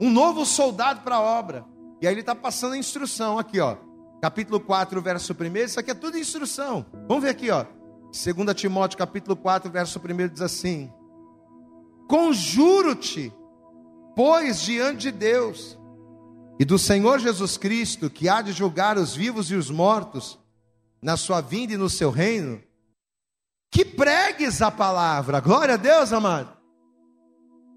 um 0.00 0.10
novo 0.10 0.46
soldado 0.46 1.02
para 1.02 1.16
a 1.16 1.20
obra. 1.20 1.64
E 2.00 2.06
aí 2.06 2.14
ele 2.14 2.20
está 2.20 2.34
passando 2.34 2.72
a 2.72 2.78
instrução 2.78 3.38
aqui, 3.38 3.60
ó 3.60 3.76
capítulo 4.20 4.60
4, 4.60 5.00
verso 5.00 5.32
1. 5.32 5.56
Isso 5.56 5.80
aqui 5.80 5.90
é 5.90 5.94
tudo 5.94 6.18
instrução. 6.18 6.84
Vamos 7.08 7.24
ver 7.24 7.30
aqui, 7.30 7.50
ó. 7.50 7.64
2 8.12 8.54
Timóteo, 8.54 8.98
capítulo 8.98 9.36
4, 9.36 9.70
verso 9.70 9.98
1 9.98 10.28
diz 10.28 10.42
assim: 10.42 10.92
Conjuro-te, 12.08 13.32
pois, 14.20 14.60
diante 14.60 14.98
de 14.98 15.12
Deus 15.12 15.78
e 16.58 16.64
do 16.66 16.78
Senhor 16.78 17.18
Jesus 17.20 17.56
Cristo, 17.56 18.10
que 18.10 18.28
há 18.28 18.42
de 18.42 18.52
julgar 18.52 18.98
os 18.98 19.16
vivos 19.16 19.50
e 19.50 19.54
os 19.54 19.70
mortos, 19.70 20.38
na 21.00 21.16
sua 21.16 21.40
vinda 21.40 21.72
e 21.72 21.78
no 21.78 21.88
seu 21.88 22.10
reino, 22.10 22.62
que 23.70 23.82
pregues 23.82 24.60
a 24.60 24.70
palavra. 24.70 25.40
Glória 25.40 25.72
a 25.72 25.78
Deus, 25.78 26.12
amado. 26.12 26.54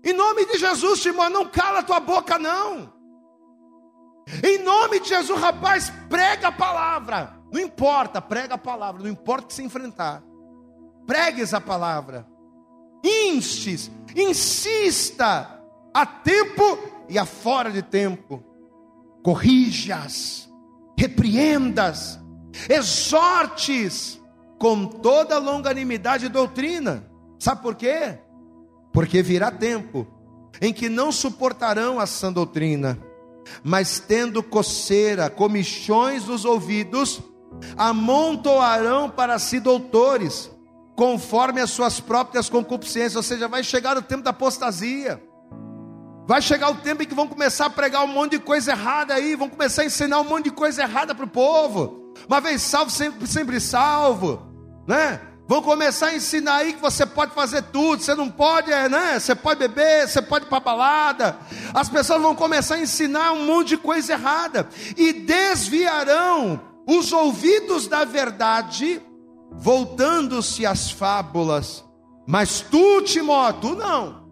Em 0.03 0.11
nome 0.11 0.45
de 0.45 0.57
Jesus, 0.57 1.01
Timóteo, 1.01 1.33
não 1.33 1.49
cala 1.49 1.81
tua 1.81 2.01
boca, 2.01 2.37
não. 2.37 2.91
Em 4.43 4.57
nome 4.61 4.99
de 4.99 5.07
Jesus, 5.07 5.39
rapaz, 5.39 5.93
prega 6.09 6.49
a 6.49 6.51
palavra. 6.51 7.39
Não 7.53 7.61
importa, 7.61 8.21
prega 8.21 8.55
a 8.55 8.57
palavra, 8.57 9.01
não 9.01 9.09
importa 9.09 9.45
o 9.45 9.47
que 9.47 9.53
se 9.53 9.63
enfrentar. 9.63 10.21
Pregues 11.07 11.53
a 11.53 11.61
palavra. 11.61 12.27
Instes, 13.01 13.89
insista 14.13 15.52
a 15.93 16.05
tempo 16.05 16.79
e 17.09 17.17
a 17.17 17.25
fora 17.25 17.71
de 17.71 17.81
tempo. 17.81 18.43
Corrijas, 19.23 20.49
repreendas, 20.97 22.19
exortes 22.69 24.21
com 24.59 24.85
toda 24.85 25.37
longanimidade 25.37 26.25
e 26.25 26.29
doutrina. 26.29 27.09
Sabe 27.39 27.61
por 27.61 27.75
quê? 27.75 28.19
Porque 28.91 29.21
virá 29.21 29.51
tempo 29.51 30.07
em 30.61 30.73
que 30.73 30.89
não 30.89 31.11
suportarão 31.11 31.99
a 31.99 32.05
sã 32.05 32.31
doutrina 32.31 32.99
mas 33.63 33.99
tendo 33.99 34.41
coceira, 34.41 35.29
comichões 35.29 36.25
nos 36.25 36.45
ouvidos, 36.45 37.21
amontoarão 37.77 39.09
para 39.09 39.37
si 39.39 39.59
doutores, 39.59 40.51
conforme 40.95 41.61
as 41.61 41.71
suas 41.71 41.99
próprias 41.99 42.49
concupiscências, 42.49 43.15
ou 43.15 43.23
seja, 43.23 43.47
vai 43.47 43.63
chegar 43.63 43.97
o 43.97 44.01
tempo 44.01 44.23
da 44.23 44.31
apostasia. 44.31 45.21
Vai 46.25 46.41
chegar 46.41 46.69
o 46.69 46.75
tempo 46.75 47.03
em 47.03 47.05
que 47.05 47.13
vão 47.13 47.27
começar 47.27 47.65
a 47.65 47.69
pregar 47.69 48.03
um 48.03 48.07
monte 48.07 48.31
de 48.31 48.39
coisa 48.39 48.71
errada 48.71 49.13
aí, 49.13 49.35
vão 49.35 49.49
começar 49.49 49.81
a 49.81 49.85
ensinar 49.85 50.21
um 50.21 50.23
monte 50.23 50.45
de 50.45 50.51
coisa 50.51 50.83
errada 50.83 51.13
para 51.13 51.25
o 51.25 51.29
povo. 51.29 52.13
Uma 52.27 52.39
vez 52.39 52.61
salvo, 52.61 52.89
sempre, 52.89 53.27
sempre 53.27 53.59
salvo, 53.59 54.41
né? 54.87 55.19
Vão 55.45 55.61
começar 55.61 56.07
a 56.07 56.15
ensinar 56.15 56.55
aí 56.55 56.73
que 56.73 56.81
você 56.81 57.05
pode 57.05 57.33
fazer 57.33 57.63
tudo, 57.63 58.01
você 58.01 58.15
não 58.15 58.29
pode, 58.29 58.71
é, 58.71 58.87
né? 58.87 59.19
Você 59.19 59.35
pode 59.35 59.59
beber, 59.59 60.07
você 60.07 60.21
pode 60.21 60.45
ir 60.45 60.47
para 60.47 60.61
balada. 60.61 61.37
As 61.73 61.89
pessoas 61.89 62.21
vão 62.21 62.33
começar 62.33 62.75
a 62.75 62.81
ensinar 62.81 63.33
um 63.33 63.45
monte 63.45 63.69
de 63.69 63.77
coisa 63.77 64.13
errada 64.13 64.69
e 64.95 65.11
desviarão 65.11 66.61
os 66.87 67.11
ouvidos 67.11 67.87
da 67.87 68.05
verdade, 68.05 69.01
voltando-se 69.51 70.65
às 70.65 70.89
fábulas. 70.89 71.83
Mas 72.25 72.61
tu, 72.61 73.01
Timóteo, 73.01 73.75
não. 73.75 74.22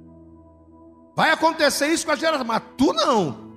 Vai 1.15 1.31
acontecer 1.31 1.87
isso 1.87 2.05
com 2.05 2.11
a 2.11 2.15
geração, 2.15 2.45
mas 2.45 2.61
tu 2.77 2.93
não. 2.93 3.51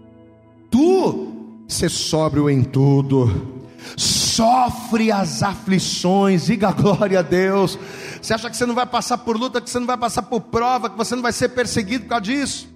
Tu, 0.71 1.65
ser 1.69 1.91
sóbrio 1.91 2.51
em 2.51 2.63
tudo 2.63 3.55
sofre 3.97 5.13
as 5.13 5.43
aflições, 5.43 6.47
diga 6.47 6.73
glória 6.73 7.21
a 7.21 7.23
Deus. 7.23 7.79
Você 8.21 8.35
acha 8.35 8.51
que 8.51 8.57
você 8.57 8.67
não 8.67 8.75
vai 8.75 8.87
passar 8.87 9.19
por 9.19 9.37
luta, 9.37 9.61
que 9.61 9.69
você 9.69 9.79
não 9.79 9.87
vai 9.87 9.97
passar 9.97 10.23
por 10.23 10.41
prova, 10.41 10.89
que 10.89 10.97
você 10.97 11.15
não 11.15 11.23
vai 11.23 11.33
ser 11.33 11.51
perseguido 11.51 12.05
por 12.05 12.11
causa 12.11 12.25
disso? 12.25 12.74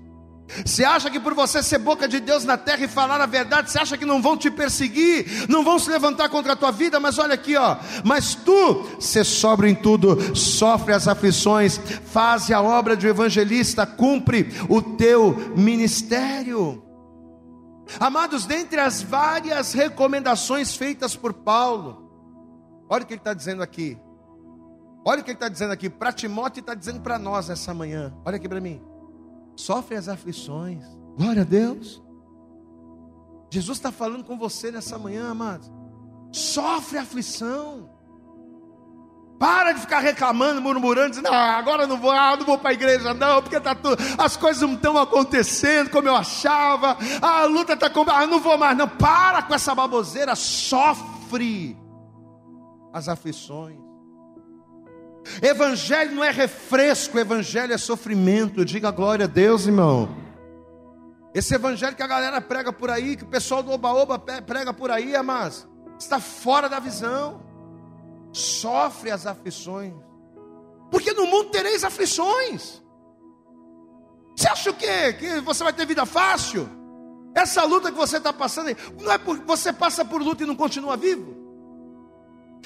Você 0.65 0.85
acha 0.85 1.11
que 1.11 1.21
por 1.21 1.35
você 1.35 1.63
ser 1.63 1.79
boca 1.79 2.09
de 2.09 2.21
Deus 2.21 2.45
na 2.45 2.57
terra 2.57 2.85
e 2.85 2.89
falar 2.89 3.21
a 3.21 3.27
verdade, 3.27 3.71
você 3.71 3.79
acha 3.79 3.99
que 3.99 4.05
não 4.05 4.23
vão 4.23 4.37
te 4.37 4.51
perseguir, 4.51 5.47
não 5.49 5.63
vão 5.63 5.79
se 5.79 5.91
levantar 5.91 6.29
contra 6.29 6.55
a 6.55 6.57
tua 6.57 6.71
vida? 6.71 6.99
Mas 6.99 7.19
olha 7.19 7.35
aqui, 7.35 7.57
ó. 7.57 7.77
Mas 8.05 8.35
tu, 8.35 8.87
ser 8.99 9.25
sobra 9.25 9.69
em 9.69 9.75
tudo, 9.75 10.35
sofre 10.37 10.95
as 10.95 11.07
aflições, 11.07 11.79
faz 12.07 12.51
a 12.51 12.63
obra 12.63 12.97
de 12.97 13.07
evangelista, 13.07 13.87
cumpre 13.87 14.49
o 14.69 14.81
teu 14.81 15.53
ministério. 15.55 16.83
Amados, 18.01 18.47
dentre 18.47 18.81
as 18.81 19.03
várias 19.03 19.73
recomendações 19.73 20.77
feitas 20.77 21.15
por 21.17 21.33
Paulo, 21.33 22.11
olha 22.89 23.05
o 23.05 23.07
que 23.07 23.15
ele 23.15 23.21
está 23.21 23.35
dizendo 23.35 23.63
aqui. 23.63 23.99
Olha 25.05 25.21
o 25.21 25.25
que 25.25 25.31
ele 25.31 25.37
está 25.37 25.49
dizendo 25.49 25.73
aqui. 25.73 25.89
Para 25.89 26.13
Timóteo, 26.13 26.61
está 26.61 26.75
dizendo 26.75 27.01
para 27.01 27.19
nós 27.19 27.49
essa 27.49 27.73
manhã. 27.73 28.15
Olha 28.25 28.37
aqui 28.37 28.49
para 28.49 28.61
mim. 28.61 28.88
Sofre 29.59 29.97
as 29.97 30.09
aflições. 30.09 30.85
Glória 31.17 31.43
a 31.43 31.45
Deus. 31.45 32.01
Jesus 33.51 33.77
está 33.77 33.91
falando 33.91 34.23
com 34.23 34.39
você 34.39 34.71
nessa 34.71 34.97
manhã, 34.97 35.33
amados. 35.33 35.69
Sofre 36.31 36.97
aflição. 36.97 37.91
Para 39.37 39.73
de 39.73 39.81
ficar 39.81 39.99
reclamando, 39.99 40.63
murmurando, 40.63 41.11
dizendo, 41.11 41.27
ah, 41.27 41.57
agora 41.59 41.89
não 41.89 41.99
vou, 41.99 42.13
ah, 42.13 42.37
não 42.37 42.47
vou 42.47 42.57
para 42.57 42.71
a 42.71 42.73
igreja, 42.73 43.13
não, 43.15 43.43
porque 43.43 43.59
tá 43.59 43.75
tudo, 43.75 44.01
as 44.17 44.37
coisas 44.37 44.63
não 44.63 44.75
estão 44.75 44.97
acontecendo 44.97 45.91
como 45.91 46.07
eu 46.07 46.15
achava, 46.15 46.97
a 47.21 47.45
luta 47.45 47.73
está 47.73 47.91
com. 47.91 48.05
Ah, 48.09 48.29
não 48.29 48.39
vou 48.39 48.57
mais, 48.57 48.77
não. 48.77 48.89
Para 48.89 49.43
com 49.43 49.55
essa 49.55 49.75
baboseira, 49.75 50.37
sofre 50.37 51.77
as 52.93 53.09
aflições. 53.09 53.81
Evangelho 55.43 56.15
não 56.15 56.25
é 56.25 56.31
refresco, 56.31 57.19
evangelho 57.19 57.73
é 57.73 57.79
sofrimento. 57.79 58.65
Diga 58.65 58.91
glória 58.91 59.25
a 59.25 59.29
Deus, 59.29 59.67
irmão. 59.67 60.09
Esse 61.35 61.55
evangelho 61.55 61.95
que 61.95 62.03
a 62.03 62.07
galera 62.07 62.41
prega 62.41 62.73
por 62.73 62.91
aí, 62.91 63.17
que 63.17 63.25
o 63.25 63.29
pessoal 63.29 63.63
do 63.63 63.71
Oba-Oba 63.71 64.19
prega 64.19 64.73
por 64.73 64.91
aí, 64.91 65.13
mas 65.23 65.69
está 65.99 66.19
fora 66.19 66.69
da 66.69 66.81
visão 66.81 67.49
sofre 68.33 69.11
as 69.11 69.27
aflições, 69.27 69.93
porque 70.91 71.13
no 71.13 71.27
mundo 71.27 71.51
tereis 71.51 71.85
aflições. 71.85 72.83
Você 74.37 74.49
acha 74.49 74.71
o 74.71 74.75
quê? 74.75 75.13
Que 75.15 75.41
você 75.41 75.65
vai 75.65 75.73
ter 75.73 75.87
vida 75.87 76.07
fácil? 76.07 76.69
Essa 77.35 77.65
luta 77.65 77.91
que 77.91 77.97
você 77.97 78.19
está 78.19 78.33
passando, 78.33 78.75
não 79.01 79.13
é 79.13 79.19
porque 79.19 79.45
você 79.45 79.73
passa 79.73 80.05
por 80.05 80.23
luta 80.23 80.45
e 80.45 80.47
não 80.47 80.57
continua 80.57 80.97
vivo? 80.97 81.37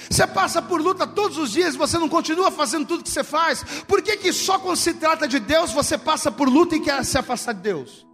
Você 0.09 0.27
passa 0.27 0.61
por 0.61 0.81
luta 0.81 1.07
todos 1.07 1.37
os 1.37 1.51
dias 1.51 1.75
você 1.75 1.97
não 1.97 2.09
continua 2.09 2.51
fazendo 2.51 2.85
tudo 2.85 3.03
que 3.03 3.09
você 3.09 3.23
faz. 3.23 3.63
Por 3.87 4.01
que, 4.01 4.17
que 4.17 4.33
só 4.33 4.59
quando 4.59 4.77
se 4.77 4.93
trata 4.93 5.27
de 5.27 5.39
Deus 5.39 5.71
você 5.71 5.97
passa 5.97 6.31
por 6.31 6.49
luta 6.49 6.75
e 6.75 6.79
quer 6.79 7.03
se 7.05 7.17
afastar 7.17 7.53
de 7.53 7.61
Deus? 7.61 8.05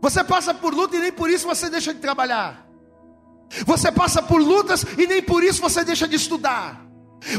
Você 0.00 0.22
passa 0.22 0.52
por 0.52 0.74
luta 0.74 0.96
e 0.96 1.00
nem 1.00 1.12
por 1.12 1.30
isso 1.30 1.46
você 1.46 1.70
deixa 1.70 1.94
de 1.94 2.00
trabalhar. 2.00 2.66
Você 3.64 3.90
passa 3.90 4.22
por 4.22 4.40
lutas 4.40 4.84
e 4.98 5.06
nem 5.06 5.22
por 5.22 5.42
isso 5.42 5.60
você 5.62 5.84
deixa 5.84 6.06
de 6.06 6.16
estudar. 6.16 6.84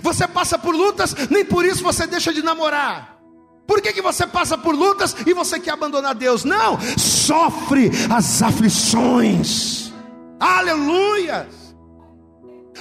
Você 0.02 0.28
passa 0.28 0.58
por 0.58 0.76
lutas, 0.76 1.14
nem 1.30 1.46
por 1.46 1.64
isso 1.64 1.84
você 1.84 2.08
deixa 2.08 2.34
de 2.34 2.42
namorar. 2.42 3.20
Por 3.68 3.82
que, 3.82 3.94
que 3.94 4.02
você 4.02 4.26
passa 4.26 4.58
por 4.58 4.76
lutas 4.76 5.16
e 5.26 5.34
você 5.34 5.60
quer 5.60 5.72
abandonar 5.72 6.16
Deus? 6.16 6.44
Não, 6.44 6.80
sofre 6.98 7.92
as 8.10 8.42
aflições. 8.42 9.92
Aleluia! 10.40 11.48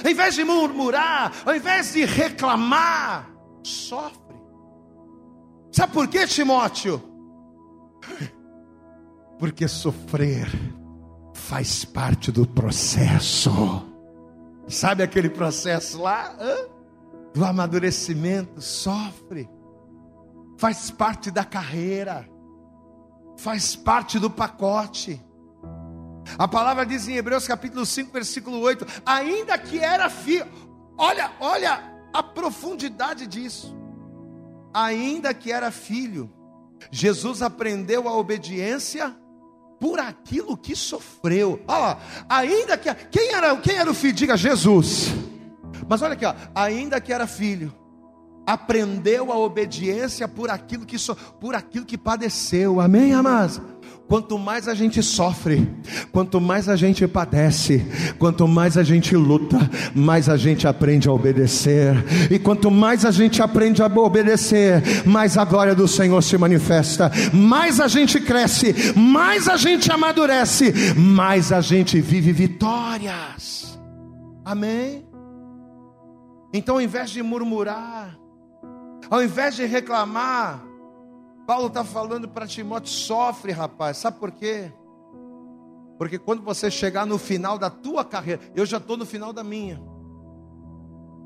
Em 0.03 0.13
vez 0.13 0.35
de 0.35 0.43
murmurar, 0.43 1.31
ao 1.45 1.55
invés 1.55 1.93
de 1.93 2.05
reclamar, 2.05 3.29
sofre. 3.63 4.35
Sabe 5.71 5.93
por 5.93 6.07
quê, 6.07 6.25
Timóteo? 6.27 7.01
Porque 9.37 9.67
sofrer 9.67 10.47
faz 11.33 11.85
parte 11.85 12.31
do 12.31 12.47
processo. 12.47 13.51
Sabe 14.67 15.03
aquele 15.03 15.29
processo 15.29 16.01
lá? 16.01 16.35
Hã? 16.39 16.55
Do 17.33 17.43
amadurecimento, 17.45 18.61
sofre. 18.61 19.49
Faz 20.57 20.89
parte 20.89 21.29
da 21.29 21.43
carreira. 21.43 22.27
Faz 23.37 23.75
parte 23.75 24.17
do 24.17 24.29
pacote. 24.29 25.21
A 26.37 26.47
palavra 26.47 26.85
diz 26.85 27.07
em 27.07 27.15
Hebreus 27.15 27.47
capítulo 27.47 27.85
5, 27.85 28.11
versículo 28.11 28.59
8: 28.59 28.85
ainda 29.05 29.57
que 29.57 29.79
era 29.79 30.09
filho, 30.09 30.47
olha, 30.97 31.31
olha 31.39 31.81
a 32.13 32.23
profundidade 32.23 33.27
disso. 33.27 33.75
Ainda 34.73 35.33
que 35.33 35.51
era 35.51 35.71
filho, 35.71 36.29
Jesus 36.91 37.41
aprendeu 37.41 38.09
a 38.09 38.13
obediência 38.17 39.15
por 39.79 39.99
aquilo 39.99 40.57
que 40.57 40.75
sofreu. 40.75 41.61
Ó, 41.67 41.95
ainda 42.27 42.77
que 42.77 42.93
quem 43.09 43.33
era, 43.33 43.55
quem 43.57 43.77
era 43.77 43.89
o 43.89 43.93
filho? 43.93 44.13
Diga 44.13 44.35
Jesus. 44.35 45.13
Mas 45.87 46.01
olha 46.01 46.13
aqui, 46.13 46.25
ó, 46.25 46.33
ainda 46.53 46.99
que 46.99 47.13
era 47.13 47.27
filho, 47.27 47.73
aprendeu 48.45 49.31
a 49.31 49.37
obediência 49.37 50.27
por 50.27 50.49
aquilo 50.49 50.85
que 50.85 50.99
so, 50.99 51.15
por 51.39 51.55
aquilo 51.55 51.85
que 51.85 51.97
padeceu. 51.97 52.79
Amém, 52.79 53.13
amados. 53.13 53.61
Quanto 54.07 54.37
mais 54.37 54.67
a 54.67 54.75
gente 54.75 55.01
sofre, 55.01 55.67
quanto 56.11 56.39
mais 56.39 56.69
a 56.69 56.75
gente 56.75 57.07
padece, 57.07 57.83
quanto 58.19 58.47
mais 58.47 58.77
a 58.77 58.83
gente 58.83 59.15
luta, 59.15 59.57
mais 59.95 60.29
a 60.29 60.37
gente 60.37 60.67
aprende 60.67 61.09
a 61.09 61.11
obedecer. 61.11 61.95
E 62.29 62.37
quanto 62.37 62.69
mais 62.69 63.03
a 63.03 63.09
gente 63.09 63.41
aprende 63.41 63.81
a 63.81 63.87
obedecer, 63.87 64.83
mais 65.07 65.39
a 65.39 65.43
glória 65.43 65.73
do 65.73 65.87
Senhor 65.87 66.21
se 66.21 66.37
manifesta, 66.37 67.11
mais 67.33 67.79
a 67.79 67.87
gente 67.87 68.19
cresce, 68.19 68.93
mais 68.95 69.47
a 69.47 69.57
gente 69.57 69.91
amadurece, 69.91 70.71
mais 70.95 71.51
a 71.51 71.59
gente 71.59 71.99
vive 71.99 72.31
vitórias. 72.31 73.79
Amém? 74.45 75.03
Então, 76.53 76.75
ao 76.75 76.81
invés 76.81 77.09
de 77.09 77.23
murmurar, 77.23 78.15
ao 79.09 79.23
invés 79.23 79.55
de 79.55 79.65
reclamar, 79.65 80.63
Paulo 81.45 81.67
está 81.67 81.83
falando 81.83 82.27
para 82.27 82.47
Timóteo: 82.47 82.91
sofre, 82.91 83.51
rapaz. 83.51 83.97
Sabe 83.97 84.19
por 84.19 84.31
quê? 84.31 84.71
Porque 85.97 86.17
quando 86.17 86.41
você 86.41 86.69
chegar 86.69 87.05
no 87.05 87.17
final 87.17 87.57
da 87.57 87.69
tua 87.69 88.03
carreira, 88.03 88.41
eu 88.53 88.65
já 88.65 88.77
estou 88.77 88.97
no 88.97 89.05
final 89.05 89.31
da 89.31 89.43
minha. 89.43 89.81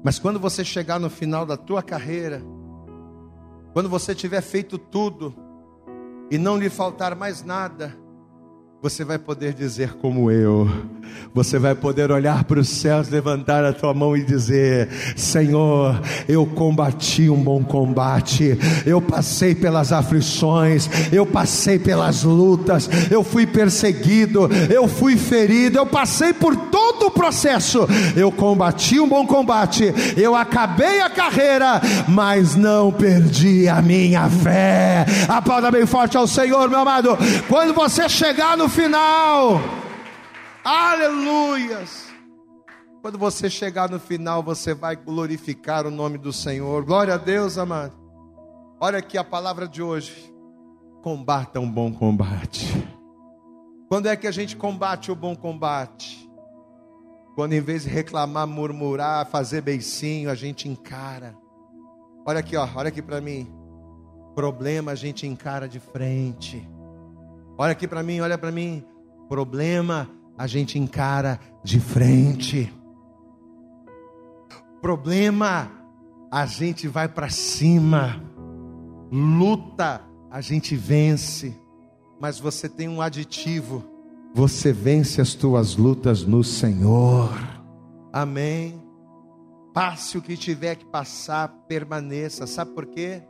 Mas 0.03 0.19
quando 0.19 0.39
você 0.39 0.63
chegar 0.63 0.99
no 0.99 1.09
final 1.09 1.45
da 1.45 1.57
tua 1.57 1.81
carreira, 1.81 2.41
quando 3.73 3.89
você 3.89 4.13
tiver 4.13 4.41
feito 4.41 4.77
tudo 4.77 5.35
e 6.29 6.37
não 6.37 6.57
lhe 6.57 6.69
faltar 6.69 7.15
mais 7.15 7.43
nada, 7.43 7.97
você 8.81 9.03
vai 9.03 9.19
poder 9.19 9.53
dizer 9.53 9.95
como 9.95 10.31
eu. 10.31 10.69
Você 11.33 11.59
vai 11.59 11.75
poder 11.75 12.11
olhar 12.11 12.43
para 12.45 12.59
os 12.59 12.69
céus, 12.69 13.09
levantar 13.09 13.65
a 13.65 13.73
tua 13.73 13.93
mão 13.93 14.15
e 14.15 14.23
dizer: 14.23 14.87
Senhor, 15.15 15.99
eu 16.27 16.45
combati 16.45 17.29
um 17.29 17.41
bom 17.41 17.63
combate. 17.63 18.57
Eu 18.85 19.01
passei 19.01 19.53
pelas 19.53 19.91
aflições, 19.91 20.89
eu 21.11 21.25
passei 21.25 21.77
pelas 21.77 22.23
lutas, 22.23 22.89
eu 23.11 23.23
fui 23.23 23.45
perseguido, 23.45 24.49
eu 24.73 24.87
fui 24.87 25.17
ferido, 25.17 25.77
eu 25.77 25.85
passei 25.85 26.31
por 26.31 26.55
todo 26.55 27.07
o 27.07 27.11
processo. 27.11 27.87
Eu 28.15 28.31
combati 28.31 28.99
um 28.99 29.07
bom 29.07 29.25
combate. 29.25 29.93
Eu 30.15 30.35
acabei 30.35 31.01
a 31.01 31.09
carreira, 31.09 31.81
mas 32.07 32.55
não 32.55 32.91
perdi 32.91 33.67
a 33.67 33.81
minha 33.81 34.29
fé. 34.29 35.05
Aplauda 35.27 35.71
bem 35.71 35.85
forte 35.85 36.17
ao 36.17 36.27
Senhor, 36.27 36.69
meu 36.69 36.79
amado. 36.79 37.17
Quando 37.47 37.73
você 37.73 38.07
chegar 38.07 38.57
no 38.69 38.71
final. 38.71 39.59
Aleluias. 40.63 42.07
Quando 43.01 43.17
você 43.17 43.49
chegar 43.49 43.89
no 43.89 43.99
final, 43.99 44.43
você 44.43 44.75
vai 44.75 44.95
glorificar 44.95 45.87
o 45.87 45.91
nome 45.91 46.17
do 46.17 46.31
Senhor. 46.31 46.85
Glória 46.85 47.15
a 47.15 47.17
Deus, 47.17 47.57
amado. 47.57 47.97
Olha 48.79 48.99
aqui 48.99 49.17
a 49.17 49.23
palavra 49.23 49.67
de 49.67 49.81
hoje. 49.81 50.31
Combata 51.01 51.59
um 51.59 51.69
bom 51.69 51.91
combate. 51.91 52.67
Quando 53.87 54.07
é 54.07 54.15
que 54.15 54.27
a 54.27 54.31
gente 54.31 54.55
combate 54.55 55.11
o 55.11 55.15
bom 55.15 55.35
combate? 55.35 56.29
Quando 57.35 57.53
em 57.53 57.61
vez 57.61 57.83
de 57.83 57.89
reclamar, 57.89 58.45
murmurar, 58.45 59.25
fazer 59.25 59.61
beicinho, 59.61 60.29
a 60.29 60.35
gente 60.35 60.69
encara. 60.69 61.35
Olha 62.27 62.39
aqui, 62.39 62.55
ó, 62.55 62.67
olha 62.75 62.89
aqui 62.89 63.01
para 63.01 63.19
mim. 63.19 63.51
Problema 64.35 64.91
a 64.91 64.95
gente 64.95 65.25
encara 65.25 65.67
de 65.67 65.79
frente. 65.79 66.69
Olha 67.61 67.73
aqui 67.73 67.89
para 67.89 68.01
mim, 68.01 68.21
olha 68.21 68.37
para 68.37 68.53
mim. 68.53 68.85
Problema 69.27 70.09
a 70.37 70.47
gente 70.47 70.79
encara 70.79 71.37
de 71.61 71.77
frente. 71.77 72.73
Problema 74.81 75.69
a 76.31 76.45
gente 76.45 76.87
vai 76.87 77.09
para 77.09 77.29
cima. 77.29 78.23
Luta 79.11 80.01
a 80.31 80.39
gente 80.39 80.73
vence. 80.77 81.53
Mas 82.17 82.39
você 82.39 82.69
tem 82.69 82.87
um 82.87 83.01
aditivo. 83.01 83.83
Você 84.33 84.71
vence 84.71 85.19
as 85.19 85.33
tuas 85.33 85.75
lutas 85.75 86.23
no 86.23 86.45
Senhor. 86.45 87.29
Amém. 88.13 88.81
Passe 89.73 90.17
o 90.17 90.21
que 90.21 90.37
tiver 90.37 90.75
que 90.75 90.85
passar, 90.85 91.49
permaneça. 91.67 92.47
Sabe 92.47 92.71
por 92.71 92.85
quê? 92.85 93.21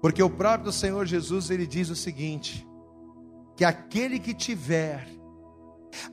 Porque 0.00 0.22
o 0.22 0.30
próprio 0.30 0.70
Senhor 0.70 1.04
Jesus 1.04 1.50
ele 1.50 1.66
diz 1.66 1.90
o 1.90 1.96
seguinte: 1.96 2.64
que 3.56 3.64
aquele 3.64 4.18
que 4.18 4.34
tiver, 4.34 5.06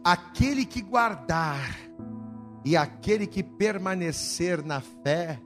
aquele 0.03 0.65
que 0.65 0.81
guardar 0.81 1.77
e 2.63 2.77
aquele 2.77 3.25
que 3.25 3.41
permanecer 3.41 4.63
na 4.63 4.81
fé, 4.81 5.39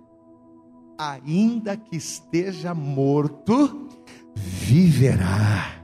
ainda 0.97 1.77
que 1.77 1.95
esteja 1.95 2.73
morto, 2.73 3.87
viverá. 4.35 5.83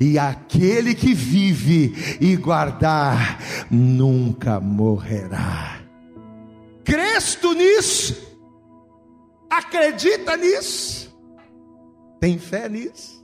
E 0.00 0.18
aquele 0.18 0.94
que 0.94 1.14
vive 1.14 1.94
e 2.20 2.36
guardar 2.36 3.38
nunca 3.70 4.60
morrerá. 4.60 5.80
Cresto 6.84 7.52
nisso? 7.52 8.38
Acredita 9.50 10.36
nisso? 10.36 11.16
Tem 12.20 12.38
fé 12.38 12.68
nisso? 12.68 13.17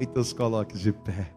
Então 0.00 0.22
se 0.22 0.34
coloque 0.34 0.76
de 0.76 0.92
pé. 0.92 1.36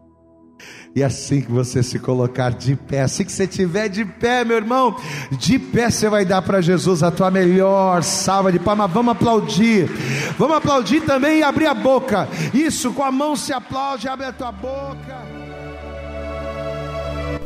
E 0.94 1.02
assim 1.02 1.40
que 1.40 1.50
você 1.50 1.82
se 1.82 1.98
colocar 1.98 2.50
de 2.50 2.76
pé, 2.76 3.02
assim 3.02 3.24
que 3.24 3.32
você 3.32 3.44
estiver 3.44 3.88
de 3.88 4.04
pé, 4.04 4.44
meu 4.44 4.56
irmão, 4.56 4.94
de 5.30 5.58
pé 5.58 5.90
você 5.90 6.08
vai 6.08 6.24
dar 6.24 6.42
para 6.42 6.60
Jesus 6.60 7.02
a 7.02 7.10
tua 7.10 7.30
melhor 7.30 8.02
salva 8.02 8.52
de 8.52 8.58
palmas. 8.58 8.90
Vamos 8.90 9.12
aplaudir, 9.12 9.88
vamos 10.36 10.56
aplaudir 10.56 11.00
também 11.02 11.38
e 11.38 11.42
abrir 11.42 11.66
a 11.66 11.74
boca. 11.74 12.28
Isso, 12.52 12.92
com 12.92 13.02
a 13.02 13.10
mão 13.10 13.36
se 13.36 13.52
aplaude, 13.52 14.08
abre 14.08 14.26
a 14.26 14.32
tua 14.32 14.52
boca. 14.52 15.40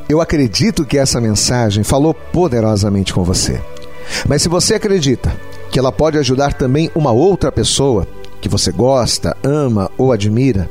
Eu 0.08 0.20
acredito 0.20 0.84
que 0.84 0.98
essa 0.98 1.20
mensagem 1.20 1.84
falou 1.84 2.12
poderosamente 2.12 3.14
com 3.14 3.22
você. 3.22 3.62
Mas 4.28 4.42
se 4.42 4.48
você 4.48 4.74
acredita 4.74 5.34
que 5.70 5.78
ela 5.78 5.92
pode 5.92 6.18
ajudar 6.18 6.52
também 6.52 6.90
uma 6.94 7.10
outra 7.12 7.50
pessoa 7.50 8.06
que 8.40 8.48
você 8.48 8.70
gosta, 8.70 9.36
ama 9.42 9.90
ou 9.96 10.12
admira, 10.12 10.70